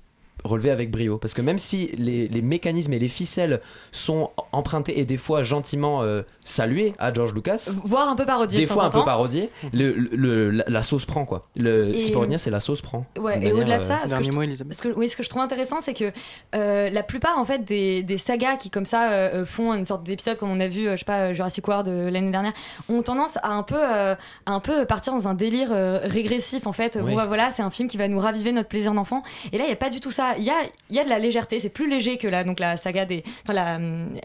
relevé 0.45 0.71
avec 0.71 0.91
brio 0.91 1.19
parce 1.19 1.35
que 1.35 1.43
même 1.43 1.59
si 1.59 1.91
les, 1.99 2.29
les 2.29 2.43
mécanismes 2.43 2.93
et 2.93 2.99
les 2.99 3.09
ficelles 3.09 3.61
sont 3.93 4.31
empruntés 4.53 5.01
et 5.01 5.05
des 5.05 5.17
fois 5.17 5.43
gentiment 5.43 6.03
euh, 6.03 6.23
salués 6.45 6.95
à 6.99 7.13
George 7.13 7.35
Lucas 7.35 7.69
Voire 7.85 8.09
un 8.09 8.17
peu 8.17 8.25
parodié. 8.27 8.61
des 8.61 8.67
de 8.67 8.71
fois 8.71 8.85
un 8.85 8.91
peu 8.91 8.99
temps. 8.99 9.05
parodié 9.05 9.51
le, 9.73 9.93
le- 9.93 10.09
le- 10.13 10.51
la, 10.51 10.65
la 10.69 10.83
sauce 10.83 11.05
prend 11.05 11.25
quoi 11.25 11.49
le, 11.61 11.93
ce 11.93 12.05
qu'il 12.05 12.13
faut 12.13 12.19
Et- 12.21 12.23
retenir 12.23 12.41
c'est 12.41 12.51
la 12.51 12.61
sauce 12.61 12.81
prend 12.81 13.05
Ouais, 13.19 13.43
et 13.45 13.53
au-delà 13.53 13.79
de 13.79 13.85
euh, 13.85 13.87
ça, 13.87 14.01
ce 14.07 14.15
que, 14.15 14.23
je, 14.23 14.55
ce 14.75 14.81
que- 14.83 14.89
oui, 14.97 15.09
ce 15.09 15.17
que 15.17 15.23
je 15.23 15.29
trouve 15.29 15.43
intéressant, 15.43 15.81
c'est 15.81 15.95
que 15.95 16.13
euh, 16.55 16.89
la 16.91 17.03
plupart 17.03 17.39
en 17.39 17.45
fait 17.45 17.65
des, 17.65 18.03
des 18.03 18.19
sagas 18.19 18.57
qui 18.57 18.71
comme 18.71 18.87
ça 18.87 19.11
euh, 19.11 19.43
euh, 19.43 19.47
font 19.47 19.75
une 19.75 19.85
sorte 19.85 20.05
d'épisode 20.05 20.39
comme 20.39 20.51
on 20.51 20.61
a 20.61 20.69
vu, 20.69 20.87
euh, 20.87 20.93
je 20.95 20.99
sais 21.01 21.05
pas, 21.05 21.29
euh, 21.29 21.33
Jurassic 21.33 21.67
World 21.67 21.89
euh, 21.89 22.11
l'année 22.11 22.31
dernière, 22.31 22.53
ont 22.89 23.03
tendance 23.03 23.37
à 23.43 23.49
un 23.51 23.63
peu, 23.63 23.77
euh, 23.77 24.15
à 24.47 24.53
un 24.53 24.61
peu 24.61 24.85
partir 24.87 25.13
dans 25.13 25.29
un 25.29 25.35
délire 25.35 25.69
euh, 25.73 25.99
régressif 26.05 26.67
en 26.67 26.73
fait. 26.73 26.97
Oui. 27.03 27.11
Bon 27.11 27.17
bah 27.17 27.27
voilà, 27.27 27.51
c'est 27.51 27.63
un 27.63 27.71
film 27.71 27.89
qui 27.89 27.97
va 27.97 28.09
nous 28.09 28.21
raviver 28.21 28.53
notre 28.53 28.69
plaisir 28.69 28.93
d'enfant. 28.95 29.23
Et 29.53 29.59
là, 29.59 29.65
il 29.65 29.71
y 29.71 29.73
a 29.73 29.77
pas 29.77 29.91
du 29.91 30.01
tout 30.01 30.11
ça. 30.11 30.28
Il 30.37 30.45
y 30.45 30.51
a, 30.51 30.57
il 30.91 30.97
y 30.97 30.99
a 31.01 31.05
de 31.05 31.09
la 31.09 31.19
légèreté. 31.19 31.61
C'est 31.61 31.69
plus 31.71 31.89
léger 31.89 32.19
que 32.19 32.29
la 32.29 32.45
donc 32.45 32.61
la 32.61 32.77
saga 32.77 33.05
des, 33.05 33.23
enfin 33.45 33.53
la, 33.55 33.79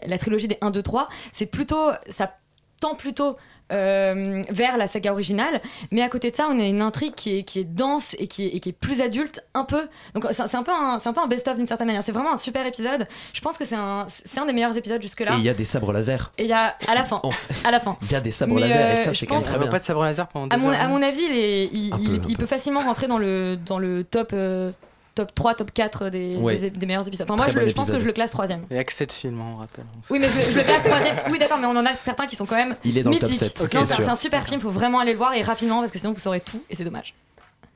la 0.06 0.18
trilogie 0.18 0.48
des 0.48 0.58
1, 0.60 0.70
2, 0.70 0.82
3. 0.82 1.08
C'est 1.32 1.46
plutôt, 1.46 1.90
ça 2.08 2.34
tend 2.80 2.94
plutôt 2.96 3.36
euh, 3.72 4.42
vers 4.50 4.76
la 4.76 4.86
saga 4.86 5.10
originale, 5.12 5.62
mais 5.90 6.02
à 6.02 6.08
côté 6.10 6.30
de 6.30 6.36
ça, 6.36 6.46
on 6.50 6.58
a 6.60 6.64
une 6.64 6.82
intrigue 6.82 7.14
qui 7.14 7.38
est, 7.38 7.42
qui 7.44 7.60
est 7.60 7.64
dense 7.64 8.14
et 8.18 8.26
qui 8.26 8.44
est, 8.44 8.48
et 8.48 8.60
qui 8.60 8.68
est 8.68 8.72
plus 8.72 9.00
adulte, 9.00 9.42
un 9.54 9.64
peu. 9.64 9.88
Donc 10.12 10.26
c'est 10.32 10.46
c'est 10.46 10.56
un 10.56 10.62
peu 10.62 10.70
un, 10.70 10.98
c'est 10.98 11.08
un 11.08 11.14
peu 11.14 11.20
un 11.22 11.26
best-of 11.26 11.56
d'une 11.56 11.64
certaine 11.64 11.86
manière. 11.86 12.02
C'est 12.02 12.12
vraiment 12.12 12.34
un 12.34 12.36
super 12.36 12.66
épisode. 12.66 13.08
Je 13.32 13.40
pense 13.40 13.56
que 13.56 13.64
c'est 13.64 13.74
un, 13.76 14.06
c'est 14.08 14.38
un 14.38 14.44
des 14.44 14.52
meilleurs 14.52 14.76
épisodes 14.76 15.00
jusque-là. 15.00 15.32
et 15.34 15.38
il 15.38 15.44
y 15.44 15.48
a 15.48 15.54
des 15.54 15.64
sabres 15.64 15.92
laser 15.94 16.30
Et 16.36 16.42
il 16.42 16.48
y 16.48 16.52
a 16.52 16.76
à 16.86 16.94
la 16.94 17.04
fin, 17.04 17.22
à 17.64 17.70
la 17.70 17.80
fin. 17.80 17.96
il 18.02 18.12
y 18.12 18.14
a 18.16 18.20
des 18.20 18.30
sabres 18.32 18.54
Mais, 18.54 18.62
laser 18.68 18.76
et 18.90 18.92
euh, 18.92 18.96
ça 18.96 19.12
je 19.12 19.18
c'est 19.18 19.26
quand 19.26 19.34
même 19.36 19.42
pense- 19.42 19.50
très 19.50 19.58
bien 19.58 19.68
pas 19.68 19.78
de 19.78 19.84
sabre 19.84 20.04
laser 20.04 20.28
pendant 20.28 20.48
À 20.48 20.56
deux 20.58 20.62
mon, 20.62 20.68
heures, 20.70 20.80
à 20.80 20.84
hein. 20.84 20.88
mon 20.88 21.02
avis, 21.02 21.22
il, 21.24 21.32
est- 21.32 21.70
il, 21.72 21.94
Un 21.94 21.98
il- 21.98 22.20
peu, 22.20 22.26
un 22.26 22.28
il 22.28 22.36
peut 22.36 22.46
facilement 22.46 22.80
rentrer 22.80 23.06
dans 23.06 23.18
le, 23.18 23.56
dans 23.56 23.78
le 23.78 24.04
top, 24.04 24.30
euh, 24.34 24.72
top 25.14 25.34
3, 25.34 25.54
top 25.54 25.72
4 25.72 26.08
des, 26.10 26.36
Ouais. 26.36 26.56
des, 26.56 26.70
des 26.70 26.86
meilleurs 26.86 27.06
épisodes. 27.06 27.26
Enfin, 27.30 27.36
moi, 27.42 27.50
je, 27.52 27.58
le- 27.58 27.64
bon 27.64 27.68
je 27.70 27.74
pense 27.74 27.90
que 27.90 28.00
je 28.00 28.06
le 28.06 28.12
classe 28.12 28.30
troisième. 28.32 28.64
Il 28.70 28.76
y 28.76 28.80
a 28.80 28.84
que 28.84 28.92
7 28.92 29.12
films, 29.12 29.40
on 29.40 29.56
rappelle. 29.56 29.84
Oui, 30.10 30.18
mais 30.18 30.28
je, 30.28 30.50
je 30.50 30.58
le 30.58 30.64
classe 30.64 30.82
troisième. 30.82 31.16
Oui, 31.30 31.38
d'accord, 31.38 31.58
mais 31.58 31.66
on 31.66 31.76
en 31.76 31.86
a 31.86 31.94
certains 31.94 32.26
qui 32.26 32.36
sont 32.36 32.46
quand 32.46 32.56
même 32.56 32.76
Il 32.84 32.98
est 32.98 33.02
dans 33.02 33.10
le 33.10 33.18
top 33.18 33.28
mythiques. 33.30 33.44
7, 33.56 33.60
ok, 33.62 33.74
Non, 33.74 33.84
sûr. 33.84 33.96
c'est 33.96 34.08
un 34.08 34.14
super 34.16 34.46
film, 34.46 34.60
faut 34.60 34.70
vraiment 34.70 34.98
aller 34.98 35.12
le 35.12 35.18
voir 35.18 35.34
et 35.34 35.42
rapidement 35.42 35.80
parce 35.80 35.92
que 35.92 35.98
sinon 35.98 36.12
vous 36.12 36.18
saurez 36.20 36.40
tout 36.40 36.62
et 36.70 36.74
c'est 36.74 36.84
dommage. 36.84 37.14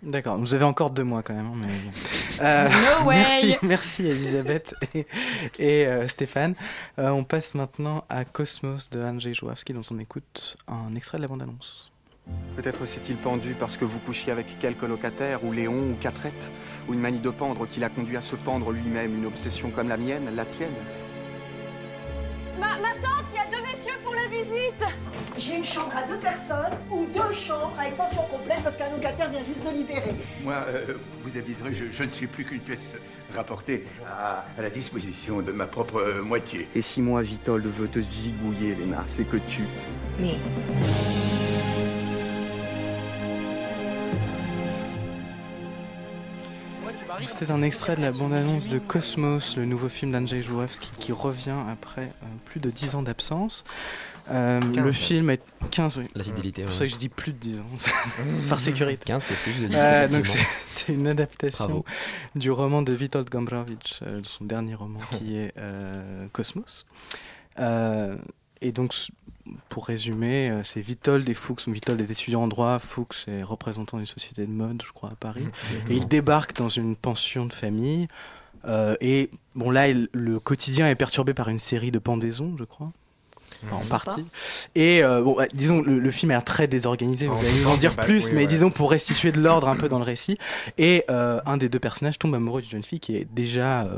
D'accord, 0.01 0.39
vous 0.39 0.55
avez 0.55 0.65
encore 0.65 0.91
deux 0.93 1.03
mois 1.03 1.23
quand 1.25 1.35
même. 1.35 1.47
hein, 1.47 1.53
Mais... 1.57 1.69
Euh, 2.41 2.69
No 2.69 3.05
way. 3.09 3.17
Merci, 3.17 3.57
merci 3.63 4.07
Elisabeth 4.07 4.73
et, 4.95 5.07
et, 5.59 5.87
euh, 5.89 6.07
Stéphane. 6.07 6.55
Euh, 7.01 7.09
on 7.11 7.25
passe 7.25 7.53
maintenant 7.55 8.05
à 8.09 8.25
Cosmos 8.25 8.91
de 8.91 9.03
Andrzej 9.03 9.35
Jourawski 9.35 9.73
dont 9.73 9.83
on 9.91 9.99
écoute 9.99 10.57
un 10.69 10.95
extrait 10.95 11.19
de 11.19 11.23
la 11.23 11.29
bande-annonce. 11.29 11.91
Peut-être 12.57 12.87
s'est-il 12.87 13.17
pendu 13.17 13.55
parce 13.59 13.77
que 13.77 13.85
vous 13.85 14.01
couchiez 14.01 14.33
avec 14.33 14.59
quelques 14.59 14.83
locataires, 14.83 15.45
ou 15.45 15.53
Léon, 15.53 15.93
ou 15.93 15.97
Catrette, 16.01 16.51
ou 16.89 16.95
une 16.95 17.01
manie 17.01 17.21
de 17.21 17.31
pendre 17.31 17.67
qui 17.67 17.79
l'a 17.79 17.89
conduit 17.89 18.17
à 18.17 18.21
se 18.21 18.35
pendre 18.35 18.73
lui-même, 18.73 19.15
une 19.17 19.27
obsession 19.27 19.71
comme 19.71 19.89
la 19.89 19.97
mienne, 19.97 20.29
la 20.35 20.45
tienne. 20.45 20.75
Ma, 22.59 22.77
ma 22.79 22.95
tante, 23.01 23.27
il 23.33 23.37
y 23.37 23.39
a 23.39 23.47
deux 23.47 23.63
messieurs 23.63 23.95
pour 24.03 24.13
la 24.13 24.27
visite 24.27 24.83
J'ai 25.39 25.59
une 25.59 25.65
chambre 25.65 25.93
à 25.97 26.03
deux 26.03 26.19
personnes 26.19 26.77
ou 26.91 27.07
deux 27.07 27.33
chambres 27.33 27.77
avec 27.79 27.97
pension 27.97 28.23
complète 28.23 28.59
parce 28.65 28.77
qu'un 28.77 28.91
locataire 28.91 29.31
vient 29.31 29.45
juste 29.45 29.65
de 29.65 29.71
libérer. 29.71 30.17
Moi, 30.43 30.57
euh, 30.67 30.95
vous 31.23 31.37
aviserez, 31.37 31.73
je, 31.75 31.85
je 31.93 32.03
ne 32.03 32.11
suis 32.11 32.27
plus 32.27 32.45
qu'une 32.45 32.59
pièce 32.59 32.95
rapportée 33.37 33.87
à, 34.05 34.45
à 34.59 34.63
la 34.63 34.71
disposition 34.71 35.43
de 35.43 35.53
ma 35.53 35.69
propre 35.69 36.01
euh, 36.01 36.23
moitié. 36.23 36.67
Et 36.75 36.83
si 36.83 37.01
moi, 37.01 37.23
Vitold, 37.23 37.65
veut 37.65 37.87
te 37.87 38.01
zigouiller, 38.01 38.75
Léna, 38.75 39.05
c'est 39.17 39.29
que 39.29 39.37
tu. 39.37 39.63
Mais. 40.19 40.39
C'était 47.27 47.51
un 47.51 47.63
extrait 47.63 47.97
de 47.97 48.01
la 48.01 48.11
bande-annonce 48.13 48.69
de 48.69 48.79
Cosmos, 48.79 49.57
le 49.57 49.65
nouveau 49.65 49.89
film 49.89 50.13
d'Andrzej 50.13 50.43
Jouravski 50.43 50.93
qui 50.99 51.13
revient 51.13 51.55
après 51.71 52.03
euh, 52.23 52.27
plus 52.47 52.61
de 52.61 52.71
10 52.71 52.95
ans 52.95 53.03
d'absence. 53.03 53.65
Euh, 54.31 54.61
15, 54.61 54.85
le 54.85 54.93
film 54.93 55.31
est 55.31 55.43
15, 55.71 55.99
oui. 55.99 56.05
La 56.15 56.25
fidélité, 56.25 56.63
C'est 56.63 56.67
pour 56.67 56.73
ouais. 56.73 56.79
ça 56.79 56.85
que 56.87 56.93
je 56.93 56.97
dis 56.99 57.09
plus 57.09 57.33
de 57.33 57.39
10 57.39 57.61
ans, 57.61 57.65
par 58.49 58.61
sécurité. 58.61 59.05
15, 59.07 59.23
c'est 59.23 59.35
plus 59.37 59.53
de 59.63 59.67
10, 59.69 59.75
Euh, 59.77 60.09
donc 60.09 60.27
c'est 60.67 60.93
une 60.93 61.07
adaptation 61.09 61.65
Bravo. 61.67 61.85
du 62.35 62.51
roman 62.51 62.83
de 62.83 62.95
Witold 62.95 63.29
Gombrowicz, 63.31 64.01
euh, 64.03 64.21
de 64.21 64.27
son 64.27 64.45
dernier 64.45 64.75
roman 64.75 65.01
qui 65.19 65.37
est 65.39 65.53
euh, 65.59 66.27
Cosmos. 66.33 66.85
Euh, 67.59 68.17
et 68.61 68.73
donc, 68.73 68.93
pour 69.69 69.87
résumer, 69.87 70.51
euh, 70.51 70.63
c'est 70.65 70.87
Witold 70.87 71.29
et 71.29 71.35
Fuchs. 71.35 71.67
Witold 71.67 72.01
est 72.01 72.11
étudiant 72.11 72.43
en 72.43 72.49
droit, 72.49 72.79
Fuchs 72.79 73.27
est 73.29 73.43
représentant 73.43 73.97
d'une 73.97 74.07
société 74.07 74.45
de 74.47 74.51
mode, 74.53 74.83
je 74.87 74.93
crois, 74.93 75.11
à 75.11 75.15
Paris. 75.17 75.47
et 75.89 75.95
il 75.97 76.07
débarque 76.07 76.57
dans 76.57 76.69
une 76.69 76.97
pension 76.97 77.47
de 77.47 77.53
famille. 77.53 78.09
euh, 78.67 78.97
et 79.01 79.31
bon, 79.55 79.71
là, 79.71 79.89
il- 79.89 80.09
le 80.13 80.41
quotidien 80.41 80.89
est 80.89 80.97
perturbé 80.97 81.33
par 81.33 81.49
une 81.49 81.61
série 81.61 81.91
de 81.93 81.99
pendaisons, 82.01 82.57
je 82.59 82.65
crois. 82.65 82.91
En 83.73 83.81
Mhm. 83.83 83.87
partie. 83.89 84.25
Et 84.77 85.03
euh, 85.03 85.23
bon, 85.23 85.35
ouais, 85.37 85.49
disons, 85.55 85.81
le, 85.81 85.99
le 85.99 86.11
film 86.13 86.31
est 86.33 86.41
très 86.43 86.69
désorganisé, 86.69 87.27
vous 87.27 87.35
En- 87.35 87.39
allez 87.41 87.61
nous 87.61 87.69
en 87.69 87.77
dire 87.77 87.95
bah, 87.97 88.05
plus, 88.05 88.27
oui, 88.27 88.33
mais 88.35 88.41
ouais. 88.43 88.47
disons 88.47 88.71
pour 88.71 88.91
restituer 88.91 89.33
de 89.33 89.41
l'ordre 89.41 89.69
un 89.69 89.75
peu 89.77 89.89
dans 89.89 89.99
le 89.99 90.05
récit. 90.05 90.39
Et 90.77 91.05
euh, 91.11 91.41
un 91.47 91.57
des 91.57 91.69
deux 91.69 91.79
personnages 91.81 92.19
tombe 92.19 92.35
amoureux 92.35 92.61
d'une 92.63 92.71
jeune 92.71 92.85
fille 92.85 93.01
qui 93.01 93.17
est 93.17 93.27
déjà 93.33 93.89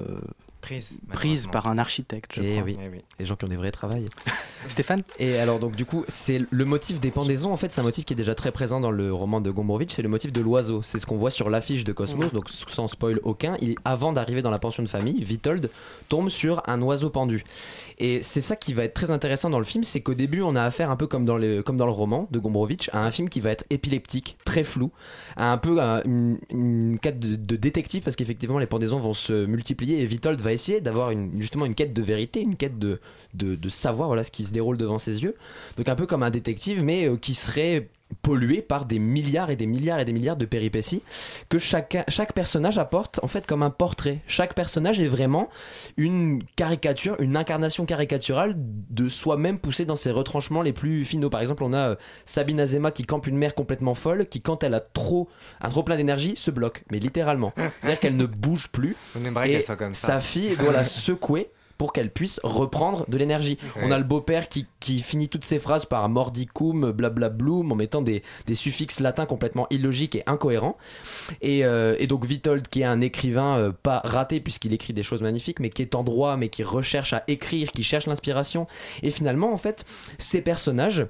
Prise, 0.61 1.01
prise 1.11 1.47
par 1.47 1.69
un 1.69 1.79
architecte, 1.79 2.33
je 2.37 2.43
Et 2.43 2.51
crois. 2.53 2.65
oui. 2.65 2.77
les 3.19 3.25
gens 3.25 3.35
qui 3.35 3.45
ont 3.45 3.49
des 3.49 3.57
vrais 3.57 3.71
travails. 3.73 4.09
Stéphane? 4.69 5.03
Et 5.19 5.39
alors 5.39 5.59
donc 5.59 5.75
du 5.75 5.87
coup 5.87 6.05
c'est 6.09 6.43
le 6.51 6.65
motif 6.67 7.01
des 7.01 7.11
pendaisons 7.11 7.51
en 7.53 7.57
fait 7.57 7.73
c'est 7.73 7.81
un 7.81 7.85
motif 7.85 8.05
qui 8.05 8.13
est 8.13 8.17
déjà 8.17 8.35
très 8.35 8.53
présent 8.53 8.79
dans 8.79 8.91
le 8.91 9.13
roman 9.13 9.41
de 9.41 9.51
Gombrowicz 9.51 9.95
c'est 9.95 10.03
le 10.03 10.09
motif 10.11 10.33
de 10.33 10.41
l'oiseau 10.43 10.83
c'est 10.83 10.99
ce 10.99 11.07
qu'on 11.07 11.17
voit 11.17 11.31
sur 11.31 11.49
l'affiche 11.49 11.83
de 11.85 11.93
Cosmos 11.93 12.33
donc 12.33 12.49
sans 12.51 12.89
spoil 12.89 13.21
aucun 13.23 13.57
il, 13.63 13.75
avant 13.87 14.13
d'arriver 14.13 14.43
dans 14.43 14.51
la 14.51 14.59
pension 14.59 14.83
de 14.83 14.89
famille 14.89 15.25
Vitold 15.25 15.71
tombe 16.09 16.29
sur 16.29 16.63
un 16.69 16.81
oiseau 16.83 17.09
pendu 17.09 17.43
et 18.01 18.22
c'est 18.22 18.40
ça 18.40 18.57
qui 18.57 18.72
va 18.72 18.84
être 18.84 18.94
très 18.94 19.11
intéressant 19.11 19.51
dans 19.51 19.59
le 19.59 19.64
film 19.64 19.84
c'est 19.84 20.01
qu'au 20.01 20.14
début 20.14 20.42
on 20.42 20.57
a 20.57 20.62
affaire 20.62 20.90
un 20.90 20.96
peu 20.96 21.07
comme 21.07 21.24
dans 21.24 21.36
le 21.36 21.62
roman 21.66 22.26
de 22.30 22.38
Gombrowicz 22.38 22.90
à 22.92 23.05
un 23.05 23.11
film 23.11 23.28
qui 23.28 23.40
va 23.40 23.51
être 23.51 23.64
épileptique 23.70 24.36
très 24.44 24.64
flou 24.64 24.90
à 25.36 25.53
un 25.53 25.59
peu 25.59 25.78
une, 25.78 26.98
quête 27.01 27.20
de, 27.20 27.57
détective 27.57 28.03
parce 28.03 28.16
qu'effectivement 28.16 28.59
les 28.59 28.66
pendaisons 28.66 28.98
vont 28.98 29.14
se 29.14 29.46
multiplier 29.46 30.01
et 30.01 30.07
Vitold 30.07 30.40
va 30.40 30.53
essayer 30.53 30.80
d'avoir 30.80 31.12
justement 31.36 31.66
une 31.66 31.74
quête 31.74 31.92
de 31.92 32.03
vérité 32.03 32.40
une 32.40 32.57
quête 32.57 32.78
de 32.78 32.98
savoir 33.68 34.09
voilà 34.09 34.24
ce 34.24 34.30
qui 34.30 34.44
se 34.44 34.53
déroule 34.53 34.76
devant 34.76 34.98
ses 34.98 35.22
yeux. 35.22 35.36
Donc 35.76 35.88
un 35.88 35.94
peu 35.94 36.07
comme 36.07 36.22
un 36.22 36.30
détective 36.30 36.84
mais 36.84 37.09
euh, 37.09 37.16
qui 37.16 37.34
serait 37.34 37.88
pollué 38.23 38.63
par 38.63 38.85
des 38.85 38.99
milliards 38.99 39.51
et 39.51 39.57
des 39.57 39.67
milliards 39.67 40.01
et 40.01 40.05
des 40.05 40.13
milliards 40.13 40.37
de 40.37 40.45
péripéties 40.47 41.03
que 41.49 41.59
chacun, 41.59 42.05
chaque 42.09 42.33
personnage 42.33 42.79
apporte 42.79 43.21
en 43.23 43.29
fait 43.29 43.47
comme 43.47 43.63
un 43.63 43.71
portrait. 43.71 44.19
Chaque 44.27 44.55
personnage 44.55 45.01
est 45.01 45.09
vraiment 45.09 45.49
une 45.97 46.43
caricature, 46.57 47.17
une 47.21 47.37
incarnation 47.37 47.87
caricaturale 47.87 48.55
de 48.57 49.09
soi-même 49.09 49.59
poussé 49.59 49.85
dans 49.85 49.97
ses 49.97 50.11
retranchements 50.11 50.63
les 50.63 50.73
plus 50.73 51.05
finaux. 51.05 51.31
Par 51.31 51.41
exemple, 51.41 51.65
on 51.65 51.73
a 51.73 51.91
euh, 51.91 51.97
Sabine 52.25 52.61
Azema 52.61 52.91
qui 52.91 53.05
campe 53.05 53.27
une 53.27 53.37
mère 53.37 53.55
complètement 53.55 53.95
folle 53.95 54.27
qui 54.27 54.41
quand 54.41 54.63
elle 54.65 54.75
a 54.75 54.81
trop 54.81 55.29
un 55.61 55.69
trop 55.69 55.83
plein 55.83 55.97
d'énergie 55.97 56.37
se 56.37 56.51
bloque, 56.51 56.85
mais 56.91 56.99
littéralement. 56.99 57.53
C'est-à-dire 57.81 58.01
qu'elle 58.01 58.17
ne 58.17 58.27
bouge 58.27 58.69
plus 58.71 58.97
On 59.19 59.25
aimerait 59.25 59.49
et 59.49 59.53
qu'elle 59.53 59.63
soit 59.63 59.77
comme 59.77 59.95
ça. 59.95 60.07
sa 60.09 60.21
fille 60.21 60.57
doit 60.57 60.73
la 60.73 60.85
secouer 60.85 61.51
pour 61.81 61.95
qu'elle 61.95 62.11
puisse 62.11 62.43
reprendre 62.45 63.07
de 63.09 63.16
l'énergie. 63.16 63.57
On 63.81 63.91
a 63.91 63.97
le 63.97 64.05
beau-père 64.05 64.51
qui, 64.51 64.66
qui 64.81 65.01
finit 65.01 65.31
toutes 65.31 65.45
ses 65.45 65.59
phrases 65.59 65.87
par 65.87 66.07
mordicum, 66.11 66.93
blablabloum, 66.93 67.72
en 67.72 67.74
mettant 67.74 68.03
des, 68.03 68.22
des 68.45 68.55
suffixes 68.55 69.01
latins 69.01 69.24
complètement 69.24 69.66
illogiques 69.70 70.14
et 70.14 70.22
incohérents. 70.26 70.76
Et, 71.41 71.64
euh, 71.64 71.97
et 71.99 72.07
donc 72.07 72.26
Vitold, 72.26 72.68
qui 72.68 72.83
est 72.83 72.85
un 72.85 73.01
écrivain 73.01 73.57
euh, 73.57 73.72
pas 73.72 74.03
raté, 74.05 74.41
puisqu'il 74.41 74.74
écrit 74.74 74.93
des 74.93 75.03
choses 75.03 75.22
magnifiques, 75.22 75.59
mais 75.59 75.70
qui 75.70 75.81
est 75.81 75.95
en 75.95 76.05
droit, 76.05 76.37
mais 76.37 76.51
qui 76.51 76.64
recherche 76.64 77.14
à 77.14 77.24
écrire, 77.28 77.72
qui 77.72 77.83
cherche 77.83 78.07
l'inspiration. 78.07 78.66
Et 79.03 79.11
finalement, 79.11 79.51
en 79.51 79.57
fait, 79.57 79.87
ces 80.18 80.45
personnages 80.45 81.07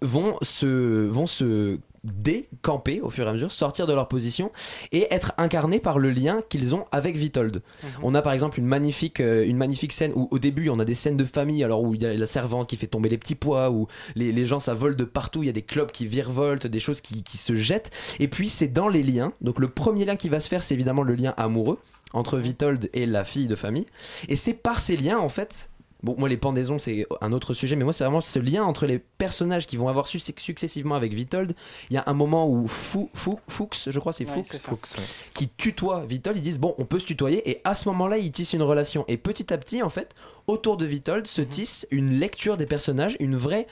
vont 0.00 0.38
se, 0.40 1.06
vont 1.08 1.26
se 1.26 1.78
décamper 2.04 3.00
au 3.00 3.10
fur 3.10 3.26
et 3.26 3.30
à 3.30 3.32
mesure, 3.32 3.50
sortir 3.50 3.86
de 3.86 3.92
leur 3.92 4.08
position 4.08 4.52
et 4.92 5.06
être 5.12 5.32
incarnés 5.38 5.80
par 5.80 5.98
le 5.98 6.10
lien 6.10 6.40
qu'ils 6.48 6.74
ont 6.74 6.84
avec 6.92 7.16
Vitold. 7.16 7.62
On 8.02 8.14
a 8.14 8.22
par 8.22 8.32
exemple 8.32 8.58
une 8.58 8.66
magnifique, 8.66 9.20
euh, 9.20 9.46
une 9.46 9.56
magnifique 9.56 9.92
scène 9.92 10.12
où 10.14 10.28
au 10.30 10.38
début 10.38 10.68
on 10.68 10.78
a 10.78 10.84
des 10.84 10.94
scènes 10.94 11.16
de 11.16 11.24
famille, 11.24 11.64
alors 11.64 11.82
où 11.82 11.94
il 11.94 12.02
y 12.02 12.06
a 12.06 12.14
la 12.14 12.26
servante 12.26 12.68
qui 12.68 12.76
fait 12.76 12.86
tomber 12.86 13.08
les 13.08 13.18
petits 13.18 13.34
pois, 13.34 13.70
où 13.70 13.86
les, 14.14 14.32
les 14.32 14.46
gens 14.46 14.60
ça 14.60 14.74
vole 14.74 14.96
de 14.96 15.04
partout, 15.04 15.42
il 15.42 15.46
y 15.46 15.50
a 15.50 15.52
des 15.52 15.62
clubs 15.62 15.90
qui 15.90 16.06
virevoltent, 16.06 16.66
des 16.66 16.80
choses 16.80 17.00
qui, 17.00 17.22
qui 17.22 17.38
se 17.38 17.56
jettent. 17.56 17.90
Et 18.20 18.28
puis 18.28 18.48
c'est 18.48 18.68
dans 18.68 18.88
les 18.88 19.02
liens. 19.02 19.32
Donc 19.40 19.58
le 19.58 19.68
premier 19.68 20.04
lien 20.04 20.16
qui 20.16 20.28
va 20.28 20.40
se 20.40 20.48
faire, 20.48 20.62
c'est 20.62 20.74
évidemment 20.74 21.02
le 21.02 21.14
lien 21.14 21.34
amoureux 21.36 21.78
entre 22.12 22.38
Vitold 22.38 22.88
et 22.92 23.06
la 23.06 23.24
fille 23.24 23.48
de 23.48 23.56
famille. 23.56 23.86
Et 24.28 24.36
c'est 24.36 24.54
par 24.54 24.80
ces 24.80 24.96
liens 24.96 25.18
en 25.18 25.28
fait 25.28 25.70
Bon, 26.04 26.14
moi, 26.18 26.28
les 26.28 26.36
pendaisons, 26.36 26.78
c'est 26.78 27.06
un 27.22 27.32
autre 27.32 27.54
sujet, 27.54 27.76
mais 27.76 27.84
moi, 27.84 27.92
c'est 27.94 28.04
vraiment 28.04 28.20
ce 28.20 28.38
lien 28.38 28.62
entre 28.62 28.84
les 28.86 28.98
personnages 28.98 29.66
qui 29.66 29.76
vont 29.78 29.88
avoir 29.88 30.06
su- 30.06 30.18
successivement 30.20 30.94
avec 30.94 31.14
Vitold. 31.14 31.54
Il 31.90 31.94
y 31.94 31.96
a 31.96 32.04
un 32.06 32.12
moment 32.12 32.46
où 32.48 32.68
Fou, 32.68 33.08
Fou, 33.14 33.40
Fuchs, 33.48 33.88
je 33.90 33.98
crois, 33.98 34.12
c'est 34.12 34.26
Fuchs, 34.26 34.52
ouais. 34.98 35.04
qui 35.32 35.48
tutoie 35.48 36.04
Vitold. 36.06 36.36
Ils 36.36 36.42
disent, 36.42 36.60
bon, 36.60 36.74
on 36.78 36.84
peut 36.84 36.98
se 37.00 37.06
tutoyer, 37.06 37.48
et 37.50 37.60
à 37.64 37.72
ce 37.74 37.88
moment-là, 37.88 38.18
ils 38.18 38.30
tissent 38.30 38.52
une 38.52 38.62
relation. 38.62 39.04
Et 39.08 39.16
petit 39.16 39.52
à 39.52 39.56
petit, 39.58 39.82
en 39.82 39.88
fait, 39.88 40.14
autour 40.46 40.76
de 40.76 40.84
Vitold 40.84 41.26
se 41.26 41.40
tisse 41.40 41.88
une 41.90 42.18
lecture 42.20 42.56
des 42.58 42.66
personnages, 42.66 43.16
une 43.18 43.34
vraie 43.34 43.66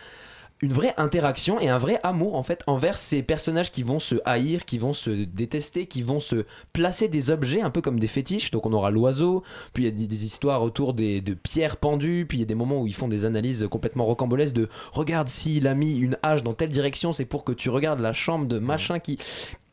une 0.62 0.72
vraie 0.72 0.94
interaction 0.96 1.60
et 1.60 1.68
un 1.68 1.76
vrai 1.76 1.98
amour 2.04 2.36
en 2.36 2.42
fait 2.44 2.62
envers 2.68 2.96
ces 2.96 3.22
personnages 3.22 3.72
qui 3.72 3.82
vont 3.82 3.98
se 3.98 4.14
haïr, 4.24 4.64
qui 4.64 4.78
vont 4.78 4.92
se 4.92 5.10
détester, 5.10 5.86
qui 5.86 6.02
vont 6.02 6.20
se 6.20 6.46
placer 6.72 7.08
des 7.08 7.30
objets 7.30 7.60
un 7.60 7.70
peu 7.70 7.80
comme 7.80 7.98
des 7.98 8.06
fétiches. 8.06 8.52
Donc 8.52 8.64
on 8.64 8.72
aura 8.72 8.90
l'oiseau, 8.90 9.42
puis 9.72 9.84
il 9.84 9.86
y 9.86 10.04
a 10.04 10.06
des, 10.06 10.24
histoires 10.24 10.62
autour 10.62 10.94
des, 10.94 11.20
de 11.20 11.34
pierres 11.34 11.76
pendues, 11.76 12.26
puis 12.28 12.38
il 12.38 12.40
y 12.40 12.44
a 12.44 12.46
des 12.46 12.54
moments 12.54 12.80
où 12.80 12.86
ils 12.86 12.94
font 12.94 13.08
des 13.08 13.24
analyses 13.24 13.66
complètement 13.70 14.04
rocambolesques 14.04 14.54
de 14.54 14.68
regarde 14.92 15.28
s'il 15.28 15.66
a 15.66 15.74
mis 15.74 15.96
une 15.96 16.16
hache 16.22 16.44
dans 16.44 16.54
telle 16.54 16.70
direction, 16.70 17.12
c'est 17.12 17.24
pour 17.24 17.42
que 17.44 17.52
tu 17.52 17.68
regardes 17.68 18.00
la 18.00 18.12
chambre 18.12 18.46
de 18.46 18.58
machin 18.58 19.00
qui 19.00 19.18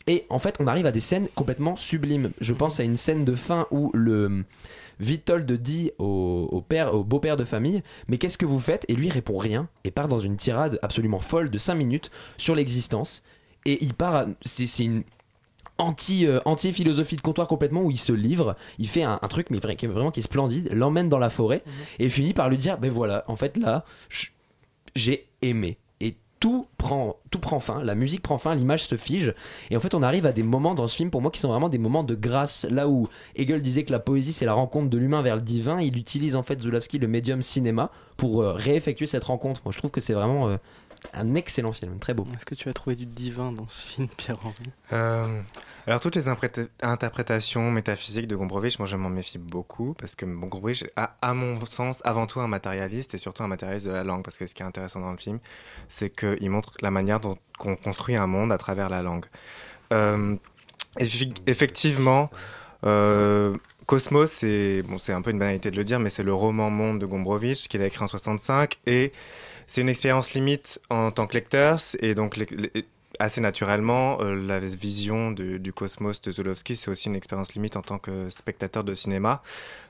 et 0.07 0.25
en 0.31 0.39
fait, 0.39 0.55
on 0.59 0.65
arrive 0.65 0.87
à 0.87 0.91
des 0.91 0.99
scènes 0.99 1.27
complètement 1.35 1.75
sublimes. 1.75 2.31
Je 2.41 2.53
pense 2.53 2.79
à 2.79 2.83
une 2.83 2.97
scène 2.97 3.25
de 3.25 3.35
fin 3.35 3.67
où 3.69 3.91
le 3.93 4.43
Vitold 4.99 5.51
dit 5.51 5.91
au, 5.97 6.47
au 6.51 6.61
père, 6.61 6.93
au 6.93 7.03
beau-père 7.03 7.37
de 7.37 7.45
famille, 7.45 7.81
mais 8.07 8.17
qu'est-ce 8.17 8.37
que 8.37 8.45
vous 8.45 8.59
faites? 8.59 8.85
Et 8.89 8.95
lui 8.95 9.09
répond 9.09 9.37
rien 9.37 9.69
et 9.83 9.91
part 9.91 10.07
dans 10.07 10.19
une 10.19 10.35
tirade 10.37 10.77
absolument 10.81 11.19
folle 11.19 11.49
de 11.49 11.57
5 11.57 11.75
minutes 11.75 12.11
sur 12.37 12.55
l'existence. 12.55 13.23
Et 13.65 13.83
il 13.83 13.93
part, 13.93 14.15
à- 14.15 14.25
c'est 14.43 14.83
une 14.83 15.03
anti, 15.77 16.25
euh, 16.27 16.39
anti-philosophie 16.43 17.15
de 17.15 17.21
comptoir 17.21 17.47
complètement 17.47 17.81
où 17.83 17.91
il 17.91 17.97
se 17.99 18.11
livre, 18.11 18.55
il 18.79 18.87
fait 18.89 19.03
un, 19.03 19.17
un 19.21 19.27
truc 19.29 19.49
mais 19.49 19.59
vra- 19.59 19.75
qui 19.77 19.85
est 19.85 19.89
vraiment 19.89 20.11
qui 20.11 20.19
est 20.19 20.23
splendide, 20.23 20.69
l'emmène 20.73 21.07
dans 21.07 21.19
la 21.19 21.29
forêt 21.29 21.63
et 21.99 22.09
finit 22.09 22.33
par 22.33 22.49
lui 22.49 22.57
dire 22.57 22.77
ben 22.77 22.91
voilà, 22.91 23.23
en 23.27 23.37
fait 23.37 23.55
là, 23.57 23.85
j'ai 24.95 25.27
aimé 25.41 25.77
tout 26.39 26.67
prend 26.77 27.17
tout 27.31 27.39
prend 27.39 27.59
fin, 27.59 27.83
la 27.83 27.95
musique 27.95 28.21
prend 28.21 28.37
fin, 28.37 28.55
l'image 28.55 28.85
se 28.85 28.95
fige 28.95 29.33
et 29.69 29.77
en 29.77 29.79
fait 29.79 29.93
on 29.93 30.01
arrive 30.01 30.25
à 30.25 30.31
des 30.31 30.43
moments 30.43 30.73
dans 30.73 30.87
ce 30.87 30.95
film 30.95 31.11
pour 31.11 31.21
moi 31.21 31.31
qui 31.31 31.39
sont 31.39 31.49
vraiment 31.49 31.69
des 31.69 31.77
moments 31.77 32.03
de 32.03 32.15
grâce 32.15 32.65
là 32.69 32.87
où 32.87 33.07
Hegel 33.35 33.61
disait 33.61 33.83
que 33.83 33.91
la 33.91 33.99
poésie 33.99 34.33
c'est 34.33 34.45
la 34.45 34.53
rencontre 34.53 34.89
de 34.89 34.97
l'humain 34.97 35.21
vers 35.21 35.35
le 35.35 35.41
divin, 35.41 35.81
il 35.81 35.97
utilise 35.97 36.35
en 36.35 36.43
fait 36.43 36.61
Zulawski 36.61 36.97
le 36.97 37.07
médium 37.07 37.41
cinéma 37.41 37.91
pour 38.17 38.41
euh, 38.41 38.53
réeffectuer 38.53 39.07
cette 39.07 39.23
rencontre. 39.23 39.61
Moi 39.65 39.71
je 39.71 39.77
trouve 39.77 39.91
que 39.91 40.01
c'est 40.01 40.13
vraiment 40.13 40.49
euh, 40.49 40.57
un 41.13 41.35
excellent 41.35 41.71
film, 41.71 41.99
très 41.99 42.13
beau. 42.13 42.25
Est-ce 42.35 42.45
que 42.45 42.55
tu 42.55 42.69
as 42.69 42.73
trouvé 42.73 42.95
du 42.95 43.05
divin 43.05 43.51
dans 43.51 43.67
ce 43.67 43.85
film, 43.85 44.07
Pierre-Henri 44.17 44.71
Euh, 44.91 45.41
alors 45.87 45.99
toutes 45.99 46.15
les 46.15 46.27
interprétations 46.27 47.71
métaphysiques 47.71 48.27
de 48.27 48.35
Gombrowicz, 48.35 48.79
moi 48.79 48.87
je 48.87 48.95
m'en 48.95 49.09
méfie 49.09 49.37
beaucoup 49.37 49.93
parce 49.93 50.15
que 50.15 50.25
bon, 50.25 50.47
Gombrowicz 50.47 50.85
a, 50.95 51.15
à 51.21 51.33
mon 51.33 51.59
sens 51.65 52.01
avant 52.03 52.27
tout 52.27 52.39
un 52.39 52.47
matérialiste 52.47 53.13
et 53.13 53.17
surtout 53.17 53.43
un 53.43 53.47
matérialiste 53.47 53.87
de 53.87 53.91
la 53.91 54.03
langue 54.03 54.23
parce 54.23 54.37
que 54.37 54.47
ce 54.47 54.53
qui 54.53 54.61
est 54.61 54.65
intéressant 54.65 54.99
dans 54.99 55.11
le 55.11 55.17
film, 55.17 55.39
c'est 55.87 56.09
qu'il 56.09 56.49
montre 56.49 56.73
la 56.81 56.91
manière 56.91 57.19
dont 57.19 57.37
on 57.59 57.75
construit 57.75 58.15
un 58.15 58.27
monde 58.27 58.51
à 58.51 58.57
travers 58.57 58.89
la 58.89 59.01
langue. 59.01 59.25
Euh, 59.91 60.35
effectivement, 60.97 62.29
euh, 62.85 63.55
Cosmos, 63.85 64.31
c'est 64.31 64.83
bon, 64.83 64.99
c'est 64.99 65.13
un 65.13 65.21
peu 65.23 65.31
une 65.31 65.39
banalité 65.39 65.71
de 65.71 65.75
le 65.75 65.83
dire, 65.83 65.99
mais 65.99 66.11
c'est 66.11 66.21
le 66.21 66.33
roman 66.33 66.69
monde 66.69 66.99
de 66.99 67.07
Gombrowicz 67.07 67.67
qu'il 67.67 67.81
a 67.81 67.87
écrit 67.87 68.03
en 68.03 68.07
65 68.07 68.77
et 68.85 69.11
c'est 69.69 69.81
une 69.81 69.89
expérience 69.89 70.33
limite 70.33 70.81
en 70.89 71.11
tant 71.11 71.27
que 71.27 71.35
lecteur 71.35 71.79
et 72.01 72.15
donc 72.15 72.35
les- 72.35 72.47
les- 72.73 72.85
assez 73.19 73.41
naturellement, 73.41 74.17
euh, 74.21 74.33
la 74.33 74.59
vision 74.59 75.31
du, 75.31 75.59
du 75.59 75.73
cosmos 75.73 76.21
de 76.21 76.31
Zulowski, 76.31 76.77
c'est 76.77 76.89
aussi 76.89 77.09
une 77.09 77.15
expérience 77.17 77.53
limite 77.53 77.75
en 77.75 77.81
tant 77.81 77.97
que 77.99 78.29
spectateur 78.29 78.83
de 78.85 78.93
cinéma. 78.93 79.43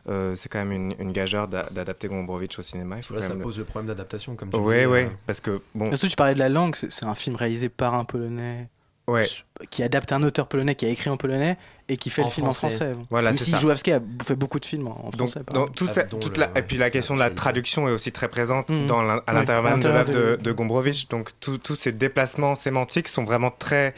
Euh, 0.10 0.36
c'est 0.36 0.50
quand 0.50 0.58
même 0.58 0.72
une, 0.72 0.96
une 1.00 1.12
gageure 1.12 1.48
d'a- 1.48 1.70
d'adapter 1.70 2.08
Gombrowicz 2.08 2.58
au 2.58 2.64
cinéma. 2.64 2.98
Il 2.98 3.04
faut 3.04 3.14
Là, 3.14 3.22
ça 3.22 3.30
même 3.30 3.42
pose 3.44 3.60
le 3.60 3.66
problème 3.66 3.88
d'adaptation, 3.88 4.36
comme 4.36 4.50
tu 4.50 4.58
Oui, 4.58 4.74
disais, 4.74 4.86
oui, 4.88 5.00
euh. 5.02 5.10
parce 5.28 5.42
que 5.42 5.62
bon. 5.76 5.90
Surtout, 5.90 6.08
tu 6.08 6.16
parlais 6.16 6.34
de 6.34 6.40
la 6.40 6.50
langue, 6.50 6.76
c'est 6.76 7.04
un 7.06 7.14
film 7.16 7.36
réalisé 7.36 7.70
par 7.70 7.94
un 7.94 8.04
Polonais. 8.04 8.68
Ouais. 9.10 9.28
Qui 9.70 9.84
adapte 9.84 10.12
un 10.12 10.24
auteur 10.24 10.47
polonais 10.47 10.76
qui 10.76 10.86
a 10.86 10.89
écrit 10.89 11.10
en 11.10 11.18
polonais 11.18 11.57
et 11.89 11.97
qui 11.97 12.10
fait 12.10 12.22
En 12.22 12.26
le 12.26 12.32
film 12.32 12.45
français. 12.45 12.66
en 12.68 12.70
français. 12.70 12.95
Voilà, 13.10 13.32
Même 13.32 13.38
si. 13.38 13.55
Jouavski 13.57 13.91
a 13.91 13.99
fait 14.26 14.36
beaucoup 14.36 14.60
de 14.60 14.66
films 14.66 14.88
en 14.88 14.91
en 15.07 15.10
Donc, 15.10 15.30
français. 15.30 15.43
par 15.43 15.53
dans 15.55 15.62
exemple. 15.64 15.78
toute 15.78 15.91
cette- 15.93 16.20
toute 16.20 16.38
la- 16.38 16.51
et 16.55 16.62
puis 16.62 16.78
la 16.78 16.89
question 16.89 17.16
de 17.16 17.20
la 17.20 17.30
traduction 17.30 17.88
est 17.88 17.91
aussi 17.91 18.12
très 18.12 18.28
présente 18.30 18.70
Mhm. 18.70 18.88
dans 18.88 18.99
à 18.99 19.34
l'intérieur 19.34 19.78
de 19.78 19.88
l'œuvre 19.89 20.05
de, 20.12 20.14
de- 20.14 20.36
de 20.41 20.51
Gombrowicz. 20.51 21.07
Donc 21.10 21.32
tous 21.41 21.76
ces 21.76 21.91
déplacements 21.91 22.55
sémantiques 22.55 23.07
sont 23.07 23.24
vraiment 23.24 23.51
très 23.51 23.93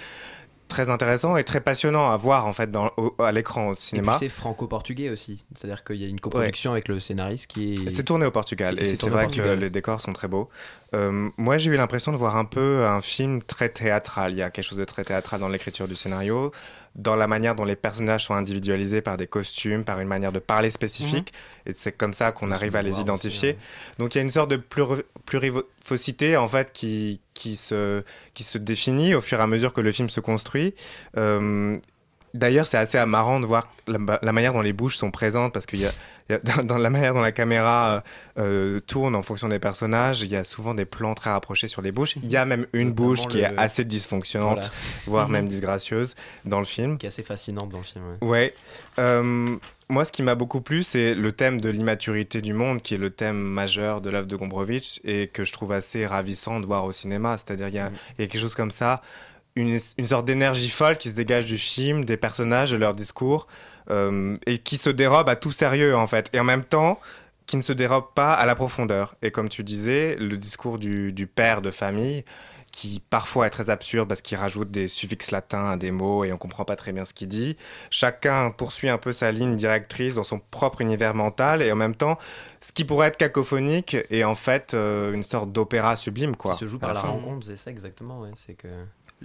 très 0.72 0.90
intéressants 0.90 1.38
et 1.38 1.44
très 1.44 1.62
passionnants 1.62 2.10
à 2.12 2.18
voir 2.18 2.48
en 2.48 2.54
fait 2.54 2.72
dans, 2.72 2.92
au- 2.98 3.14
à 3.20 3.32
l'écran 3.32 3.68
au 3.70 3.76
cinéma. 3.76 4.16
c'est 4.18 4.30
franco-portugais 4.30 5.10
aussi. 5.10 5.46
C'est-à-dire 5.56 5.84
qu'il 5.84 5.98
y 5.98 6.06
a 6.06 6.08
une 6.08 6.20
coproduction 6.20 6.72
avec 6.72 6.88
le 6.88 7.00
scénariste 7.00 7.48
qui 7.48 7.76
est. 7.76 7.90
C'est 7.90 8.04
tourné 8.04 8.26
au 8.26 8.32
Portugal 8.32 8.78
et 8.80 8.86
c'est 8.86 9.10
vrai 9.10 9.28
que 9.28 9.42
les 9.42 9.70
décors 9.70 10.02
sont 10.02 10.14
très 10.14 10.28
beaux. 10.28 10.50
Euh, 10.94 11.30
moi, 11.38 11.58
j'ai 11.58 11.72
eu 11.72 11.76
l'impression 11.78 12.12
de 12.12 12.18
voir 12.18 12.36
un 12.36 12.44
peu 12.46 12.86
un 12.86 13.00
film 13.02 13.42
très 13.44 13.70
théâtral. 13.70 14.32
Il 14.34 14.38
y 14.38 14.42
a 14.42 14.50
quelque 14.50 14.66
chose 14.66 14.78
de 14.78 14.84
très 14.86 15.04
théâtral 15.06 15.40
dans 15.40 15.48
l'écriture 15.48 15.88
du 15.88 15.96
scénario, 15.96 16.52
dans 16.96 17.16
la 17.16 17.28
manière 17.28 17.56
dont 17.56 17.64
les 17.64 17.76
personnages 17.76 18.26
sont 18.26 18.34
individualisés 18.34 19.02
par 19.02 19.16
des 19.16 19.28
costumes, 19.28 19.84
par 19.84 20.00
une 20.00 20.08
manière 20.08 20.32
de 20.32 20.40
parler 20.40 20.72
spécifique. 20.72 21.32
Et 21.66 21.74
c'est 21.74 21.94
comme 21.94 22.14
ça 22.14 22.32
qu'on 22.32 22.52
arrive 22.52 22.76
à 22.76 22.82
les 22.82 22.92
aussi, 22.92 23.02
identifier. 23.02 23.58
Donc 23.98 24.14
il 24.14 24.18
y 24.18 24.22
a 24.22 24.24
une 24.24 24.32
sorte 24.32 24.52
de 24.52 24.58
pluri- 24.58 25.04
plurifocité 25.26 26.36
en 26.36 26.48
fait 26.48 26.74
qui, 26.74 27.22
qui, 27.34 27.56
se, 27.56 28.04
qui 28.34 28.44
se 28.44 28.58
définit 28.58 29.16
au 29.16 29.22
fur 29.22 29.40
et 29.40 29.42
à 29.42 29.48
mesure 29.48 29.72
que 29.74 29.82
le 29.82 29.92
film 29.92 30.10
se 30.10 30.20
construit. 30.20 30.76
Euh, 31.18 31.78
D'ailleurs, 32.34 32.66
c'est 32.68 32.78
assez 32.78 33.04
marrant 33.06 33.40
de 33.40 33.46
voir 33.46 33.68
la, 33.88 33.98
la 34.22 34.32
manière 34.32 34.54
dont 34.54 34.62
les 34.62 34.74
bouches 34.74 34.96
sont 34.98 35.12
présentes 35.12 35.52
parce 35.54 35.66
qu'il 35.66 35.82
y 35.82 35.86
a, 35.86 35.92
il 36.30 36.34
y 36.34 36.36
a- 36.36 36.40
dans, 36.58 36.64
dans 36.64 36.78
la 36.78 36.90
manière 36.90 37.14
dont 37.14 37.22
la 37.22 37.32
caméra 37.34 38.04
euh, 38.38 38.42
euh, 38.78 38.80
tourne 38.80 39.16
en 39.16 39.22
fonction 39.22 39.50
des 39.50 39.60
personnages, 39.60 40.22
il 40.22 40.32
y 40.32 40.36
a 40.38 40.44
souvent 40.44 40.74
des 40.74 40.86
plans 40.86 41.14
très 41.14 41.30
rapprochés 41.32 41.68
sur 41.68 41.82
les 41.82 41.92
bouches. 41.92 42.16
Il 42.24 42.30
y 42.30 42.38
a 42.38 42.46
même 42.46 42.68
une 42.74 42.90
Notamment 42.90 43.08
bouche 43.10 43.28
qui 43.28 43.38
le- 43.38 43.44
est 43.44 43.58
assez 43.58 43.84
dysfonctionnante, 43.84 44.56
Voilà. 44.60 44.70
voire 45.08 45.28
Mhm. 45.28 45.34
même 45.34 45.48
disgracieuse 45.50 46.16
dans 46.46 46.60
le 46.60 46.66
film. 46.66 46.98
qui 46.98 47.06
est 47.06 47.10
assez 47.10 47.24
fascinante 47.24 47.70
dans 47.70 47.80
le 47.80 47.84
film. 47.84 48.04
ouais. 48.22 48.28
Ouais. 48.28 48.54
Euh, 49.00 49.58
moi, 49.90 50.06
ce 50.06 50.12
qui 50.14 50.24
m'a 50.24 50.36
beaucoup 50.36 50.62
plu, 50.62 50.84
c'est 50.84 51.14
le 51.16 51.32
thème 51.34 51.60
de 51.60 51.68
l'immaturité 51.68 52.42
du 52.42 52.54
monde, 52.54 52.82
qui 52.82 52.94
est 52.94 52.98
le 52.98 53.10
thème 53.10 53.36
majeur 53.42 54.00
de 54.00 54.10
l'œuvre 54.10 54.26
de 54.28 54.36
Gombrowicz 54.38 55.02
et 55.04 55.28
que 55.28 55.44
je 55.44 55.52
trouve 55.52 55.74
assez 55.74 56.06
ravissant 56.06 56.62
de 56.62 56.66
voir 56.66 56.86
au 56.86 56.94
cinéma. 56.94 57.38
C'est-à-dire, 57.38 57.68
il 57.68 57.74
y, 57.76 57.80
a- 57.80 57.92
y 58.18 58.24
a 58.24 58.28
quelque 58.28 58.40
chose 58.40 58.56
comme 58.56 58.72
ça, 58.72 59.02
une, 59.56 59.78
une 59.98 60.08
sorte 60.08 60.26
d'énergie 60.26 60.70
folle 60.70 60.98
qui 60.98 61.10
se 61.10 61.14
dégage 61.14 61.46
du 61.46 61.58
film, 61.58 62.06
des 62.06 62.18
personnages, 62.18 62.72
de 62.72 62.78
leur 62.78 62.94
discours, 62.96 63.48
euh, 63.90 64.38
et 64.46 64.60
qui 64.60 64.78
se 64.78 64.90
dérobe 64.90 65.28
à 65.30 65.36
tout 65.36 65.52
sérieux, 65.52 65.96
en 65.96 66.08
fait. 66.08 66.30
Et 66.34 66.40
en 66.40 66.44
même 66.46 66.64
temps, 66.64 67.00
qui 67.48 67.58
ne 67.58 67.62
se 67.62 67.74
dérobe 67.74 68.06
pas 68.16 68.32
à 68.34 68.46
la 68.46 68.56
profondeur. 68.56 69.16
Et 69.22 69.32
comme 69.32 69.50
tu 69.50 69.64
disais, 69.64 70.16
le 70.20 70.38
discours 70.38 70.78
du, 70.80 71.12
du 71.12 71.28
père 71.28 71.62
de 71.62 71.70
famille, 71.72 72.24
qui 72.72 73.02
parfois 73.10 73.48
est 73.48 73.50
très 73.50 73.70
absurde 73.70 74.08
parce 74.08 74.22
qu'il 74.22 74.38
rajoute 74.38 74.72
des 74.72 74.88
suffixes 74.88 75.32
latins 75.32 75.72
à 75.72 75.76
des 75.76 75.92
mots 75.92 76.24
et 76.24 76.32
on 76.32 76.38
comprend 76.38 76.64
pas 76.64 76.78
très 76.78 76.94
bien 76.94 77.04
ce 77.04 77.14
qu'il 77.14 77.28
dit. 77.28 77.58
Chacun 77.90 78.52
poursuit 78.52 78.88
un 78.88 78.98
peu 78.98 79.12
sa 79.12 79.34
ligne 79.34 79.58
directrice 79.58 80.14
dans 80.14 80.24
son 80.24 80.40
propre 80.40 80.80
univers 80.80 81.14
mental 81.14 81.62
et 81.62 81.70
en 81.74 81.76
même 81.76 81.96
temps, 81.96 82.18
ce 82.62 82.72
qui 82.72 82.86
pourrait 82.86 83.08
être 83.10 83.18
cacophonique 83.18 83.98
est 84.10 84.24
en 84.24 84.36
fait 84.36 84.74
euh, 84.74 85.12
une 85.12 85.26
sorte 85.26 85.52
d'opéra 85.52 85.98
sublime, 85.98 86.38
quoi. 86.38 86.54
Qui 86.54 86.60
se 86.60 86.68
joue 86.68 86.80
par 86.80 86.94
la 86.94 87.02
fin. 87.02 87.10
rencontre, 87.10 87.46
c'est 87.46 87.58
ça 87.58 87.72
exactement. 87.72 88.22
ouais. 88.22 88.30
C'est 88.36 88.54
que 88.54 88.68
la- 88.68 88.74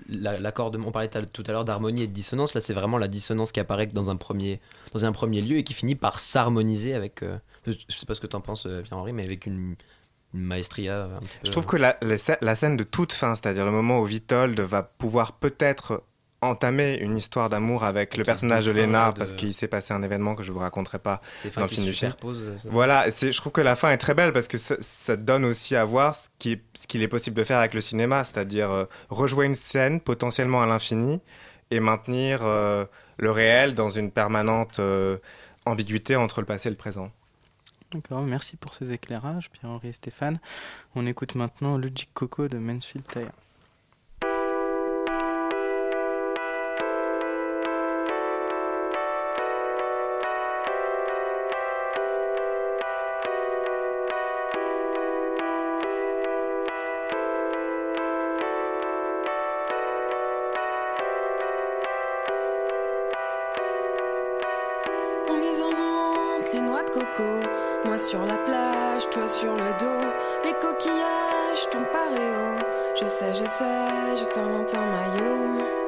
l'accord 0.09 0.71
de, 0.71 0.79
on 0.79 0.91
parlait 0.93 1.09
tout 1.09 1.43
à- 1.47 1.53
l'heure 1.53 1.65
d'harmonie 1.65 2.03
et 2.03 2.07
de 2.07 2.13
dissonance. 2.13 2.55
Là, 2.55 2.61
c'est 2.61 2.75
vraiment 2.75 2.99
la 2.99 3.09
dissonance 3.09 3.53
qui 3.53 3.61
apparaît 3.61 3.87
dans 3.87 4.11
un 4.11 4.17
premier, 4.17 4.61
dans 4.93 5.05
un 5.05 5.13
premier 5.13 5.43
lieu 5.43 5.57
et 5.59 5.65
qui 5.65 5.75
finit 5.75 5.95
par 5.95 6.19
s'harmoniser 6.19 6.95
avec. 6.95 7.23
euh, 7.23 7.39
je 7.67 7.73
sais 7.89 8.07
pas 8.07 8.15
ce 8.15 8.21
que 8.21 8.27
tu 8.27 8.37
en 8.37 8.41
penses, 8.41 8.67
euh, 8.67 8.83
Pierre-Henri, 8.83 9.13
mais 9.13 9.25
avec 9.25 9.47
une, 9.47 9.75
une 10.35 10.41
maestria 10.43 11.05
un 11.05 11.19
petit 11.19 11.39
peu. 11.41 11.47
Je 11.47 11.51
trouve 11.51 11.67
que 11.67 11.77
la, 11.77 11.97
la 12.41 12.57
scène 12.57 12.77
de 12.77 12.85
toute 12.85 13.13
fin, 13.13 13.35
c'est-à-dire 13.35 13.65
le 13.65 13.71
moment 13.73 14.01
où 14.01 14.05
Vitold 14.05 14.59
va 14.61 14.83
pouvoir 14.83 15.33
peut-être 15.33 16.03
entamer 16.47 16.97
une 16.99 17.17
histoire 17.17 17.49
d'amour 17.49 17.85
avec 17.85 18.17
le 18.17 18.23
personnage 18.33 18.65
de 18.67 18.71
de- 19.13 19.19
parce 19.19 19.33
qu'il 19.37 19.55
s'est 19.55 19.69
passé 19.69 19.93
un 19.95 20.03
événement 20.03 20.35
que 20.35 20.43
je 20.43 20.53
vous 20.53 20.59
raconterai 20.61 20.99
pas 20.99 21.21
dans 21.61 21.67
le 21.67 21.69
film 21.69 21.87
du. 21.93 21.95
Voilà, 22.71 23.07
je 23.11 23.37
trouve 23.37 23.53
que 23.53 23.61
la 23.61 23.77
fin 23.77 23.91
est 23.91 23.99
très 23.99 24.15
belle 24.15 24.33
parce 24.33 24.49
que 24.49 24.59
ça, 24.59 24.77
ça 24.81 25.17
donne 25.17 25.45
aussi 25.45 25.77
à 25.77 25.85
voir 25.85 26.15
ce 26.15 26.29
qui 26.39 26.53
est- 26.53 26.63
ce 26.75 26.87
qu'il 26.87 27.03
est 27.03 27.09
possible 27.09 27.37
de 27.37 27.45
faire 27.45 27.59
avec 27.59 27.75
le 27.75 27.81
cinéma, 27.81 28.25
c'est-à-dire 28.25 28.71
euh, 28.71 28.85
rejouer 29.11 29.47
une 29.47 29.55
scène 29.57 30.01
potentiellement 30.01 30.63
à 30.63 30.67
l'infini 30.67 31.21
et 31.71 31.81
maintenir 31.81 32.41
euh, 32.43 32.85
le 33.19 33.31
réel 33.31 33.75
dans 33.75 33.89
une 33.91 34.11
permanente 34.11 34.79
euh, 34.79 35.19
ambiguïté 35.65 36.17
entre 36.17 36.41
le 36.41 36.47
passé 36.47 36.69
et 36.69 36.71
le 36.71 36.77
présent. 36.77 37.11
D'accord, 37.93 38.23
merci 38.23 38.57
pour 38.57 38.75
ces 38.75 38.93
éclairages, 38.93 39.49
Pierre-Henri 39.51 39.89
et 39.89 39.93
Stéphane. 39.93 40.41
On 40.97 41.07
écoute 41.07 41.35
maintenant 41.37 41.79
Ludic 41.79 42.11
Coco 42.15 42.49
de 42.49 42.59
Mansfield 42.59 43.07
Tire. 43.09 43.31
Sur 69.25 69.57
le 69.57 69.73
dos. 69.81 70.13
Les 70.45 70.53
coquillages 70.53 71.71
tombent 71.71 71.91
paréo. 71.91 72.59
Je 73.01 73.07
sais, 73.07 73.35
je 73.35 73.45
sais, 73.45 74.17
je 74.17 74.25
t'invente 74.27 74.75
un 74.75 74.87
maillot. 74.87 75.86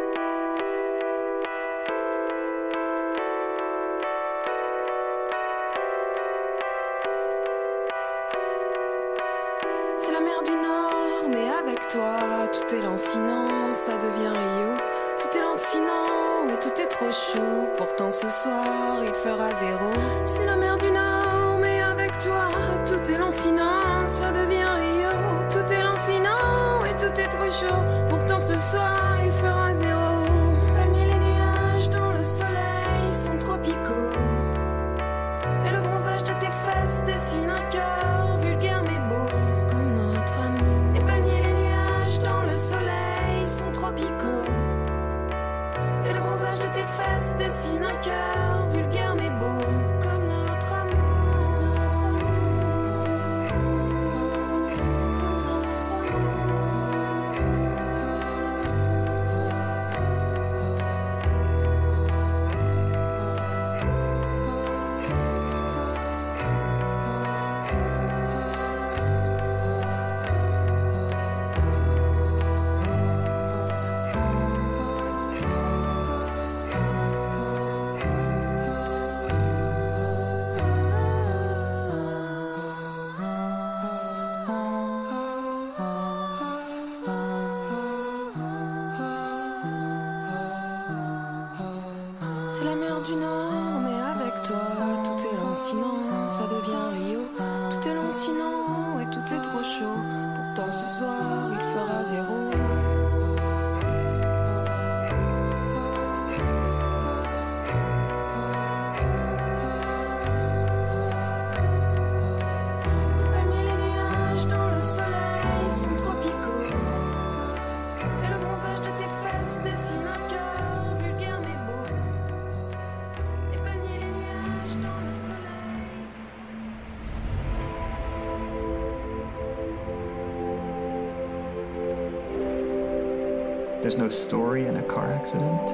There's 133.89 133.97
no 133.97 134.11
story 134.11 134.67
in 134.67 134.77
a 134.77 134.83
car 134.83 135.11
accident. 135.15 135.67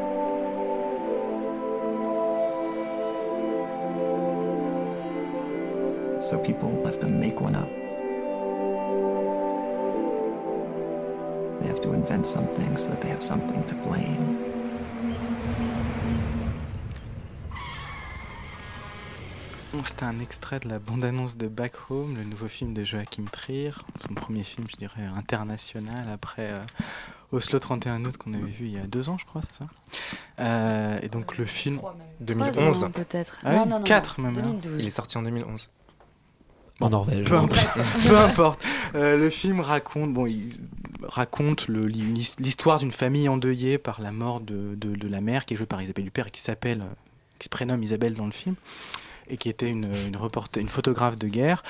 So 6.23 6.39
people 6.39 6.71
have 6.85 7.01
to 7.01 7.09
make 7.09 7.41
one 7.41 7.57
up. 7.57 7.69
They 11.61 11.67
have 11.67 11.81
to 11.81 11.93
invent 11.93 12.25
something 12.25 12.77
so 12.77 12.91
that 12.91 13.01
they 13.01 13.09
have 13.09 13.25
something 13.25 13.65
to 13.65 13.75
blame. 13.75 14.39
C'était 19.85 20.05
un 20.05 20.21
extrait 20.21 20.61
de 20.61 20.69
la 20.69 20.79
bande-annonce 20.79 21.37
de 21.37 21.49
Back 21.49 21.91
Home, 21.91 22.17
le 22.17 22.25
nouveau 22.25 22.49
film 22.49 22.75
de 22.75 22.85
Joachim 22.85 23.25
Trier, 23.31 23.73
son 24.07 24.15
premier 24.15 24.45
film, 24.45 24.67
je 24.71 24.77
dirais, 24.77 25.03
international, 25.17 26.09
après 26.11 26.53
euh, 26.53 26.65
Oslo 27.35 27.59
31 27.59 28.05
août 28.05 28.17
qu'on 28.17 28.33
avait 28.35 28.43
vu 28.45 28.67
il 28.67 28.73
y 28.73 28.79
a 28.79 28.87
deux 28.87 29.09
ans, 29.09 29.19
je 29.19 29.25
crois, 29.27 29.43
c'est 29.51 29.59
ça 29.59 29.67
Euh, 30.41 30.99
Et 31.03 31.09
donc 31.09 31.37
le 31.37 31.45
film... 31.45 31.81
2011 32.21 32.85
ans, 32.85 32.91
peut-être. 32.91 33.39
Ah 33.45 33.53
Non, 33.53 33.63
oui, 33.65 33.69
non, 33.69 33.79
non, 33.79 33.85
4 33.85 34.21
non, 34.21 34.27
même. 34.31 34.39
hein. 34.39 34.43
2012. 34.43 34.77
Il 34.81 34.87
est 34.87 34.91
sorti 34.91 35.19
en 35.19 35.23
2011. 35.23 35.69
En 36.81 36.91
Norvège. 36.91 37.27
Peu 37.29 37.37
importe. 37.37 37.79
peu 38.09 38.19
importe. 38.19 38.65
Euh, 38.95 39.17
le 39.17 39.31
film 39.31 39.61
raconte, 39.61 40.13
bon, 40.13 40.27
il 40.27 40.51
raconte 41.03 41.69
le- 41.69 41.87
l'histoire 41.87 42.79
d'une 42.81 42.91
famille 42.93 43.29
endeuillée 43.29 43.79
par 43.79 44.01
la 44.01 44.11
mort 44.11 44.41
de, 44.41 44.75
de- 44.75 44.97
de 44.97 45.09
la 45.09 45.21
mère, 45.21 45.45
qui 45.45 45.55
est 45.55 45.57
jouée 45.57 45.67
par 45.67 45.81
Isabelle 45.83 46.07
Huppert 46.07 46.27
et 46.29 46.31
qui 46.31 46.41
s'appelle, 46.41 46.81
euh, 46.81 46.95
qui 47.39 47.45
se 47.45 47.49
prénomme 47.49 47.83
Isabelle 47.83 48.15
dans 48.15 48.27
le 48.27 48.33
film, 48.33 48.57
et 49.29 49.37
qui 49.37 49.49
était 49.49 49.69
une, 49.69 49.89
une, 50.07 50.17
reporter- 50.17 50.61
une 50.61 50.69
photographe 50.69 51.17
de 51.19 51.29
guerre. 51.29 51.63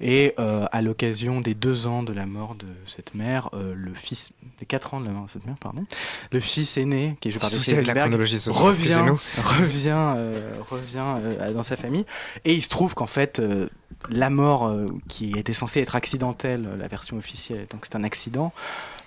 Et 0.00 0.34
euh, 0.40 0.64
à 0.72 0.82
l'occasion 0.82 1.40
des 1.40 1.54
deux 1.54 1.86
ans 1.86 2.02
de 2.02 2.12
la 2.12 2.26
mort 2.26 2.54
de 2.56 2.66
cette 2.86 3.14
mère, 3.14 3.48
euh, 3.54 3.72
le 3.76 3.94
fils, 3.94 4.32
les 4.58 4.66
quatre 4.66 4.94
ans 4.94 5.00
de 5.00 5.06
la 5.06 5.12
mort 5.12 5.26
de 5.26 5.30
cette 5.30 5.46
mère, 5.46 5.54
pardon, 5.60 5.84
le 6.32 6.40
fils 6.40 6.76
aîné, 6.76 7.16
qui 7.20 7.28
est 7.28 7.30
joué 7.32 7.38
par 7.40 7.50
Jesse 7.58 7.68
Eisenberg, 7.84 8.10
revient, 8.50 8.94
revient, 9.60 9.90
euh, 10.16 10.54
revient 10.68 11.04
euh, 11.20 11.52
dans 11.52 11.62
sa 11.62 11.76
famille. 11.76 12.04
Et 12.44 12.54
il 12.54 12.62
se 12.62 12.68
trouve 12.68 12.94
qu'en 12.94 13.06
fait, 13.06 13.38
euh, 13.38 13.68
la 14.08 14.28
mort 14.30 14.66
euh, 14.66 14.88
qui 15.08 15.38
était 15.38 15.52
censée 15.52 15.80
être 15.80 15.94
accidentelle, 15.94 16.68
la 16.76 16.88
version 16.88 17.16
officielle, 17.16 17.66
donc 17.70 17.84
c'est 17.84 17.94
un 17.94 18.02
accident, 18.02 18.52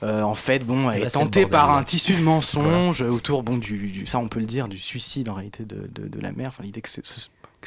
euh, 0.03 0.21
en 0.21 0.35
fait, 0.35 0.59
bon, 0.65 0.89
Et 0.91 0.99
là, 0.99 1.05
est 1.07 1.09
tentée 1.09 1.41
par 1.51 1.75
un 1.75 1.83
tissu 1.83 2.13
de 2.13 2.21
mensonges 2.23 3.01
autour, 3.01 3.43
bon, 3.43 3.57
du, 3.57 3.87
du- 3.89 4.05
ça 4.07 4.19
on 4.19 4.29
peut 4.29 4.39
le 4.39 4.45
dire, 4.45 4.69
du 4.69 4.77
suicide 4.77 5.27
en 5.27 5.33
réalité 5.33 5.65
de, 5.65 5.89
de- 5.93 6.07
de 6.07 6.19
la 6.21 6.31
mère, 6.31 6.47
enfin 6.49 6.63
l'idée 6.63 6.79
que 6.81 6.89
ce- 6.89 7.01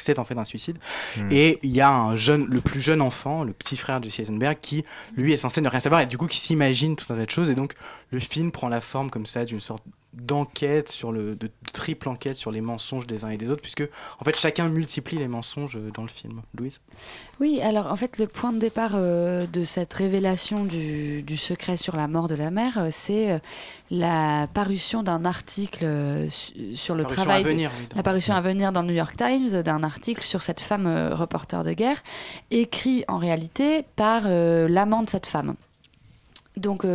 c'est 0.01 0.19
en 0.19 0.25
fait 0.25 0.37
un 0.37 0.45
suicide. 0.45 0.77
Hmm. 1.17 1.27
Et 1.31 1.59
il 1.63 1.71
y 1.71 1.81
a 1.81 1.91
un 1.91 2.15
jeune, 2.15 2.45
le 2.45 2.61
plus 2.61 2.81
jeune 2.81 3.01
enfant, 3.01 3.43
le 3.43 3.53
petit 3.53 3.77
frère 3.77 4.01
de 4.01 4.09
Jesse 4.09 4.19
Eisenberg, 4.19 4.57
qui 4.61 4.85
lui 5.15 5.33
est 5.33 5.37
censé 5.37 5.61
ne 5.61 5.69
rien 5.69 5.79
savoir 5.79 6.01
et 6.01 6.05
du 6.05 6.17
coup 6.17 6.27
qui 6.27 6.37
s'imagine 6.37 6.95
tout 6.95 7.11
un 7.13 7.17
tas 7.17 7.25
de 7.25 7.29
choses. 7.29 7.49
Et 7.49 7.55
donc 7.55 7.73
le 8.11 8.19
film 8.19 8.51
prend 8.51 8.69
la 8.69 8.81
forme 8.81 9.09
comme 9.09 9.25
ça 9.25 9.45
d'une 9.45 9.61
sorte 9.61 9.83
d'enquête 10.13 10.89
sur 10.89 11.11
le 11.11 11.35
de, 11.35 11.47
de 11.47 11.51
triple 11.71 12.09
enquête 12.09 12.35
sur 12.35 12.49
les 12.51 12.61
mensonges 12.61 13.05
des 13.05 13.25
uns 13.25 13.29
et 13.29 13.37
des 13.37 13.49
autres 13.51 13.61
puisque 13.61 13.87
en 14.19 14.25
fait 14.25 14.35
chacun 14.35 14.67
multiplie 14.67 15.19
les 15.19 15.27
mensonges 15.27 15.77
euh, 15.77 15.91
dans 15.93 16.01
le 16.01 16.07
film 16.07 16.41
Louise? 16.57 16.79
Oui, 17.39 17.61
alors 17.61 17.91
en 17.91 17.95
fait, 17.95 18.17
le 18.17 18.25
point 18.27 18.51
de 18.51 18.57
départ 18.59 18.93
euh, 18.95 19.45
de 19.45 19.63
cette 19.63 19.93
révélation 19.93 20.65
du, 20.65 21.21
du 21.21 21.37
secret 21.37 21.77
sur 21.77 21.95
la 21.95 22.07
mort 22.07 22.27
de 22.27 22.35
la 22.35 22.49
mère, 22.51 22.79
euh, 22.79 22.87
c'est 22.91 23.31
euh, 23.31 23.39
la 23.91 24.47
parution 24.53 25.03
d'un 25.03 25.23
article 25.25 25.85
euh, 25.85 26.29
su- 26.29 26.75
sur 26.75 26.95
le 26.95 27.03
Parution 27.03 27.23
travail. 27.23 27.41
à 27.43 27.47
venir, 27.47 27.71
oui, 27.79 27.87
la 27.95 28.03
parution 28.03 28.33
à 28.33 28.41
venir 28.41 28.71
dans 28.71 28.81
le 28.81 28.87
New 28.87 28.95
York 28.95 29.15
Times 29.15 29.61
d'un 29.61 29.83
article 29.83 30.23
sur 30.23 30.41
cette 30.41 30.59
femme 30.59 30.87
reporter 31.13 31.63
de 31.63 31.73
guerre, 31.73 32.01
écrit 32.51 33.05
en 33.07 33.19
réalité 33.19 33.85
par 33.95 34.23
l'amant 34.27 35.03
de 35.03 35.09
cette 35.09 35.27
femme. 35.27 35.55
Donc, 36.57 36.85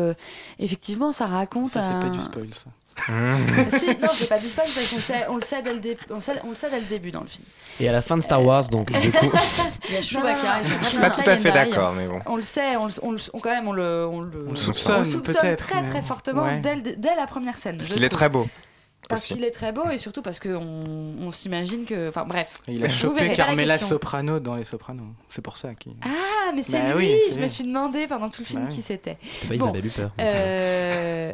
effectivement, 0.59 1.13
ça 1.13 1.27
raconte. 1.27 1.71
ça 1.71 1.81
c'est 1.81 1.93
pas 1.95 2.07
un- 2.07 2.11
du 2.11 2.21
spoil 2.21 2.49
ça 2.53 2.67
si, 2.97 3.87
non, 4.01 4.09
c'est 4.15 4.29
pas 4.29 4.39
du 4.39 4.49
spoil 4.49 4.67
parce 4.75 4.89
qu'on 4.91 4.99
sait, 5.01 5.27
on 5.29 5.35
le 5.37 5.41
sait 5.43 5.63
dès 5.63 5.73
le, 5.75 5.81
dé- 5.81 5.97
on 6.11 6.21
sait- 6.21 6.41
on 6.45 6.51
le 6.51 6.55
sait 6.55 6.71
dès 6.71 6.81
le 6.81 6.87
début 6.87 7.11
dans 7.11 7.21
le 7.23 7.27
film. 7.27 7.45
Et 7.81 7.89
à 7.89 7.93
la 7.93 8.03
fin 8.03 8.17
de 8.17 8.23
Star 8.23 8.43
Wars, 8.45 8.69
donc, 8.69 8.93
du 8.93 9.11
coup. 9.11 9.31
Il 9.89 9.95
y 9.95 9.99
a 9.99 10.03
Chewbacca, 10.03 10.37
non, 10.37 10.43
non, 10.43 10.61
ils 10.63 10.67
sont 10.67 10.71
non. 10.75 10.79
Je 10.83 10.89
suis 10.89 10.99
pas 10.99 11.11
tout 11.11 11.29
à 11.31 11.37
fait 11.37 11.53
d'accord, 11.53 11.93
mais 11.93 12.07
bon. 12.07 12.21
On 12.27 12.37
le 12.37 12.43
sait, 12.43 12.77
on 12.77 12.87
le, 12.87 12.93
on 13.03 13.11
le- 13.13 13.19
on- 13.33 13.41
quand 13.41 13.51
même, 13.51 13.69
on 13.69 13.73
le, 13.73 14.07
on 14.11 14.21
le, 14.21 14.47
On 14.49 14.51
le 14.53 14.57
soupçonne, 14.57 14.97
on 14.97 14.99
le 15.01 15.05
soupçonne 15.07 15.35
peut-être, 15.41 15.67
très 15.67 15.83
mais- 15.83 15.89
très 15.91 16.03
fortement 16.03 16.45
ouais. 16.45 16.61
dès, 16.61 16.77
le- 16.77 16.97
dès 16.97 17.15
la 17.17 17.27
première 17.27 17.59
scène. 17.59 17.77
Parce 17.79 17.89
je 17.89 17.95
qu'il 17.95 18.05
est 18.05 18.09
trouve. 18.09 18.19
très 18.21 18.29
beau. 18.29 18.47
Parce 19.07 19.25
aussi. 19.25 19.35
qu'il 19.35 19.45
est 19.45 19.51
très 19.51 19.71
beau 19.71 19.91
et 19.91 19.99
surtout 19.99 20.23
parce 20.23 20.41
qu'on 20.41 20.55
on, 21.21 21.31
s'imagine 21.31 21.85
que. 21.85 22.09
Enfin 22.09 22.25
bref. 22.27 22.63
Il 22.69 22.83
a 22.83 22.87
Vous 22.87 22.93
chopé 22.95 23.17
verrez, 23.17 23.27
pas 23.27 23.31
la 23.43 23.45
Carmela 23.49 23.75
question. 23.75 23.89
Soprano 23.97 24.41
dans 24.41 24.55
les 24.55 24.65
Sopranos 24.65 25.05
c'est 25.29 25.43
pour 25.43 25.59
ça 25.59 25.75
qu'il 25.75 25.93
Ah, 26.03 26.53
mais 26.55 26.63
c'est 26.63 26.81
Bah 26.81 26.95
lui 26.95 27.09
oui, 27.09 27.17
c'est 27.27 27.33
Je 27.33 27.37
lui. 27.37 27.43
me 27.43 27.49
suis 27.49 27.65
demandé 27.65 28.07
pendant 28.07 28.31
tout 28.31 28.41
le 28.41 28.47
film 28.47 28.63
Bah 28.63 28.69
oui. 28.71 28.75
qui 28.77 28.81
c'était. 28.81 29.19
C'était 29.35 29.49
pas 29.49 29.55
Isabelle 29.57 29.85
Huppert. 29.85 30.11
euh, 30.21 31.33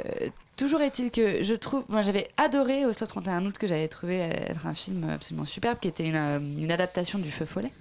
toujours 0.61 0.83
est-il 0.83 1.11
que 1.11 1.43
je 1.43 1.55
trouve. 1.55 1.83
Moi, 1.89 2.03
j'avais 2.03 2.29
adoré 2.37 2.85
Oslo 2.87 3.07
31 3.07 3.47
août, 3.47 3.57
que 3.59 3.67
j'avais 3.67 3.89
trouvé 3.89 4.19
être 4.19 4.67
un 4.67 4.75
film 4.75 5.09
absolument 5.11 5.47
superbe, 5.47 5.79
qui 5.81 5.89
était 5.89 6.07
une, 6.07 6.15
euh, 6.17 6.69
adaptation 6.73 7.19
du 7.19 7.31
Feu 7.31 7.47
Follet. 7.47 7.73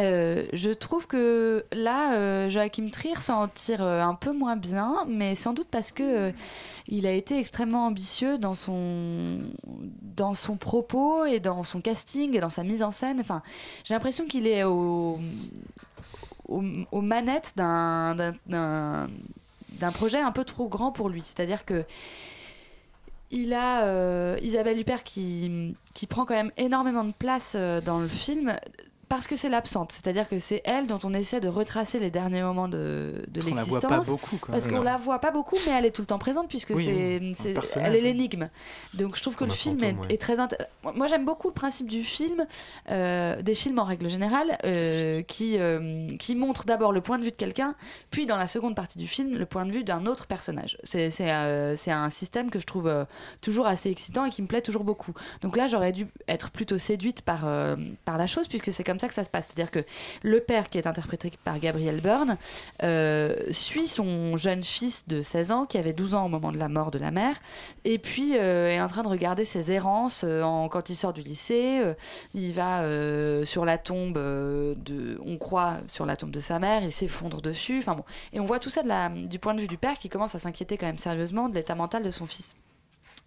Euh, 0.00 0.46
je 0.52 0.70
trouve 0.70 1.06
que 1.06 1.64
là, 1.72 2.14
euh, 2.16 2.48
Joachim 2.50 2.88
Trier 2.90 3.14
s'en 3.20 3.46
tire 3.46 3.80
euh, 3.84 4.00
un 4.02 4.14
peu 4.14 4.32
moins 4.32 4.56
bien, 4.56 5.04
mais 5.06 5.36
sans 5.36 5.52
doute 5.52 5.68
parce 5.70 5.92
que 5.92 6.02
euh, 6.02 6.32
il 6.88 7.06
a 7.06 7.12
été 7.12 7.38
extrêmement 7.38 7.86
ambitieux 7.86 8.36
dans 8.38 8.54
son 8.54 9.38
dans 10.16 10.34
son 10.34 10.56
propos 10.56 11.24
et 11.26 11.38
dans 11.38 11.62
son 11.62 11.80
casting 11.80 12.34
et 12.34 12.40
dans 12.40 12.50
sa 12.50 12.64
mise 12.64 12.82
en 12.82 12.90
scène. 12.90 13.20
Enfin, 13.20 13.42
j'ai 13.84 13.94
l'impression 13.94 14.24
qu'il 14.26 14.48
est 14.48 14.64
au, 14.64 15.20
au- 16.48 16.62
aux 16.90 17.00
manettes 17.00 17.52
d'un 17.56 18.16
d'un- 19.80 19.92
projet 19.92 20.18
un 20.20 20.32
peu 20.32 20.44
trop 20.44 20.68
grand 20.68 20.92
pour 20.92 21.08
lui. 21.08 21.22
C'est-à-dire 21.22 21.64
que 21.64 21.84
il 23.30 23.52
a 23.52 23.84
euh, 23.84 24.38
Isabelle 24.42 24.78
Huppert 24.78 25.02
qui, 25.02 25.74
qui 25.94 26.06
prend 26.06 26.24
quand 26.24 26.34
même 26.34 26.52
énormément 26.56 27.04
de 27.04 27.12
place 27.12 27.54
euh, 27.56 27.80
dans 27.80 27.98
le 27.98 28.08
film 28.08 28.56
parce 29.16 29.26
que 29.26 29.36
c'est 29.36 29.48
l'absente. 29.48 29.92
C'est-à-dire 29.92 30.28
que 30.28 30.38
c'est 30.38 30.62
elle 30.64 30.86
dont 30.86 30.98
on 31.04 31.12
essaie 31.14 31.40
de 31.40 31.48
retracer 31.48 31.98
les 31.98 32.10
derniers 32.10 32.42
moments 32.42 32.68
de, 32.68 33.22
de 33.28 33.40
Parce 33.40 33.46
qu'on 33.46 33.54
la 33.54 33.62
voit 33.62 33.78
l'existence. 33.80 34.06
pas 34.06 34.10
beaucoup, 34.12 34.36
quoi. 34.38 34.52
Parce 34.52 34.68
qu'on 34.68 34.82
la 34.82 34.96
voit 34.98 35.18
pas 35.20 35.30
beaucoup, 35.30 35.56
mais 35.66 35.72
elle 35.72 35.84
est 35.86 35.90
tout 35.90 36.02
le 36.02 36.06
temps 36.06 36.18
présente 36.18 36.48
puisque 36.48 36.70
Oui, 36.74 36.84
c'est, 36.84 37.54
elle 37.76 37.96
est 37.96 38.00
l'énigme. 38.00 38.48
Donc 38.94 39.16
je 39.16 39.22
trouve 39.22 39.36
que 39.36 39.44
le 39.44 39.50
film 39.50 39.78
fantôme, 39.80 39.98
est, 40.04 40.06
ouais. 40.08 40.14
est 40.14 40.20
très 40.20 40.36
int- 40.36 40.56
Moi 40.94 41.06
j'aime 41.06 41.24
beaucoup 41.24 41.48
le 41.48 41.54
principe 41.54 41.88
du 41.88 42.02
film, 42.04 42.46
euh, 42.90 43.40
des 43.42 43.54
films 43.54 43.78
en 43.78 43.84
règle 43.84 44.08
générale, 44.08 44.58
euh, 44.64 45.22
qui, 45.22 45.58
euh, 45.58 46.08
qui 46.18 46.34
montrent 46.36 46.64
d'abord 46.64 46.92
le 46.92 47.00
point 47.00 47.18
de 47.18 47.24
vue 47.24 47.30
de 47.30 47.36
quelqu'un, 47.36 47.74
puis 48.10 48.26
dans 48.26 48.36
la 48.36 48.46
seconde 48.46 48.74
partie 48.74 48.98
du 48.98 49.06
film, 49.06 49.34
le 49.36 49.46
point 49.46 49.66
de 49.66 49.72
vue 49.72 49.84
d'un 49.84 50.06
autre 50.06 50.26
personnage. 50.26 50.76
C'est, 50.84 51.10
c'est, 51.10 51.30
euh, 51.30 51.74
un 51.86 52.10
système 52.10 52.50
que 52.50 52.58
je 52.58 52.66
trouve 52.66 52.88
euh, 52.88 53.04
toujours 53.40 53.66
assez 53.66 53.90
excitant 53.90 54.24
et 54.24 54.30
qui 54.30 54.42
me 54.42 54.46
plaît 54.46 54.62
toujours 54.62 54.84
beaucoup. 54.84 55.12
Donc 55.42 55.56
là 55.56 55.68
j'aurais 55.68 55.92
dû 55.92 56.06
être 56.28 56.50
plutôt 56.50 56.78
séduite 56.78 57.22
par, 57.22 57.42
euh, 57.46 57.76
par 58.04 58.18
la 58.18 58.26
chose, 58.26 58.48
puisque 58.48 58.72
c'est 58.72 58.84
comme 58.84 58.98
ça 58.98 59.03
que 59.08 59.14
ça 59.14 59.24
se 59.24 59.30
passe. 59.30 59.46
C'est-à-dire 59.46 59.70
que 59.70 59.84
le 60.22 60.40
père, 60.40 60.68
qui 60.70 60.78
est 60.78 60.86
interprété 60.86 61.30
par 61.44 61.58
Gabriel 61.58 62.00
Byrne, 62.00 62.36
euh, 62.82 63.36
suit 63.50 63.86
son 63.88 64.36
jeune 64.36 64.62
fils 64.62 65.06
de 65.08 65.22
16 65.22 65.52
ans, 65.52 65.64
qui 65.66 65.78
avait 65.78 65.92
12 65.92 66.14
ans 66.14 66.26
au 66.26 66.28
moment 66.28 66.52
de 66.52 66.58
la 66.58 66.68
mort 66.68 66.90
de 66.90 66.98
la 66.98 67.10
mère, 67.10 67.36
et 67.84 67.98
puis 67.98 68.36
euh, 68.36 68.68
est 68.70 68.80
en 68.80 68.88
train 68.88 69.02
de 69.02 69.08
regarder 69.08 69.44
ses 69.44 69.72
errances 69.72 70.22
euh, 70.24 70.42
en- 70.42 70.68
quand 70.68 70.90
il 70.90 70.96
sort 70.96 71.12
du 71.12 71.22
lycée. 71.22 71.80
il 72.34 72.52
va 72.52 72.82
sur 73.44 73.64
la 73.64 73.78
tombe 73.78 74.14
de. 74.14 75.18
On 75.24 75.36
croit 75.38 75.78
sur 75.86 76.06
la 76.06 76.16
tombe 76.16 76.30
de 76.30 76.40
sa 76.40 76.58
mère, 76.58 76.82
il 76.82 76.92
s'effondre 76.92 77.40
dessus. 77.42 77.82
Bon. 77.86 78.04
Et 78.32 78.40
on 78.40 78.44
voit 78.44 78.58
tout 78.58 78.70
ça 78.70 78.82
du 79.10 79.38
point 79.38 79.54
de 79.54 79.60
vue 79.60 79.66
du 79.68 79.78
père 79.78 79.98
qui 79.98 80.08
commence 80.08 80.34
à 80.34 80.38
s'inquiéter 80.38 80.76
quand 80.76 80.86
même 80.86 80.98
sérieusement 80.98 81.48
de 81.48 81.54
l'état 81.54 81.74
mental 81.74 82.02
de 82.02 82.10
son 82.10 82.26
fils. 82.26 82.54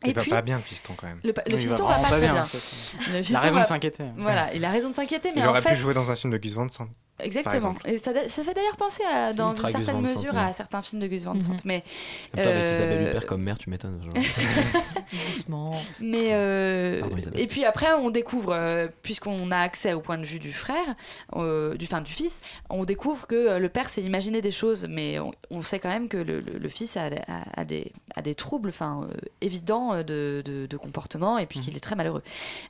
Il 0.06 0.14
va 0.14 0.24
pas 0.24 0.42
bien, 0.42 0.58
le 0.58 0.62
fiston, 0.64 0.94
quand 0.96 1.08
même. 1.08 1.20
Le, 1.24 1.34
pa- 1.34 1.42
le 1.48 1.56
Oui, 1.56 1.62
il 1.64 1.68
va 1.70 1.76
fiston 1.76 1.88
va, 1.88 1.96
pas, 1.96 2.02
pas 2.02 2.08
très 2.10 2.20
bien, 2.20 2.34
bien. 2.34 2.46
ça, 2.46 2.58
c'est- 2.60 2.98
Le 3.12 3.30
Il 3.30 3.36
a 3.36 3.40
raison 3.40 3.56
va- 3.56 3.62
de 3.64 3.68
s'inquiéter. 3.68 4.04
Voilà, 4.18 4.54
il 4.54 4.64
a 4.64 4.70
raison 4.72 4.90
de 4.90 4.96
s'inquiéter, 4.96 5.32
mais 5.36 5.42
Il 5.42 5.48
en 5.48 5.50
aurait 5.50 5.62
fait, 5.62 5.72
pu 5.72 5.76
jouer 5.78 5.94
dans 5.96 6.12
un 6.12 6.16
film 6.16 6.32
de 6.34 6.38
Gus 6.38 6.54
Van 6.54 6.70
Sant. 6.70 6.88
Exactement. 7.20 7.76
Et 7.86 7.98
ça, 7.98 8.12
ça 8.28 8.44
fait 8.44 8.54
d'ailleurs 8.54 8.78
penser 8.78 9.04
à, 9.12 9.34
dans 9.34 9.54
une 9.56 9.70
certaine 9.70 10.02
mesure 10.02 10.34
ouais. 10.34 10.40
à 10.40 10.54
certains 10.54 10.82
films 10.82 11.02
de 11.02 11.08
Gus 11.08 11.24
Van 11.24 11.40
Sant. 11.40 11.58
Mais, 11.66 11.82
temps, 11.82 12.42
avec 12.42 12.48
euh, 12.48 12.72
Isabelle 12.74 13.08
Huppert 13.10 13.26
comme 13.26 13.42
mère, 13.42 13.58
tu 13.58 13.70
m'étonnes. 13.70 14.00
Doucement. 15.30 15.72
Mais 16.00 16.28
euh, 16.32 17.00
Pardon, 17.00 17.18
Isabelle. 17.18 17.40
et 17.42 17.48
puis 17.48 17.66
après, 17.66 17.94
on 17.94 18.10
découvre, 18.10 18.54
euh, 18.54 18.88
puisqu'on 19.02 19.52
a 19.52 19.58
accès 19.58 19.94
au 19.94 20.02
point 20.02 20.18
de 20.18 20.26
vue 20.26 20.40
du 20.40 20.54
frère, 20.54 20.96
euh, 21.36 21.76
du 21.76 21.88
fin 21.88 22.02
du 22.02 22.12
fils, 22.12 22.40
on 22.70 22.84
découvre 22.86 23.28
que 23.28 23.58
le 23.58 23.70
père 23.70 23.90
s'est 23.90 24.02
imaginé 24.04 24.42
des 24.42 24.52
choses, 24.52 24.86
mais 24.90 25.20
on, 25.20 25.32
on 25.50 25.62
sait 25.64 25.80
quand 25.80 25.90
même 25.90 26.10
que 26.10 26.18
le, 26.18 26.40
le- 26.42 26.58
le 26.58 26.70
fils 26.70 26.98
a, 26.98 27.06
a- 27.06 27.62
a 27.62 27.66
des, 27.66 27.92
a 28.16 28.22
des 28.22 28.36
troubles, 28.36 28.70
enfin 28.70 29.08
euh, 29.10 29.14
évidents 29.42 29.98
de, 30.04 30.42
de- 30.46 30.66
de 30.70 30.78
comportement, 30.78 31.38
et 31.38 31.46
puis 31.46 31.60
qu'il 31.62 31.76
est 31.76 31.80
très 31.82 31.96
malheureux. 31.96 32.24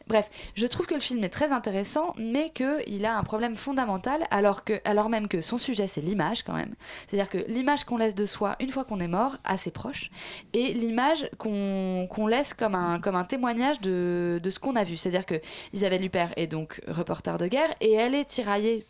Bref, 0.07 0.29
je 0.55 0.67
trouve 0.67 0.85
que 0.85 0.93
le 0.95 0.99
film 1.01 1.23
est 1.23 1.29
très 1.29 1.51
intéressant, 1.51 2.13
mais 2.17 2.51
qu'il 2.51 3.05
a 3.05 3.17
un 3.17 3.23
problème 3.23 3.55
fondamental, 3.55 4.25
alors 4.37 4.63
que, 4.63 4.79
alors 4.85 5.09
même 5.09 5.27
que 5.27 5.41
son 5.41 5.57
sujet 5.57 5.87
c'est 5.87 6.01
l'image 6.01 6.43
quand 6.43 6.53
même. 6.53 6.75
C'est-à-dire 7.07 7.29
que 7.29 7.39
l'image 7.51 7.83
qu'on 7.83 7.97
laisse 7.97 8.15
de 8.15 8.25
soi 8.25 8.55
une 8.59 8.69
fois 8.69 8.83
qu'on 8.85 8.99
est 8.99 9.07
mort, 9.07 9.37
assez 9.43 9.71
proche, 9.71 10.09
et 10.53 10.73
l'image 10.73 11.29
qu'on 11.37 12.27
laisse 12.27 12.53
comme 12.53 12.75
un, 12.75 12.99
comme 12.99 13.15
un 13.15 13.23
témoignage 13.23 13.79
de, 13.81 14.39
de 14.41 14.49
ce 14.49 14.59
qu'on 14.59 14.75
a 14.75 14.83
vu. 14.83 14.95
C'est-à-dire 14.97 15.25
que 15.25 15.41
Isabelle 15.73 16.03
Huppert 16.05 16.31
est 16.37 16.47
donc 16.47 16.81
reporter 16.87 17.37
de 17.37 17.47
guerre 17.47 17.73
et 17.81 17.93
elle 17.93 18.15
est 18.15 18.25
tiraillée 18.25 18.85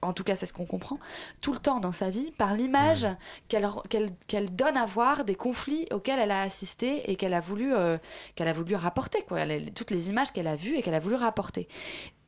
en 0.00 0.12
tout 0.12 0.22
cas 0.22 0.36
c'est 0.36 0.46
ce 0.46 0.52
qu'on 0.52 0.64
comprend, 0.64 0.98
tout 1.40 1.52
le 1.52 1.58
temps 1.58 1.80
dans 1.80 1.90
sa 1.90 2.08
vie 2.08 2.30
par 2.38 2.54
l'image 2.54 3.04
qu'elle 3.48 4.54
donne 4.54 4.76
à 4.76 4.86
voir 4.86 5.24
des 5.24 5.34
conflits 5.34 5.86
auxquels 5.90 6.20
elle 6.20 6.30
a 6.30 6.42
assisté 6.42 7.10
et 7.10 7.16
qu'elle 7.16 7.34
a 7.34 7.40
voulu 7.40 7.74
euh, 7.74 7.98
qu'elle 8.36 8.46
a 8.46 8.52
voulu 8.52 8.76
rapporter 8.76 9.22
quoi, 9.26 9.40
Elle- 9.40 9.72
toutes 9.72 9.90
les 9.90 10.08
images 10.08 10.30
qu'elle 10.32 10.46
a 10.46 10.54
vues 10.54 10.76
et 10.76 10.82
qu'elle 10.82 10.94
a 10.94 11.00
voulu 11.00 11.16
rapporter. 11.16 11.66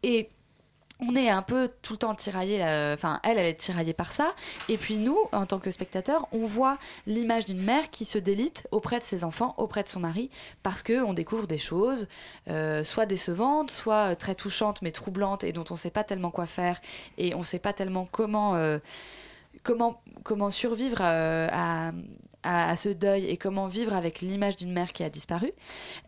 Et 0.02 0.30
on 1.00 1.14
est 1.14 1.28
un 1.28 1.42
peu 1.42 1.70
tout 1.82 1.94
le 1.94 1.98
temps 1.98 2.14
tiraillé, 2.14 2.64
euh, 2.64 2.94
enfin 2.94 3.20
elle, 3.22 3.38
elle 3.38 3.46
est 3.46 3.54
tiraillée 3.54 3.92
par 3.92 4.12
ça, 4.12 4.34
et 4.68 4.76
puis 4.76 4.96
nous, 4.96 5.18
en 5.32 5.46
tant 5.46 5.58
que 5.58 5.70
spectateurs, 5.70 6.28
on 6.32 6.46
voit 6.46 6.78
l'image 7.06 7.46
d'une 7.46 7.62
mère 7.62 7.90
qui 7.90 8.04
se 8.04 8.18
délite 8.18 8.66
auprès 8.70 8.98
de 8.98 9.04
ses 9.04 9.24
enfants, 9.24 9.54
auprès 9.56 9.82
de 9.82 9.88
son 9.88 10.00
mari, 10.00 10.30
parce 10.62 10.82
que 10.82 11.02
on 11.02 11.14
découvre 11.14 11.46
des 11.46 11.58
choses, 11.58 12.08
euh, 12.48 12.84
soit 12.84 13.06
décevantes, 13.06 13.70
soit 13.70 14.16
très 14.16 14.34
touchantes 14.34 14.82
mais 14.82 14.92
troublantes 14.92 15.44
et 15.44 15.52
dont 15.52 15.64
on 15.70 15.74
ne 15.74 15.78
sait 15.78 15.90
pas 15.90 16.04
tellement 16.04 16.30
quoi 16.30 16.46
faire 16.46 16.80
et 17.18 17.34
on 17.34 17.40
ne 17.40 17.44
sait 17.44 17.58
pas 17.58 17.72
tellement 17.72 18.08
comment 18.10 18.56
euh, 18.56 18.78
comment, 19.62 20.00
comment 20.22 20.50
survivre 20.50 21.00
à, 21.02 21.92
à, 22.42 22.76
ce 22.76 22.88
deuil 22.88 23.26
et 23.26 23.36
comment 23.36 23.66
vivre 23.66 23.92
avec 23.94 24.20
l'image 24.20 24.56
d'une 24.56 24.72
mère 24.72 24.92
qui 24.92 25.02
a 25.02 25.10
disparu. 25.10 25.52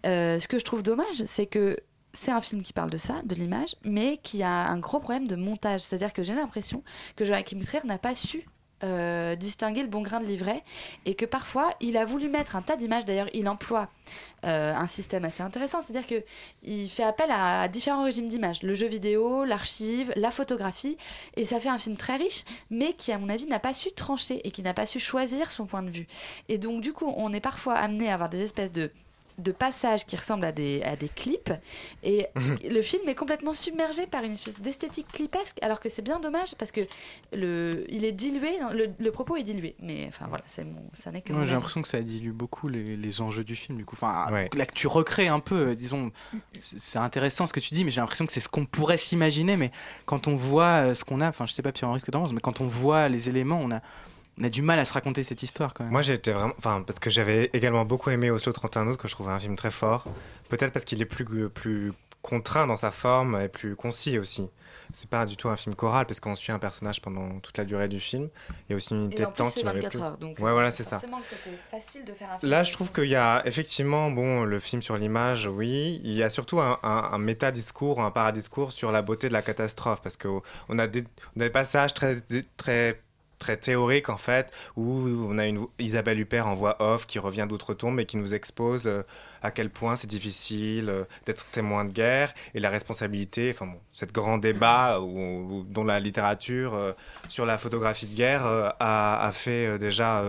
Ce 0.05 0.47
que 0.47 0.59
je 0.59 0.65
trouve 0.65 0.83
dommage, 0.83 1.25
c'est 1.27 1.47
que 1.47 1.77
c'est 2.15 2.31
un 2.31 2.41
film 2.41 2.63
qui 2.63 2.73
parle 2.73 2.91
de 2.91 2.99
ça, 2.99 3.23
de 3.25 3.35
l'image, 3.35 3.77
mais 3.85 4.19
qui 4.19 4.43
a 4.43 4.69
un 4.69 4.79
gros 4.79 5.01
problème 5.01 5.27
de 5.27 5.37
montage. 5.37 5.81
C'est-à-dire 5.81 6.13
que 6.13 6.23
j'ai 6.23 6.35
l'impression 6.35 6.83
que 7.17 7.25
Joachim 7.25 7.61
Trier 7.61 7.83
n'a 7.85 7.99
pas 7.99 8.15
su 8.15 8.47
euh, 8.85 9.37
distinguer 9.37 9.83
le 9.83 9.89
bon 9.89 10.03
grain 10.03 10.19
de 10.19 10.25
livret 10.25 10.65
et 11.07 11.15
que 11.15 11.25
parfois 11.25 11.73
il 11.81 11.97
a 11.97 12.05
voulu 12.05 12.29
mettre 12.29 12.57
un 12.57 12.63
tas 12.63 12.75
d'images. 12.77 13.05
D'ailleurs, 13.05 13.29
il 13.33 13.49
emploie 13.49 13.89
euh, 14.45 14.75
un 14.75 14.89
système 14.89 15.25
assez 15.25 15.41
intéressant, 15.43 15.81
c'est-à-dire 15.81 16.07
que 16.07 16.25
il 16.65 16.89
fait 16.89 17.05
appel 17.05 17.31
à, 17.31 17.63
à 17.63 17.69
différents 17.69 18.03
régimes 18.03 18.27
d'images, 18.27 18.65
le 18.65 18.75
jeu 18.75 18.89
vidéo, 18.89 19.45
l'archive, 19.45 20.13
la 20.17 20.33
photographie, 20.33 20.97
et 21.37 21.45
ça 21.45 21.61
fait 21.61 21.69
un 21.69 21.79
film 21.79 21.97
très 21.97 22.17
riche, 22.17 22.45
mais 22.71 22.95
qui 22.95 23.13
à 23.13 23.19
mon 23.19 23.29
avis 23.29 23.47
n'a 23.47 23.61
pas 23.61 23.73
su 23.73 23.93
trancher 23.93 24.45
et 24.45 24.51
qui 24.51 24.63
n'a 24.63 24.75
pas 24.75 24.87
su 24.87 24.99
choisir 24.99 25.53
son 25.53 25.67
point 25.67 25.85
de 25.85 25.91
vue. 25.91 26.09
Et 26.49 26.59
donc 26.59 26.81
du 26.81 26.93
coup, 26.93 27.13
on 27.17 27.33
est 27.33 27.41
parfois 27.41 27.75
amené 27.75 28.11
à 28.11 28.15
avoir 28.15 28.31
des 28.31 28.43
espèces 28.43 28.73
de 28.73 28.91
de 29.39 29.53
passages 29.53 30.07
qui 30.07 30.17
ressemblent 30.17 30.45
à 30.45 30.53
des, 30.53 30.83
à 30.83 30.97
des 30.97 31.09
clips. 31.09 31.53
Et 32.03 32.27
le 32.71 32.83
film 32.83 33.09
est 33.09 33.15
complètement 33.15 33.53
submergé 33.53 34.07
par 34.07 34.25
une 34.25 34.33
espèce 34.33 34.61
d'esthétique 34.61 35.09
clipesque 35.13 35.59
alors 35.63 35.81
que 35.81 35.89
c'est 35.89 36.03
bien 36.03 36.21
dommage 36.21 36.55
parce 36.57 36.73
que 36.73 36.81
le, 37.33 37.85
il 37.89 38.05
est 38.05 38.13
dilué, 38.13 38.59
le, 38.73 38.91
le 38.99 39.11
propos 39.11 39.37
est 39.37 39.43
dilué. 39.43 39.75
Mais 39.81 40.05
enfin 40.09 40.27
voilà, 40.29 40.45
c'est 40.47 40.65
mon, 40.65 40.83
ça 40.93 41.11
n'est 41.11 41.23
que 41.23 41.33
Ouais, 41.33 41.41
mon 41.41 41.47
j'ai 41.47 41.55
l'impression 41.55 41.83
que 41.83 41.89
ça 41.89 42.01
dilue 42.01 42.33
beaucoup 42.33 42.69
les, 42.69 42.97
les 42.97 43.21
enjeux 43.21 43.45
du 43.45 43.57
film, 43.57 43.79
du 43.79 43.85
coup. 43.85 43.97
Enfin, 43.97 44.31
là 44.31 44.67
que 44.67 44.75
tu 44.75 44.87
recrées 44.87 45.29
un 45.29 45.41
peu, 45.41 45.69
euh, 45.69 45.75
disons, 45.75 46.13
c'est 46.61 46.99
intéressant 46.99 47.47
ce 47.47 47.53
que 47.53 47.61
tu 47.61 47.75
dis, 47.75 47.85
mais 47.85 47.91
j'ai 47.91 48.01
l'impression 48.01 48.27
que 48.27 48.33
c'est 48.33 48.41
ce 48.41 48.49
qu'on 48.49 48.65
pourrait 48.67 48.97
s'imaginer, 48.97 49.57
mais 49.57 49.71
quand 50.07 50.27
on 50.27 50.37
voit 50.37 50.65
euh, 50.65 50.95
ce 50.95 51.05
qu'on 51.05 51.21
a, 51.21 51.29
enfin, 51.29 51.47
je 51.47 51.53
sais 51.53 51.63
pas 51.63 51.73
Pierre-Henri 51.73 52.01
ce 52.01 52.05
que 52.05 52.11
penses, 52.11 52.33
mais 52.33 52.41
quand 52.41 52.61
on 52.61 52.67
voit 52.67 53.09
les 53.09 53.29
éléments, 53.29 53.61
on 53.63 53.71
a, 53.71 53.81
on 54.39 54.45
a 54.45 54.49
du 54.49 54.63
mal 54.63 54.79
à 54.79 54.85
se 54.85 54.93
raconter 54.93 55.25
cette 55.25 55.43
histoire 55.43 55.75
quand 55.75 55.85
même. 55.85 55.93
Moi, 55.93 56.03
j'ai 56.03 56.15
été 56.15 56.33
vraiment. 56.33 56.55
Enfin, 56.59 56.83
parce 56.87 56.99
que 56.99 57.11
j'avais 57.11 57.51
également 57.53 57.85
beaucoup 57.85 58.11
aimé 58.11 58.31
Oslo 58.31 58.53
31 58.53 58.87
août, 58.89 58.97
que 58.97 59.09
je 59.09 59.13
trouvais 59.13 59.33
un 59.33 59.41
film 59.41 59.57
très 59.57 59.71
fort. 59.71 60.05
Peut-être 60.49 60.73
parce 60.73 60.85
qu'il 60.85 61.01
est 61.03 61.07
plus, 61.07 61.49
plus 61.49 61.93
contraint 62.23 62.67
dans 62.67 62.77
sa 62.77 62.91
forme 62.91 63.41
et 63.41 63.49
plus 63.49 63.77
concis 63.77 64.19
aussi. 64.19 64.49
C'est 64.95 65.09
pas 65.09 65.25
du 65.27 65.37
tout 65.37 65.49
un 65.49 65.57
film 65.57 65.75
choral, 65.75 66.07
parce 66.07 66.21
qu'on 66.21 66.35
suit 66.37 66.53
un 66.53 66.59
personnage 66.59 67.01
pendant 67.03 67.41
toute 67.41 67.57
la 67.59 67.65
durée 67.65 67.89
du 67.89 67.99
film. 68.01 68.29
Il 68.69 68.73
y 68.73 68.75
a 68.75 68.77
aussi 68.77 68.95
une 68.95 69.05
unité 69.05 69.25
de 69.25 69.31
temps 69.31 69.51
plus, 69.51 69.61
qui 69.61 69.65
m'avait 69.65 69.81
24 69.81 69.91
plu. 69.91 70.03
heures, 70.03 70.19
donc 70.19 70.39
ouais, 70.39 70.51
euh, 70.51 70.53
voilà, 70.53 70.71
c'est 70.71 70.85
ça. 70.85 70.99
forcément 70.99 71.19
que 71.19 71.27
c'était 71.27 71.57
facile 71.71 72.05
de 72.05 72.13
faire 72.13 72.31
un 72.33 72.39
film. 72.39 72.51
Là, 72.51 72.63
je 72.63 72.73
trouve 72.73 72.93
qu'il 72.93 73.07
y 73.07 73.17
a 73.17 73.43
effectivement, 73.47 74.11
bon, 74.11 74.45
le 74.45 74.59
film 74.61 74.83
sur 74.83 74.97
l'image, 74.97 75.47
oui. 75.47 76.01
Il 76.05 76.13
y 76.13 76.23
a 76.23 76.31
surtout 76.31 76.61
un, 76.61 76.79
un, 76.83 77.11
un 77.13 77.19
méta-discours, 77.19 78.03
un 78.03 78.11
paradiscours 78.11 78.73
sur 78.73 78.93
la 78.93 79.03
beauté 79.03 79.29
de 79.29 79.33
la 79.33 79.43
catastrophe, 79.43 80.01
parce 80.03 80.17
qu'on 80.17 80.79
a 80.79 80.87
des, 80.87 81.05
on 81.37 81.41
a 81.41 81.45
des 81.45 81.51
passages 81.51 81.95
très, 81.95 82.17
très, 82.57 83.01
très 83.43 83.57
théoriques, 83.57 84.09
en 84.09 84.17
fait, 84.17 84.53
où 84.77 85.09
on 85.29 85.37
a 85.37 85.47
une 85.47 85.67
Isabelle 85.81 86.21
Huppert 86.21 86.47
en 86.47 86.55
voix 86.55 86.77
off 86.81 87.07
qui 87.07 87.19
revient 87.19 87.47
d'outre-tombe 87.49 87.99
et 87.99 88.07
qui 88.07 88.17
nous 88.17 88.35
expose 88.35 88.87
euh, 88.87 89.03
à 89.43 89.51
quel 89.51 89.69
point 89.69 89.97
c'est 89.97 90.07
difficile 90.07 90.89
euh, 90.89 91.05
d'être 91.27 91.45
témoin 91.51 91.85
de 91.85 91.91
guerre 91.91 92.33
et 92.55 92.61
la 92.61 92.71
responsabilité, 92.71 93.51
enfin 93.53 93.67
bon, 93.67 93.81
cette 93.93 94.13
grand 94.13 94.39
débat 94.39 94.99
dont 95.01 95.85
la 95.85 95.99
littérature 95.99 96.75
euh, 96.75 96.93
sur 97.29 97.45
la 97.45 97.59
photographie 97.59 98.07
de 98.07 98.15
guerre 98.15 98.47
a, 98.47 99.27
a 99.27 99.33
fait 99.33 99.79
déjà... 99.79 100.23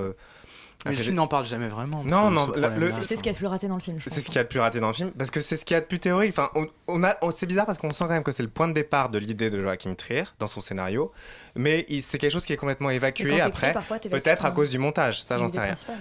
Mais 0.86 0.91
le 0.91 0.97
fait 0.97 1.03
film 1.03 1.15
n'en 1.15 1.27
parle 1.27 1.45
jamais 1.45 1.67
vraiment. 1.67 2.03
Non, 2.03 2.29
ce- 2.47 2.51
non. 2.89 3.03
C'est 3.03 3.15
ce 3.15 3.21
qui 3.23 3.29
a 3.29 3.31
le 3.31 3.38
plus 3.38 3.47
raté 3.47 3.67
dans 3.67 3.75
le 3.75 3.81
film. 3.81 3.99
c'est 4.05 4.21
ce 4.21 4.25
qu'il 4.25 4.36
y 4.36 4.39
a 4.39 4.43
de 4.43 4.47
plus 4.49 4.59
raté 4.59 4.79
dans 4.79 4.88
le 4.88 4.93
film, 4.93 5.11
parce 5.11 5.31
que 5.31 5.41
c'est 5.41 5.55
ce 5.57 5.65
qu'il 5.65 5.75
y 5.75 5.77
a 5.77 5.81
de 5.81 5.86
plus 5.86 5.99
théorique. 5.99 6.31
Enfin, 6.38 6.49
on, 6.55 6.67
on 6.88 7.03
a, 7.03 7.15
on- 7.21 7.31
c'est 7.31 7.45
bizarre 7.45 7.65
parce 7.65 7.77
qu'on 7.77 7.91
sent 7.91 8.03
quand 8.05 8.09
même 8.13 8.23
que 8.23 8.31
c'est 8.31 8.43
le 8.43 8.49
point 8.49 8.67
de 8.67 8.73
départ 8.73 9.09
de 9.09 9.17
l'idée 9.19 9.49
de 9.49 9.61
Joachim 9.61 9.95
Trier 9.95 10.23
dans 10.39 10.47
son 10.47 10.61
scénario, 10.61 11.11
mais 11.55 11.86
il- 11.89 12.01
c'est 12.01 12.17
quelque 12.17 12.31
chose 12.31 12.45
qui 12.45 12.53
est 12.53 12.57
complètement 12.57 12.89
évacué 12.89 13.29
après, 13.47 13.73
peut-être 14.09 14.45
à 14.45 14.51
cause 14.51 14.69
du 14.71 14.77
montage. 14.79 15.21
Ça, 15.23 15.38
j'en 15.38 15.47
sais 15.47 15.59
rien. 15.59 15.67
principale. 15.73 15.97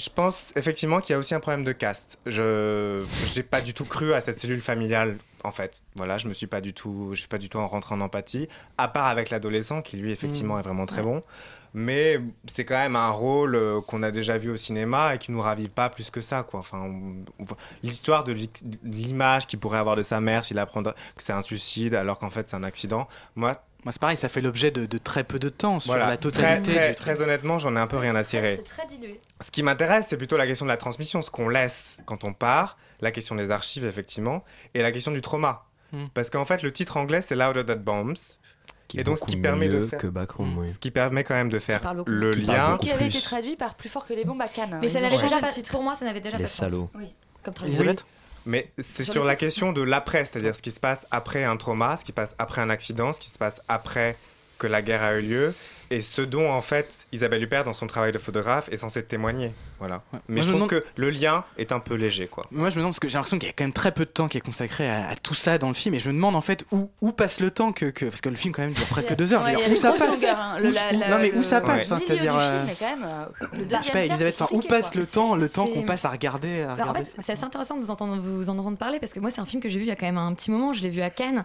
Je 0.00 0.08
pense 0.08 0.52
effectivement 0.56 1.00
qu'il 1.00 1.12
y 1.12 1.16
a 1.16 1.18
aussi 1.18 1.34
un 1.34 1.40
problème 1.40 1.62
de 1.62 1.72
cast. 1.72 2.18
Je 2.24 3.04
j'ai 3.26 3.42
pas 3.42 3.60
du 3.60 3.74
tout 3.74 3.84
cru 3.84 4.14
à 4.14 4.22
cette 4.22 4.40
cellule 4.40 4.62
familiale 4.62 5.18
en 5.44 5.50
fait. 5.50 5.82
Voilà, 5.94 6.16
je 6.16 6.26
me 6.26 6.32
suis 6.32 6.46
pas 6.46 6.62
du 6.62 6.72
tout 6.72 7.10
je 7.12 7.18
suis 7.18 7.28
pas 7.28 7.36
du 7.36 7.50
tout 7.50 7.58
en 7.58 7.68
rentrant 7.68 7.96
en 7.96 8.00
empathie 8.00 8.48
à 8.78 8.88
part 8.88 9.06
avec 9.08 9.28
l'adolescent 9.28 9.82
qui 9.82 9.98
lui 9.98 10.10
effectivement 10.10 10.56
Mm. 10.56 10.58
est 10.60 10.62
vraiment 10.62 10.86
très 10.86 11.02
bon. 11.02 11.22
Mais 11.74 12.18
c'est 12.46 12.64
quand 12.64 12.78
même 12.78 12.96
un 12.96 13.10
rôle 13.10 13.54
euh, 13.54 13.80
qu'on 13.82 14.02
a 14.02 14.10
déjà 14.10 14.38
vu 14.38 14.50
au 14.50 14.56
cinéma 14.56 15.14
et 15.14 15.18
qui 15.18 15.30
nous 15.32 15.40
ravive 15.42 15.68
pas 15.68 15.90
plus 15.90 16.10
que 16.10 16.20
ça 16.22 16.44
quoi. 16.44 16.60
Enfin, 16.60 16.90
l'histoire 17.82 18.24
de 18.24 18.34
l'image 18.82 19.46
qu'il 19.46 19.58
pourrait 19.58 19.78
avoir 19.78 19.96
de 19.96 20.02
sa 20.02 20.20
mère 20.20 20.44
s'il 20.46 20.58
apprend 20.58 20.82
que 20.82 20.92
c'est 21.18 21.32
un 21.34 21.42
suicide 21.42 21.94
alors 21.94 22.18
qu'en 22.18 22.30
fait 22.30 22.48
c'est 22.48 22.56
un 22.56 22.64
accident. 22.64 23.06
Moi 23.36 23.54
Moi, 23.84 23.92
c'est 23.92 24.00
pareil, 24.00 24.16
ça 24.16 24.28
fait 24.28 24.40
l'objet 24.42 24.70
de, 24.70 24.84
de 24.86 24.98
très 24.98 25.24
peu 25.24 25.38
de 25.38 25.48
temps 25.48 25.80
sur 25.80 25.92
voilà, 25.92 26.08
la 26.10 26.16
très, 26.16 26.30
totalité. 26.30 26.72
très, 26.72 26.88
du 26.90 26.94
truc. 26.96 26.98
très 26.98 27.20
honnêtement, 27.22 27.58
j'en 27.58 27.74
ai 27.76 27.78
un 27.78 27.86
peu 27.86 27.96
rien 27.96 28.14
à 28.14 28.24
cirer. 28.24 28.56
C'est 28.56 28.62
très 28.64 28.86
dilué. 28.86 29.20
Ce 29.40 29.50
qui 29.50 29.62
m'intéresse, 29.62 30.06
c'est 30.10 30.16
plutôt 30.18 30.36
la 30.36 30.46
question 30.46 30.66
de 30.66 30.70
la 30.70 30.76
transmission, 30.76 31.22
ce 31.22 31.30
qu'on 31.30 31.48
laisse 31.48 31.96
quand 32.04 32.24
on 32.24 32.34
part, 32.34 32.76
la 33.00 33.10
question 33.10 33.34
des 33.36 33.50
archives, 33.50 33.86
effectivement, 33.86 34.44
et 34.74 34.82
la 34.82 34.92
question 34.92 35.12
du 35.12 35.22
trauma. 35.22 35.64
Hmm. 35.92 36.06
Parce 36.14 36.28
qu'en 36.30 36.44
fait, 36.44 36.62
le 36.62 36.72
titre 36.72 36.96
anglais, 36.98 37.20
c'est 37.22 37.34
Louder 37.36 37.64
Than 37.64 37.76
Bombs. 37.80 38.14
Qui 38.86 38.98
et 39.00 39.04
donc, 39.04 39.18
ce 39.18 39.24
qui 39.24 39.36
permet 39.36 39.68
de 39.68 39.86
faire. 39.86 39.98
que 40.00 40.08
Backroom, 40.08 40.58
oui. 40.58 40.68
Ce 40.68 40.78
qui 40.78 40.90
permet 40.90 41.22
quand 41.24 41.34
même 41.34 41.48
de 41.48 41.58
faire 41.60 41.80
le 42.06 42.32
Qui 42.32 42.40
lien. 42.42 42.76
qui 42.80 42.90
avait 42.90 43.06
plus. 43.06 43.16
été 43.16 43.20
traduit 43.20 43.54
par 43.56 43.76
plus 43.76 43.88
fort 43.88 44.04
que 44.04 44.12
les 44.12 44.24
bombes 44.24 44.42
à 44.42 44.48
Cannes. 44.48 44.78
Mais 44.80 44.88
Ils 44.88 44.92
ça 44.92 45.00
n'avait 45.00 45.16
déjà 45.16 45.38
pas, 45.40 45.48
titre. 45.48 45.70
pour 45.70 45.82
moi, 45.84 45.94
ça 45.94 46.04
n'avait 46.04 46.20
déjà 46.20 46.36
Les 46.38 46.42
pas 46.44 46.48
de 46.48 46.52
sens. 46.52 46.68
salauds. 46.70 46.90
Oui, 46.96 47.14
comme. 47.44 47.54
Elisabeth 47.66 48.04
Mais 48.46 48.70
c'est 48.78 49.04
Sur 49.04 49.24
la 49.24 49.36
question 49.36 49.72
de 49.72 49.82
l'après, 49.82 50.24
c'est-à-dire 50.24 50.56
ce 50.56 50.62
qui 50.62 50.70
se 50.70 50.80
passe 50.80 51.06
après 51.10 51.44
un 51.44 51.56
trauma, 51.56 51.96
ce 51.96 52.04
qui 52.04 52.10
se 52.10 52.14
passe 52.14 52.34
après 52.38 52.62
un 52.62 52.70
accident, 52.70 53.12
ce 53.12 53.20
qui 53.20 53.30
se 53.30 53.38
passe 53.38 53.60
après 53.68 54.16
que 54.58 54.66
la 54.66 54.82
guerre 54.82 55.02
a 55.02 55.14
eu 55.18 55.22
lieu, 55.22 55.54
et 55.90 56.00
ce 56.00 56.22
dont 56.22 56.48
en 56.50 56.60
fait 56.62 57.06
Isabelle 57.12 57.42
Huppert, 57.42 57.64
dans 57.64 57.72
son 57.72 57.86
travail 57.86 58.12
de 58.12 58.18
photographe, 58.18 58.68
est 58.72 58.76
censée 58.76 59.02
témoigner. 59.02 59.52
Voilà. 59.78 60.02
Mais 60.28 60.36
Moi, 60.36 60.42
je 60.42 60.48
je 60.48 60.52
me 60.52 60.56
trouve 60.58 60.68
que 60.68 60.84
le 60.96 61.10
lien 61.10 61.44
est 61.58 61.72
un 61.72 61.80
peu 61.80 61.94
léger, 61.94 62.26
quoi. 62.26 62.46
Moi, 62.50 62.70
je 62.70 62.74
me 62.76 62.80
demande 62.80 62.92
parce 62.92 63.00
que 63.00 63.08
j'ai 63.08 63.14
l'impression 63.14 63.38
qu'il 63.38 63.46
y 63.48 63.50
a 63.50 63.54
quand 63.54 63.64
même 63.64 63.72
très 63.72 63.92
peu 63.92 64.04
de 64.04 64.10
temps 64.10 64.28
qui 64.28 64.36
est 64.38 64.42
consacré 64.42 64.88
à, 64.88 65.08
à 65.08 65.16
tout 65.16 65.34
ça 65.34 65.58
dans 65.58 65.68
le 65.68 65.74
film, 65.74 65.94
et 65.94 66.00
je 66.00 66.08
me 66.08 66.14
demande 66.14 66.36
en 66.36 66.40
fait 66.40 66.64
où, 66.70 66.90
où 67.00 67.12
passe 67.12 67.40
le 67.40 67.50
temps 67.50 67.72
que, 67.72 67.86
que- 67.86 68.04
parce 68.06 68.20
que 68.20 68.28
le 68.28 68.36
film 68.36 68.52
quand 68.54 68.62
même 68.62 68.72
dure 68.72 68.86
presque 68.86 69.14
deux 69.16 69.32
heures. 69.32 69.42
Ouais, 69.42 69.56
dire, 69.56 69.70
où 69.70 69.74
ça 69.74 69.92
passe 69.92 70.22
hein. 70.24 70.58
Le- 70.60 70.68
Où- 70.68 70.72
la- 70.72 70.92
où- 70.94 70.98
la- 71.00 71.08
Non 71.10 71.18
mais 71.18 71.32
où 71.32 71.36
le- 71.38 71.42
ça 71.42 71.60
passe, 71.60 71.84
enfin, 71.86 71.96
milieu 71.96 72.06
c'est-à-dire. 72.06 72.36
euh, 72.36 72.64
euh, 73.42 73.46
je 73.78 73.84
sais 73.84 73.92
pas, 73.92 74.00
Elisabeth, 74.04 74.34
enfin, 74.40 74.54
où 74.54 74.60
passe 74.60 74.94
le 74.94 75.06
temps, 75.06 75.34
le 75.34 75.48
temps 75.48 75.66
qu'on 75.66 75.82
passe 75.82 76.04
à 76.04 76.10
regarder, 76.10 76.62
à 76.62 76.72
Alors, 76.74 76.88
en 76.88 76.90
regarder 76.90 77.10
c'est 77.18 77.32
assez 77.32 77.44
intéressant 77.44 77.76
de 77.76 77.80
vous 77.82 77.90
entendre 77.90 78.16
vous 78.20 78.48
en 78.50 78.58
entendre 78.58 78.76
parler 78.76 78.98
parce 79.00 79.12
que 79.12 79.20
moi 79.20 79.30
c'est 79.30 79.40
un 79.40 79.46
film 79.46 79.62
que 79.62 79.68
j'ai 79.68 79.78
vu 79.78 79.84
il 79.84 79.88
y 79.88 79.92
a 79.92 79.96
quand 79.96 80.06
même 80.06 80.18
un 80.18 80.32
petit 80.34 80.50
moment. 80.50 80.72
Je 80.72 80.82
l'ai 80.82 80.90
vu 80.90 81.00
à 81.02 81.10
Cannes 81.10 81.44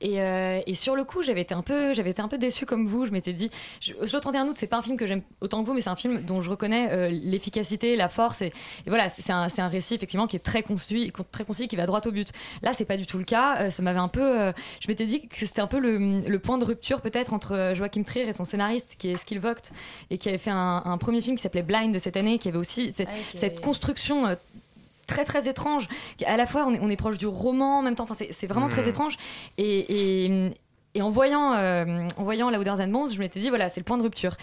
et, 0.00 0.20
euh, 0.20 0.60
et 0.66 0.74
sur 0.74 0.96
le 0.96 1.04
coup 1.04 1.22
j'avais 1.22 1.40
été 1.40 1.54
un 1.54 1.62
peu 1.62 1.94
j'avais 1.94 2.10
été 2.10 2.22
un 2.22 2.28
peu 2.28 2.38
déçue 2.38 2.66
comme 2.66 2.86
vous. 2.86 3.06
Je 3.06 3.12
m'étais 3.12 3.32
dit 3.32 3.50
je, 3.80 3.94
Oslo 3.94 4.20
31 4.20 4.48
août 4.48 4.56
c'est 4.58 4.66
pas 4.66 4.78
un 4.78 4.82
film 4.82 4.96
que 4.96 5.06
j'aime 5.06 5.22
autant 5.40 5.62
que 5.62 5.66
vous 5.66 5.74
mais 5.74 5.80
c'est 5.80 5.90
un 5.90 5.96
film 5.96 6.20
dont 6.22 6.42
je 6.42 6.50
reconnais 6.50 6.88
euh, 6.92 7.08
l'efficacité, 7.10 7.96
la 7.96 8.08
force 8.08 8.42
et, 8.42 8.46
et 8.46 8.88
voilà 8.88 9.08
c'est 9.08 9.30
un, 9.32 9.48
un 9.56 9.68
récit 9.68 9.94
effectivement 9.94 10.26
qui 10.26 10.36
est 10.36 10.40
très 10.40 10.62
concis 10.62 11.12
très 11.32 11.44
concis 11.44 11.68
qui 11.68 11.76
va 11.76 11.86
droit 11.86 12.00
au 12.06 12.12
but. 12.12 12.32
Là 12.62 12.72
c'est 12.72 12.84
pas 12.84 12.96
du 12.96 13.06
tout 13.06 13.18
le 13.18 13.24
cas. 13.24 13.62
Euh, 13.62 13.70
ça 13.70 13.82
m'avait 13.82 13.98
un 13.98 14.08
peu 14.08 14.52
je 14.80 14.88
m'étais 14.88 15.06
dit 15.06 15.26
que 15.28 15.46
c'était 15.46 15.60
un 15.60 15.66
peu 15.66 15.78
le, 15.78 15.98
le 16.20 16.38
point 16.38 16.58
de 16.58 16.64
rupture 16.64 17.00
peut-être 17.00 17.34
entre 17.34 17.72
Joachim 17.74 18.02
Trier 18.02 18.28
et 18.28 18.32
son 18.32 18.44
scénariste 18.44 18.96
qui 18.98 19.10
est 19.10 19.38
Vogt 19.38 19.72
et 20.10 20.18
qui 20.18 20.28
avait 20.28 20.38
fait 20.38 20.50
un, 20.50 20.82
un 20.84 20.98
premier 20.98 21.20
film 21.20 21.36
qui 21.36 21.42
s'appelait 21.42 21.62
Blind 21.62 21.92
de 21.92 21.98
cette 21.98 22.16
année 22.16 22.38
qui 22.38 22.48
avait 22.48 22.58
aussi 22.58 22.92
cette, 22.92 23.08
Ah 23.10 23.16
cette 23.34 23.60
construction 23.60 24.36
très 25.08 25.24
très 25.24 25.48
étrange. 25.48 25.88
À 26.24 26.36
la 26.36 26.46
fois, 26.46 26.64
on 26.68 26.72
est, 26.74 26.78
on 26.80 26.88
est 26.88 26.96
proche 26.96 27.18
du 27.18 27.26
roman 27.26 27.78
en 27.80 27.82
même 27.82 27.96
temps. 27.96 28.04
Enfin, 28.08 28.14
c'est 28.30 28.46
vraiment 28.46 28.68
très 28.68 28.88
étrange. 28.88 29.16
Et, 29.56 30.26
et, 30.26 30.50
et 30.94 31.02
en 31.02 31.10
voyant, 31.10 31.54
euh, 31.54 32.06
en 32.16 32.22
voyant 32.22 32.50
Louder 32.50 32.74
Than 32.78 32.88
Bombs, 32.88 33.08
je 33.12 33.18
m'étais 33.18 33.40
dit 33.40 33.48
voilà, 33.48 33.68
c'est 33.68 33.80
le 33.80 33.84
point 33.84 33.98
de 33.98 34.02
rupture. 34.04 34.36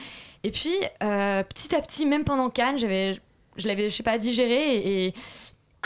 Et 0.43 0.51
puis, 0.51 0.73
euh, 1.01 1.41
petit 1.43 1.73
à 1.73 1.79
petit, 1.81 2.05
même 2.05 2.25
pendant 2.25 2.49
Cannes, 2.49 2.77
j'avais, 2.77 3.19
je 3.55 3.67
l'avais, 3.69 3.89
je 3.89 3.95
sais 3.95 4.03
pas, 4.03 4.17
digéré 4.17 4.75
et, 4.75 5.05
et- 5.07 5.13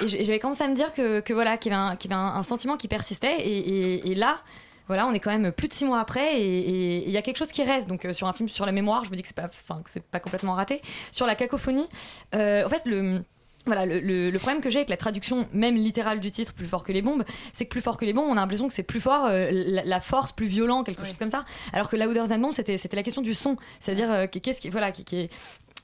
et 0.02 0.08
j'avais 0.08 0.40
commencé 0.40 0.64
à 0.64 0.68
me 0.70 0.76
dire 0.76 0.94
que, 0.94 1.20
que 1.20 1.34
voilà, 1.34 1.58
qu'il 1.58 1.72
y 1.74 1.76
avait, 1.76 1.84
un, 1.84 1.96
qu'il 1.98 2.10
y 2.10 2.14
avait 2.14 2.24
un, 2.24 2.36
un 2.36 2.44
sentiment 2.44 2.78
qui 2.78 2.88
persistait. 2.88 3.42
Et, 3.42 3.58
et- 3.60 4.12
et 4.12 4.16
là. 4.16 4.40
Voilà, 4.88 5.06
on 5.06 5.14
est 5.14 5.20
quand 5.20 5.30
même 5.30 5.52
plus 5.52 5.68
de 5.68 5.74
six 5.74 5.86
mois 5.86 6.00
après 6.00 6.42
et 6.42 7.04
il 7.06 7.12
y 7.12 7.18
a 7.18 7.22
quelque 7.22 7.38
chose 7.38 7.52
qui 7.52 7.62
reste. 7.64 7.88
Donc 7.88 8.06
euh, 8.06 8.12
sur 8.14 8.26
un 8.28 8.34
film 8.34 8.50
sur 8.50 8.66
la 8.66 8.72
mémoire, 8.72 9.06
je 9.06 9.12
me 9.12 9.16
dis 9.16 9.22
que 9.22 9.28
c'est 9.28 9.36
pas, 9.38 9.46
enfin 9.46 9.84
que 9.84 9.90
c'est 9.92 10.02
pas 10.04 10.20
complètement 10.20 10.54
raté. 10.56 10.82
Sur 11.12 11.28
la 11.28 11.36
cacophonie, 11.36 11.88
euh, 12.34 12.66
en 12.66 12.70
fait 12.70 12.82
le 12.88 13.22
Voilà, 13.70 13.86
le, 13.86 14.00
le- 14.00 14.30
le 14.30 14.40
problème 14.40 14.62
que 14.62 14.70
j'ai 14.70 14.80
avec 14.80 14.90
la 14.90 14.98
traduction 14.98 15.48
même 15.54 15.76
littérale 15.76 16.20
du 16.20 16.32
titre, 16.32 16.54
plus 16.54 16.68
fort 16.68 16.84
que 16.84 16.92
les 16.92 17.02
bombes, 17.02 17.24
c'est 17.54 17.66
que 17.66 17.70
plus 17.70 17.82
fort 17.82 17.98
que 17.98 18.06
les 18.06 18.14
bombes, 18.14 18.28
on 18.30 18.34
a 18.38 18.42
l'impression 18.42 18.68
que 18.68 18.74
c'est 18.74 18.84
plus 18.84 19.00
fort, 19.00 19.26
euh, 19.28 19.50
la, 19.52 19.84
la 19.84 20.02
force, 20.02 20.32
plus 20.32 20.48
violent, 20.48 20.84
quelque 20.84 21.06
chose 21.06 21.18
comme 21.18 21.30
ça. 21.30 21.46
Alors 21.74 21.90
que 21.90 21.96
Louder 21.96 22.24
Than 22.28 22.40
Bomb, 22.40 22.54
c'était 22.54 22.78
la 22.94 23.04
question 23.04 23.22
du 23.22 23.34
son, 23.34 23.58
c'est-à-dire 23.80 24.12
euh, 24.12 24.28
qu'est-ce 24.28 24.60
qui, 24.62 24.70
voilà, 24.70 24.92
qui, 24.92 25.04
qui 25.04 25.18
est 25.18 25.30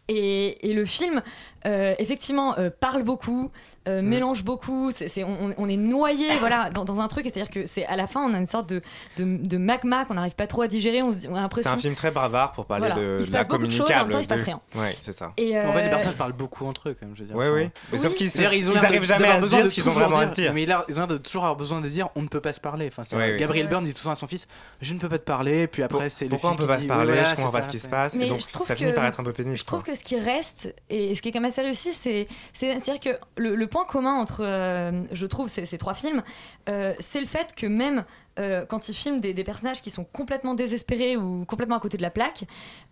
et, 0.08 0.70
et 0.70 0.74
le 0.74 0.86
film, 0.86 1.24
euh, 1.66 1.96
effectivement, 1.98 2.56
parle 2.80 3.02
beaucoup, 3.02 3.50
euh, 3.88 4.02
Mm. 4.02 4.06
mélange 4.08 4.44
beaucoup. 4.44 4.92
C'est, 4.92 5.08
c'est- 5.08 5.24
on, 5.24 5.54
on 5.58 5.70
est 5.70 5.78
noyé, 5.78 6.28
voilà, 6.40 6.70
dans, 6.70 6.86
dans 6.86 7.00
un 7.00 7.08
truc. 7.08 7.26
C'est-à-dire 7.26 7.50
que 7.50 7.66
c'est 7.66 7.86
à 7.86 7.96
la 7.96 8.08
fin, 8.08 8.22
on 8.22 8.34
a 8.34 8.38
une 8.38 8.46
sorte 8.46 8.70
de, 8.70 8.82
de, 9.18 9.24
de 9.26 9.58
magma 9.58 10.06
qu'on 10.06 10.16
n'arrive 10.16 10.36
pas 10.36 10.48
trop 10.48 10.62
à 10.64 10.68
digérer. 10.68 11.02
On, 11.04 11.12
se 11.12 11.18
dit- 11.20 11.28
on 11.28 11.34
a 11.34 11.36
C'est 11.36 11.42
l'impression. 11.42 11.72
un 11.72 11.78
film 11.78 11.96
très 11.96 12.12
bavard 12.12 12.52
pour 12.52 12.66
parler 12.66 12.88
Voilà. 12.88 13.02
de, 13.02 13.18
Il 13.20 13.26
se 13.26 13.30
de 13.30 13.34
la 13.36 13.44
beaucoup 13.44 13.66
de 13.66 13.70
choses, 13.72 13.82
en 13.82 13.90
même 13.90 13.98
communicable. 14.10 14.12
temps, 14.12 14.20
il 14.20 14.24
se 14.24 14.28
passe 14.30 14.44
rien. 14.44 14.62
Ouais, 14.76 14.96
c'est 15.04 15.12
ça. 15.12 15.34
Et, 15.38 15.58
En 15.60 15.74
fait, 15.74 15.82
les 15.82 15.88
euh, 15.88 15.90
personnages 15.90 16.18
parlent 16.18 16.34
beaucoup 16.34 16.66
entre 16.66 16.90
eux, 16.90 16.96
quand 17.00 17.06
même. 17.06 17.16
Je 17.16 17.22
veux 17.22 17.28
dire. 17.28 17.36
Ouais, 17.36 17.50
oui. 17.50 17.70
Mais 17.92 17.98
sauf 18.00 18.12
Oui. 18.12 18.16
qu'ils 18.18 18.30
C'est-à-dire, 18.32 18.54
ils 18.54 18.70
ont 18.70 18.74
l'air 18.74 18.82
de- 18.82 18.88
arrivent 18.88 19.04
jamais 19.06 19.28
à 19.28 19.42
se 19.42 19.48
dire 19.48 19.68
ce 19.68 19.74
qu'ils 19.74 19.84
ont 19.84 19.88
toujours 19.88 20.02
vraiment 20.02 20.18
à 20.18 20.26
dire- 20.26 20.30
se 20.36 20.42
dire. 20.42 20.54
Mais 20.54 20.64
ils 20.64 20.72
ont 20.74 20.98
l'air 20.98 21.08
de 21.08 21.18
toujours 21.18 21.44
avoir 21.44 21.56
besoin 21.56 21.82
de 21.82 21.88
dire 21.90 22.10
on 22.16 22.22
ne 22.22 22.28
peut 22.28 22.42
pas 22.42 22.54
se 22.54 22.60
parler. 22.60 22.88
Enfin, 22.92 23.04
c'est 23.04 23.16
Ouais. 23.16 23.38
Gabriel 23.38 23.66
Ouais. 23.66 23.70
Byrne 23.70 23.86
dit 23.86 23.94
tout 23.94 24.02
ça 24.02 24.12
à 24.12 24.16
son 24.16 24.28
fils 24.28 24.48
je 24.82 24.94
ne 24.94 25.00
peux 25.00 25.10
pas 25.10 25.20
te 25.20 25.24
parler. 25.24 25.68
Puis 25.68 25.84
après, 25.84 26.10
c'est 26.10 26.26
le 26.26 26.30
Pourquoi 26.32 26.50
on 26.50 26.54
fils 26.54 26.58
peut 26.60 26.64
qui 26.66 26.68
pas 26.70 26.78
dit, 26.78 26.84
se 26.84 26.88
parler? 26.88 27.14
Je 27.18 27.18
comprends 27.36 27.36
c'est 27.36 27.52
pas 27.52 27.62
ça, 27.62 27.68
ce 27.68 27.70
qui 27.70 27.78
se 27.78 27.84
c'est- 27.84 27.90
passe. 27.90 28.16
Donc 28.18 28.42
je 28.42 28.48
trouve 28.52 28.68
ça 28.68 28.76
finit 28.76 28.92
par 28.94 29.06
être 29.06 29.20
un 29.20 29.24
peu 29.24 29.34
pénible. 29.34 29.58
Je 29.58 29.64
trouve 29.66 29.84
que 29.84 29.96
ce 29.96 30.04
qui 30.04 30.20
reste, 30.20 30.74
et 30.90 31.16
ce 31.16 31.22
qui 31.22 31.30
est 31.30 31.32
quand 31.32 31.40
même 31.42 31.52
assez 31.52 31.62
réussi, 31.62 31.94
c'est 31.94 32.28
c'est- 32.54 32.80
c'est-à-dire 32.80 33.00
que 33.00 33.18
le, 33.38 33.56
le 33.56 33.68
point 33.76 33.84
commun 33.84 34.14
entre, 34.14 34.42
euh, 34.42 35.04
je 35.12 35.26
trouve, 35.26 35.50
ces, 35.50 35.78
trois 35.78 35.96
films, 35.96 36.24
euh, 36.70 36.94
c'est 37.00 37.20
le 37.20 37.26
fait 37.26 37.54
que 37.54 37.68
même 37.68 38.06
euh, 38.40 38.66
quand 38.66 38.88
ils 38.88 38.94
filment 38.94 39.20
des, 39.20 39.34
personnages 39.44 39.82
qui 39.82 39.90
sont 39.90 40.06
complètement 40.06 40.54
désespérés 40.54 41.18
ou 41.18 41.44
complètement 41.44 41.76
à 41.76 41.82
côté 41.82 41.98
de 41.98 42.02
la 42.02 42.10
plaque, 42.10 42.46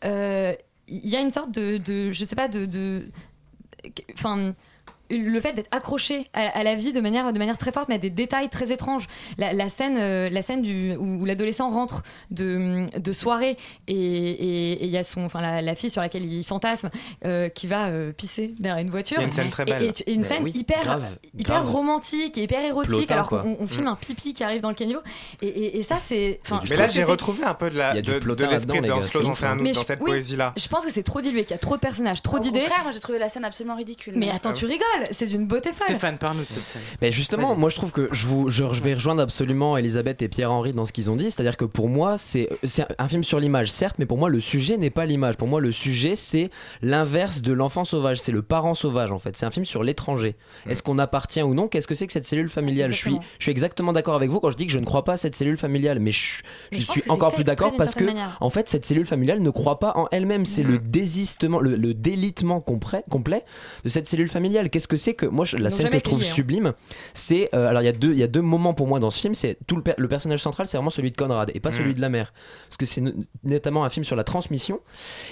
il 0.04 1.08
y 1.08 1.16
a 1.16 1.22
une 1.22 1.32
sorte 1.32 1.52
de, 1.52 1.78
de 1.78 2.12
je 2.12 2.26
sais 2.26 2.36
pas, 2.36 2.50
de... 2.50 2.66
de- 2.66 3.08
Enfin 4.14 4.54
le 5.18 5.40
fait 5.42 5.54
d'être 5.54 5.68
accroché 5.72 6.28
à, 6.34 6.42
à 6.48 6.64
la 6.64 6.76
vie 6.76 6.92
de 6.92 7.00
manière, 7.02 7.32
de 7.34 7.40
manière 7.40 7.58
très 7.58 7.72
forte, 7.72 7.90
mais 7.90 7.96
à 7.96 8.00
des 8.00 8.10
détails 8.10 8.50
très 8.50 8.72
étranges. 8.72 9.08
La, 9.38 9.54
la 9.54 9.70
scène, 9.70 9.98
euh, 10.00 10.30
la 10.30 10.42
scène 10.42 10.62
du, 10.62 10.96
où, 10.96 11.22
où 11.22 11.26
l'adolescent 11.26 11.70
rentre 11.70 12.04
de, 12.32 12.86
de 12.98 13.14
soirée 13.14 13.58
et 13.88 13.94
et- 13.96 14.74
et 14.74 14.86
il 14.86 14.90
y 14.92 14.98
a 14.98 15.04
son, 15.04 15.24
enfin, 15.26 15.42
la, 15.42 15.62
la 15.62 15.76
fille 15.76 15.90
sur 15.90 16.02
laquelle 16.02 16.26
il 16.26 16.44
fantasme 16.44 16.90
euh, 17.26 17.50
qui 17.50 17.68
va 17.68 17.88
euh, 17.88 18.12
pisser 18.12 18.54
derrière 18.60 18.82
une 18.82 18.90
voiture. 18.90 19.18
Il 19.18 19.22
y 19.22 19.26
a 19.26 19.28
une 19.28 19.34
scène 19.34 19.50
très 19.50 19.64
Et- 19.64 19.66
belle. 19.66 19.84
Et, 19.84 19.94
tu- 19.94 20.04
et 20.04 20.14
une 20.14 20.24
scène 20.24 20.44
oui, 20.44 20.52
hyper, 20.56 20.82
grave, 20.84 21.06
hyper 21.38 21.62
grave. 21.62 21.70
romantique 21.72 22.38
et 22.38 22.44
hyper 22.44 22.64
érotique, 22.64 23.08
Plotin, 23.08 23.14
alors 23.16 23.30
qu'on 23.30 23.58
on 23.60 23.68
filme 23.68 23.86
Mm. 23.86 23.88
un 23.90 23.96
pipi 23.96 24.34
qui 24.34 24.44
arrive 24.44 24.62
dans 24.62 24.70
le 24.70 24.76
caniveau. 24.76 25.02
Et, 25.42 25.48
et- 25.48 25.78
et 25.80 25.84
ça, 25.84 25.98
c'est. 26.06 26.40
Mais 26.70 26.76
là, 26.76 26.88
j'ai 26.88 27.04
retrouvé 27.04 27.44
un 27.44 27.54
peu 27.54 27.70
de 27.70 27.78
la 27.78 27.94
de, 28.02 28.12
l'esprit 28.46 28.82
dans 28.82 28.96
dans, 28.96 29.02
cette 29.84 30.00
oui, 30.02 30.12
poésie-là. 30.12 30.54
Je 30.58 30.68
pense 30.68 30.86
que 30.86 30.92
c'est 30.92 31.04
trop 31.04 31.22
dilué, 31.22 31.44
qu'il 31.44 31.52
y 31.52 31.56
a 31.56 31.58
trop 31.60 31.76
de 31.76 31.82
personnages, 31.82 32.22
trop 32.22 32.38
Au 32.38 32.40
d'idées. 32.40 32.62
contraire, 32.62 32.84
moi 32.84 32.92
j'ai 32.92 33.00
trouvé 33.00 33.20
la 33.20 33.30
scène 33.30 33.46
absolument 33.46 33.76
ridicule. 33.76 34.14
Mais 34.16 34.30
attends, 34.30 34.54
tu 34.54 34.66
rigoles, 34.66 34.84
c'est 35.12 35.28
d'une 35.28 35.46
beauté 35.46 35.70
folle. 35.74 35.88
Stéphane, 35.88 36.18
parle-nous 36.18 36.44
de 36.44 36.48
cette 36.48 36.64
scène. 36.66 36.82
Ben 37.02 37.12
justement, 37.12 37.56
moi 37.56 37.70
je 37.70 37.76
trouve 37.76 37.92
que 37.92 38.10
je, 38.12 38.26
vous, 38.28 38.50
je, 38.50 38.64
je 38.74 38.82
vais 38.82 38.94
rejoindre 38.94 39.22
absolument 39.22 39.78
Elisabeth 39.78 40.22
et 40.22 40.28
Pierre-Henri 40.28 40.74
dans 40.74 40.86
ce 40.86 40.94
qu'ils 40.94 41.10
ont 41.12 41.16
dit. 41.16 41.32
C'est-à-dire 41.32 41.58
que 41.58 41.66
pour 41.66 41.90
moi, 41.90 42.18
c'est 42.18 42.50
un 43.00 43.08
film 43.08 43.24
sur 43.24 43.40
l'image, 43.40 43.72
certes, 43.72 43.96
mais 44.00 44.06
pour 44.06 44.18
moi, 44.18 44.30
le 44.30 44.40
sujet 44.40 44.78
n'est 44.78 44.90
pas 44.90 45.06
l'image. 45.06 45.38
Pour 45.38 45.48
moi, 45.48 45.60
le 45.62 45.72
sujet, 45.72 46.16
c'est 46.16 46.50
l'inverse 46.82 47.42
de 47.42 47.54
l'enfant 47.54 47.84
sauvage. 47.84 48.20
C'est 48.22 48.32
le 48.32 48.42
parent 48.42 48.74
sauvage, 48.74 49.12
en 49.12 49.20
fait. 49.20 49.36
C'est 49.38 49.46
un 49.46 49.52
film 49.52 49.66
sur 49.66 49.84
l'étranger. 49.84 50.36
Est-ce 50.70 50.84
qu'on 50.84 51.00
appartient 51.00 51.42
ou 51.42 51.54
non? 51.54 51.68
Qu'est-ce 51.68 51.88
que 51.88 51.96
c'est 51.96 52.08
que 52.08 52.14
cette 52.14 52.26
cellule 52.26 52.50
familiale? 52.50 52.92
Je 52.92 52.98
suis, 52.98 53.10
Exactement. 53.12 53.34
je 53.40 53.44
suis 53.44 53.52
exactement 53.52 53.94
d'accord 53.94 54.16
avec 54.16 54.30
vous 54.30 54.40
quand 54.40 54.52
je 54.52 54.58
dis 54.58 54.66
que 54.68 54.74
je 54.74 54.80
ne 54.80 54.86
crois 54.86 55.04
pas 55.04 55.14
à 55.14 55.18
cette 55.18 55.36
cellule 55.36 55.58
familiale. 55.58 56.00
Mais 56.00 56.12
je, 56.12 56.42
Mais 56.72 56.78
je 56.78 56.82
je 56.84 56.88
pense 56.88 56.98
suis 56.98 57.10
encore 57.12 57.34
plus 57.34 57.44
d'accord 57.44 57.74
parce 57.78 57.96
que, 57.96 58.04
manière. 58.04 58.38
en 58.42 58.50
fait, 58.50 58.68
cette 58.70 58.86
cellule 58.86 59.06
familiale 59.06 59.40
ne 59.42 59.50
croit 59.50 59.80
pas 59.80 59.94
en 59.96 60.08
elle-même. 60.12 60.46
C'est 60.46 60.64
le 60.64 60.80
désistement, 60.80 61.60
le, 61.60 61.76
le 61.76 61.94
délitement 61.94 62.60
complet, 62.62 63.04
complet 63.10 63.44
de 63.84 63.90
cette 63.90 64.08
cellule 64.08 64.30
familiale. 64.30 64.70
Qu'est-ce 64.70 64.83
que 64.88 64.98
c'est 64.98 65.14
que 65.14 65.26
moi, 65.26 65.46
je- 65.46 65.58
la 65.58 65.70
scène 65.70 65.90
que 65.90 65.98
je 65.98 66.04
trouve 66.04 66.20
payé, 66.20 66.30
hein. 66.30 66.34
sublime, 66.34 66.74
c'est 67.14 67.50
euh, 67.54 67.68
alors 67.70 67.82
il 67.82 67.86
y 67.86 67.90
a 67.90 67.92
deux 67.94 68.12
il 68.14 68.18
y 68.20 68.24
a 68.24 68.28
deux 68.28 68.42
moments 68.42 68.74
pour 68.74 68.88
moi 68.88 69.00
dans 69.00 69.12
ce 69.12 69.20
film. 69.20 69.36
C'est 69.36 69.58
tout 69.68 69.76
le, 69.76 69.82
per- 69.84 69.94
le 69.98 70.08
personnage 70.08 70.42
central, 70.42 70.68
c'est 70.68 70.78
vraiment 70.78 70.90
celui 70.90 71.12
de 71.12 71.16
Conrad 71.18 71.52
et 71.54 71.60
pas 71.60 71.70
Mm. 71.70 71.74
celui 71.74 71.94
de 71.94 72.02
la 72.02 72.10
mère, 72.10 72.34
parce 72.68 72.78
que 72.78 72.86
c'est 72.86 73.02
no- 73.02 73.12
notamment 73.44 73.84
un 73.86 73.90
film 73.90 74.04
sur 74.04 74.16
la 74.16 74.24
transmission. 74.24 74.80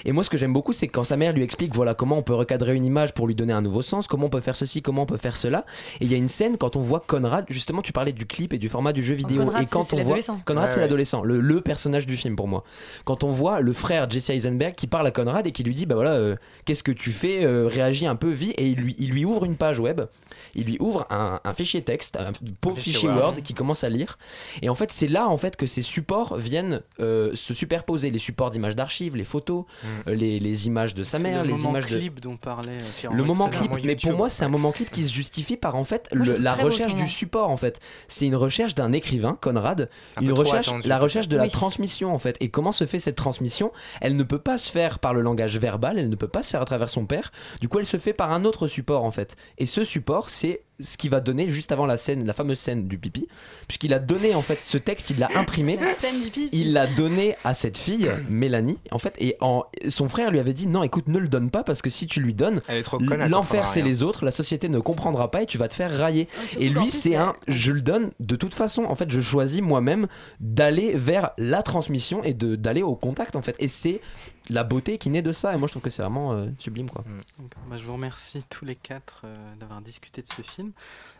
Et 0.04 0.12
moi, 0.12 0.24
ce 0.24 0.30
que 0.30 0.36
j'aime 0.36 0.52
beaucoup, 0.52 0.72
c'est 0.72 0.88
quand 0.88 1.04
sa 1.04 1.16
mère 1.16 1.32
lui 1.32 1.42
explique 1.42 1.74
voilà 1.74 1.94
comment 1.94 2.18
on 2.18 2.22
peut 2.22 2.34
recadrer 2.34 2.74
une 2.74 2.84
image 2.84 3.14
pour 3.14 3.26
lui 3.26 3.34
donner 3.34 3.52
un 3.52 3.62
nouveau 3.62 3.82
sens, 3.82 4.06
comment 4.06 4.26
on 4.26 4.30
peut 4.30 4.40
faire 4.40 4.56
ceci, 4.56 4.82
comment 4.82 5.02
on 5.02 5.06
peut 5.06 5.16
faire 5.16 5.36
cela. 5.36 5.64
Et 6.00 6.04
il 6.04 6.10
y 6.10 6.14
a 6.14 6.18
une 6.18 6.28
scène 6.28 6.56
quand 6.56 6.76
on 6.76 6.80
voit 6.80 7.00
Conrad, 7.00 7.44
justement, 7.48 7.82
tu 7.82 7.92
parlais 7.92 8.12
du 8.12 8.26
clip 8.26 8.52
et 8.52 8.58
du 8.58 8.68
format 8.68 8.92
du 8.92 9.02
jeu 9.02 9.14
vidéo. 9.14 9.44
Conrad, 9.44 9.62
et 9.62 9.66
quand 9.66 9.92
on 9.92 10.02
voit. 10.02 10.16
Conrad, 10.44 10.64
Ouais, 10.64 10.70
c'est 10.70 10.76
ouais. 10.76 10.82
l'adolescent, 10.82 11.22
le, 11.22 11.40
le 11.40 11.60
personnage 11.60 12.06
du 12.06 12.16
film 12.16 12.36
pour 12.36 12.48
moi. 12.48 12.64
Quand 13.04 13.24
on 13.24 13.30
voit 13.30 13.60
le 13.60 13.72
frère 13.72 14.08
Jesse 14.10 14.30
Eisenberg 14.30 14.74
qui 14.74 14.86
parle 14.86 15.06
à 15.06 15.10
Conrad 15.10 15.46
et 15.46 15.52
qui 15.52 15.62
lui 15.64 15.74
dit 15.74 15.86
bah 15.86 15.94
voilà, 15.94 16.12
euh, 16.12 16.36
qu'est-ce 16.64 16.82
que 16.82 16.92
tu 16.92 17.10
fais, 17.12 17.44
euh, 17.44 17.66
réagis 17.68 18.06
un 18.06 18.16
peu, 18.16 18.30
vis, 18.30 18.50
et 18.52 18.66
il 18.68 18.78
lui, 18.78 18.94
il 18.98 19.10
lui 19.10 19.24
ouvre 19.24 19.41
une 19.44 19.56
page 19.56 19.78
web. 19.78 20.02
Il 20.54 20.64
lui 20.66 20.76
ouvre 20.80 21.06
un, 21.10 21.40
un 21.44 21.54
fichier 21.54 21.82
texte, 21.82 22.16
un 22.16 22.32
pauvre 22.60 22.76
fichier 22.76 22.92
fichier 22.94 23.08
Word. 23.08 23.18
Word 23.18 23.34
qui 23.42 23.54
commence 23.54 23.84
à 23.84 23.88
lire. 23.88 24.18
Et 24.62 24.68
en 24.68 24.74
fait, 24.74 24.92
c'est 24.92 25.08
là 25.08 25.28
en 25.28 25.36
fait 25.38 25.56
que 25.56 25.66
ces 25.66 25.82
supports 25.82 26.36
viennent 26.36 26.82
euh, 27.00 27.34
se 27.34 27.54
superposer. 27.54 28.10
Les 28.10 28.18
supports 28.18 28.50
d'images 28.50 28.76
d'archives, 28.76 29.16
les 29.16 29.24
photos, 29.24 29.64
Mm. 29.82 29.86
euh, 30.10 30.14
les, 30.14 30.38
les 30.40 30.66
images 30.66 30.94
de 30.94 31.02
sa 31.02 31.18
mère, 31.18 31.44
le 31.44 31.50
les 31.52 31.64
images 31.64 31.86
de 31.86 31.96
clip 31.98 32.20
dont 32.20 32.36
parlait 32.36 32.70
euh, 32.72 32.82
Pierre 32.98 33.12
le 33.12 33.24
moment 33.24 33.48
clip, 33.48 33.70
mais 33.84 33.96
pour 33.96 34.12
moi 34.14 34.28
c'est 34.28 34.44
un 34.44 34.48
moment 34.48 34.72
clip 34.72 34.90
qui 34.90 35.04
se 35.04 35.12
justifie 35.12 35.56
par 35.56 35.76
en 35.76 35.84
fait 35.84 36.08
le- 36.12 36.34
la 36.34 36.54
recherche 36.54 36.94
du 36.94 37.06
support 37.08 37.48
en 37.50 37.56
fait. 37.56 37.80
C'est 38.08 38.26
une 38.26 38.36
recherche 38.36 38.74
d'un 38.74 38.92
écrivain, 38.92 39.36
Conrad, 39.40 39.88
Un 40.16 40.22
une 40.22 40.32
recherche, 40.32 40.68
attendu, 40.68 40.88
la 40.88 40.98
recherche 40.98 41.28
de 41.28 41.36
la 41.36 41.44
Oui. 41.44 41.50
transmission 41.50 42.14
en 42.14 42.18
fait. 42.18 42.36
Et 42.40 42.48
comment 42.50 42.72
se 42.72 42.86
fait 42.86 42.98
cette 42.98 43.16
transmission? 43.16 43.72
Elle 44.00 44.16
ne 44.16 44.22
peut 44.22 44.38
pas 44.38 44.58
se 44.58 44.70
faire 44.70 44.98
par 44.98 45.14
le 45.14 45.20
langage 45.20 45.58
verbal, 45.58 45.98
elle 45.98 46.08
ne 46.08 46.16
peut 46.16 46.28
pas 46.28 46.42
se 46.42 46.50
faire 46.50 46.62
à 46.62 46.64
travers 46.64 46.88
son 46.90 47.06
père. 47.06 47.30
Du 47.60 47.68
coup, 47.68 47.78
elle 47.78 47.86
se 47.86 47.96
fait 47.98 48.12
par 48.12 48.32
un 48.32 48.44
autre 48.44 48.66
support 48.68 49.04
en 49.04 49.10
fait. 49.10 49.36
Et 49.58 49.66
ce 49.66 49.84
support, 49.84 50.30
c'est 50.32 50.62
ce 50.80 50.96
qui 50.96 51.08
va 51.08 51.20
donner 51.20 51.48
juste 51.48 51.72
avant 51.72 51.86
la 51.86 51.96
scène, 51.96 52.26
la 52.26 52.32
fameuse 52.32 52.58
scène 52.58 52.88
du 52.88 52.98
pipi, 52.98 53.28
puisqu'il 53.68 53.94
a 53.94 53.98
donné 53.98 54.34
en 54.34 54.42
fait 54.42 54.60
ce 54.60 54.78
texte, 54.78 55.10
il 55.10 55.18
l'a 55.18 55.28
imprimé. 55.36 55.76
La 55.76 55.94
scène 55.94 56.20
du 56.20 56.30
pipi. 56.30 56.48
Il 56.52 56.72
l'a 56.72 56.86
donné 56.86 57.36
à 57.44 57.54
cette 57.54 57.78
fille, 57.78 58.12
Mélanie, 58.28 58.78
en 58.90 58.98
fait, 58.98 59.14
et 59.18 59.36
en, 59.40 59.64
son 59.88 60.08
frère 60.08 60.30
lui 60.30 60.38
avait 60.38 60.54
dit 60.54 60.66
non, 60.66 60.82
écoute, 60.82 61.08
ne 61.08 61.18
le 61.18 61.28
donne 61.28 61.50
pas 61.50 61.62
parce 61.62 61.82
que 61.82 61.90
si 61.90 62.06
tu 62.06 62.20
lui 62.20 62.34
donnes, 62.34 62.60
l'enfer 63.28 63.68
c'est 63.68 63.82
les 63.82 64.02
autres, 64.02 64.24
la 64.24 64.30
société 64.30 64.68
ne 64.68 64.78
comprendra 64.78 65.30
pas 65.30 65.42
et 65.42 65.46
tu 65.46 65.58
vas 65.58 65.68
te 65.68 65.74
faire 65.74 65.90
railler. 65.90 66.28
Et 66.58 66.68
lui, 66.68 66.90
c'est 66.90 67.16
un, 67.16 67.34
je 67.48 67.72
le 67.72 67.82
donne 67.82 68.10
de 68.20 68.36
toute 68.36 68.54
façon. 68.54 68.84
En 68.84 68.94
fait, 68.94 69.10
je 69.10 69.20
choisis 69.20 69.60
moi-même 69.60 70.06
d'aller 70.40 70.92
vers 70.94 71.30
la 71.38 71.62
transmission 71.62 72.22
et 72.22 72.34
de 72.34 72.56
d'aller 72.56 72.82
au 72.82 72.94
contact 72.94 73.36
en 73.36 73.42
fait. 73.42 73.56
Et 73.58 73.68
c'est 73.68 74.00
la 74.50 74.64
beauté 74.64 74.98
qui 74.98 75.10
naît 75.10 75.22
de 75.22 75.32
ça. 75.32 75.54
Et 75.54 75.56
moi, 75.56 75.66
je 75.66 75.72
trouve 75.72 75.82
que 75.82 75.90
c'est 75.90 76.02
vraiment 76.02 76.32
euh, 76.32 76.46
sublime 76.58 76.90
quoi. 76.90 77.04
D'accord. 77.38 77.62
Bah, 77.68 77.76
je 77.78 77.84
vous 77.84 77.92
remercie 77.92 78.44
tous 78.48 78.64
les 78.64 78.74
quatre 78.74 79.22
euh, 79.24 79.54
d'avoir 79.58 79.80
discuté 79.80 80.22
de 80.22 80.28
ce 80.28 80.42
film. 80.42 80.71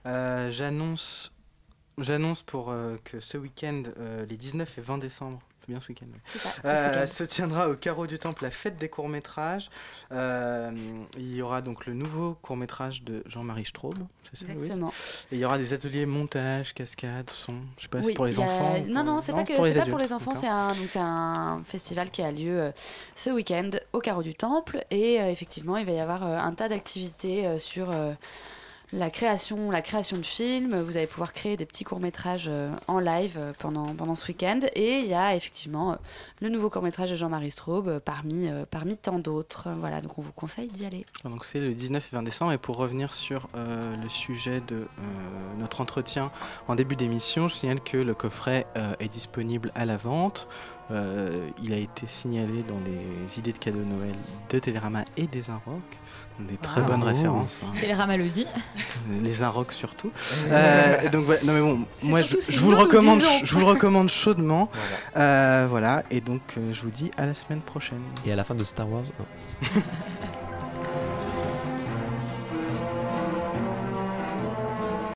Euh, 0.06 0.50
J'annonce, 0.50 1.32
j'annonce 1.98 2.42
pour 2.42 2.70
euh, 2.70 2.96
que 3.04 3.20
ce 3.20 3.36
week-end, 3.38 3.82
euh, 3.98 4.24
les 4.26 4.36
19 4.36 4.78
et 4.78 4.80
20 4.80 4.98
décembre, 4.98 5.40
c'est 5.60 5.68
bien 5.68 5.78
ce 5.80 5.86
week-end, 5.90 6.06
oui. 6.12 6.18
C'est 6.26 6.38
ça, 6.40 6.50
c'est 6.50 6.60
ce 6.62 6.66
Euh, 6.66 6.90
week-end. 6.90 7.06
se 7.06 7.22
tiendra 7.22 7.68
au 7.68 7.76
Carreau 7.76 8.08
du 8.08 8.18
Temple 8.18 8.42
la 8.42 8.50
fête 8.50 8.76
des 8.78 8.88
courts 8.88 9.08
métrages. 9.08 9.70
Euh, 10.10 10.72
il 11.16 11.36
y 11.36 11.40
aura 11.40 11.62
donc 11.62 11.86
le 11.86 11.94
nouveau 11.94 12.34
court 12.42 12.56
métrage 12.56 13.04
de 13.04 13.22
Jean-Marie 13.26 13.64
Straub. 13.66 13.96
oui 13.98 14.06
Exactement. 14.50 14.88
Et 15.30 15.36
il 15.36 15.38
y 15.38 15.44
aura 15.44 15.58
des 15.58 15.72
ateliers 15.72 16.04
montage, 16.04 16.74
cascade, 16.74 17.30
son. 17.30 17.54
Je 17.76 17.82
sais 17.82 17.88
pas, 17.88 18.00
c'est 18.00 18.08
Oui, 18.08 18.14
pour 18.14 18.26
les 18.26 18.40
enfants. 18.40 18.74
Non, 18.88 19.04
non, 19.04 19.20
c'est 19.20 19.32
pas 19.32 19.44
que 19.44 19.54
pour 19.54 19.64
c'est 19.66 19.78
pas 19.78 19.86
pour 19.86 19.98
les 19.98 20.12
enfants. 20.12 20.34
C'est 20.34 20.48
un 20.48 20.74
donc 20.74 20.88
c'est 20.88 20.98
un 20.98 21.62
festival 21.64 22.10
qui 22.10 22.22
a 22.22 22.32
lieu 22.32 22.72
ce 23.14 23.30
week-end 23.30 23.70
au 23.92 24.00
Carreau 24.00 24.24
du 24.24 24.34
Temple 24.34 24.84
et 24.90 25.14
effectivement 25.18 25.76
il 25.76 25.86
va 25.86 25.92
y 25.92 26.00
avoir 26.00 26.24
un 26.24 26.52
tas 26.54 26.68
d'activités 26.68 27.60
sur 27.60 27.88
la 28.92 29.10
création, 29.10 29.70
la 29.70 29.82
création 29.82 30.18
de 30.18 30.22
films. 30.22 30.80
Vous 30.82 30.96
allez 30.96 31.06
pouvoir 31.06 31.32
créer 31.32 31.56
des 31.56 31.66
petits 31.66 31.84
courts 31.84 32.00
métrages 32.00 32.50
en 32.88 32.98
live 32.98 33.36
euh, 33.38 33.52
pendant 33.58 33.86
pendant 33.94 34.14
ce 34.14 34.28
week-end 34.28 34.60
et 34.74 34.98
il 34.98 35.06
y 35.06 35.14
a 35.14 35.34
effectivement 35.34 35.92
euh, 35.92 35.96
le 36.40 36.48
nouveau 36.48 36.70
court 36.70 36.82
métrage 36.82 37.10
de 37.10 37.14
Jean-Marie 37.14 37.50
Straub 37.50 37.88
euh, 37.88 38.00
parmi 38.00 38.48
euh, 38.48 38.64
parmi 38.70 38.96
tant 38.96 39.18
d'autres. 39.18 39.68
Voilà, 39.78 40.00
donc 40.00 40.18
on 40.18 40.22
vous 40.22 40.32
conseille 40.32 40.68
d'y 40.68 40.84
aller. 40.84 41.06
Donc 41.24 41.44
c'est 41.44 41.60
le 41.60 41.72
19 41.72 42.08
et 42.12 42.16
20 42.16 42.22
décembre. 42.22 42.52
Et 42.52 42.58
pour 42.58 42.76
revenir 42.76 43.14
sur 43.14 43.48
euh, 43.54 43.96
le 43.96 44.08
sujet 44.08 44.60
de 44.60 44.76
euh, 44.76 44.86
notre 45.58 45.80
entretien 45.80 46.30
en 46.68 46.74
début 46.74 46.96
d'émission, 46.96 47.48
je 47.48 47.54
signale 47.54 47.80
que 47.80 47.96
le 47.96 48.14
coffret 48.14 48.66
euh, 48.76 48.94
est 49.00 49.08
disponible 49.08 49.72
à 49.74 49.86
la 49.86 49.96
vente. 49.96 50.48
Euh, 50.90 51.48
il 51.62 51.72
a 51.72 51.76
été 51.76 52.06
signalé 52.06 52.62
dans 52.64 52.80
les 52.80 53.38
idées 53.38 53.52
de 53.52 53.58
cadeaux 53.58 53.78
de 53.78 53.84
Noël 53.84 54.14
de 54.50 54.58
Télérama 54.58 55.04
et 55.16 55.26
des 55.26 55.48
Inrock. 55.48 55.80
Des 56.40 56.56
très 56.56 56.80
Ah. 56.80 56.84
bonnes 56.84 57.02
Oh. 57.02 57.06
références. 57.06 57.60
hein. 57.62 57.74
Télérama 57.80 58.16
le 58.16 58.28
dit. 58.28 58.46
Les 59.22 59.42
Inrock 59.42 59.72
surtout. 59.72 60.10
Euh, 60.50 61.08
donc 61.10 61.24
voilà. 61.26 61.40
Non 61.44 61.52
mais 61.52 61.60
bon, 61.60 61.86
moi 62.04 62.22
je, 62.22 62.36
vous 62.58 62.70
le 62.70 62.76
recommande, 62.76 63.20
je 63.44 63.52
vous 63.54 63.60
le 63.60 63.66
recommande 63.66 64.10
chaudement. 64.10 64.70
Euh, 65.16 65.66
voilà. 65.68 66.02
Et 66.10 66.20
donc 66.20 66.40
euh, 66.56 66.72
je 66.72 66.82
vous 66.82 66.90
dis 66.90 67.10
à 67.16 67.26
la 67.26 67.34
semaine 67.34 67.60
prochaine. 67.60 68.02
Et 68.26 68.32
à 68.32 68.36
la 68.36 68.44
fin 68.44 68.54
de 68.54 68.64
Star 68.64 68.88
Wars. 68.90 69.02
non. 69.18 69.82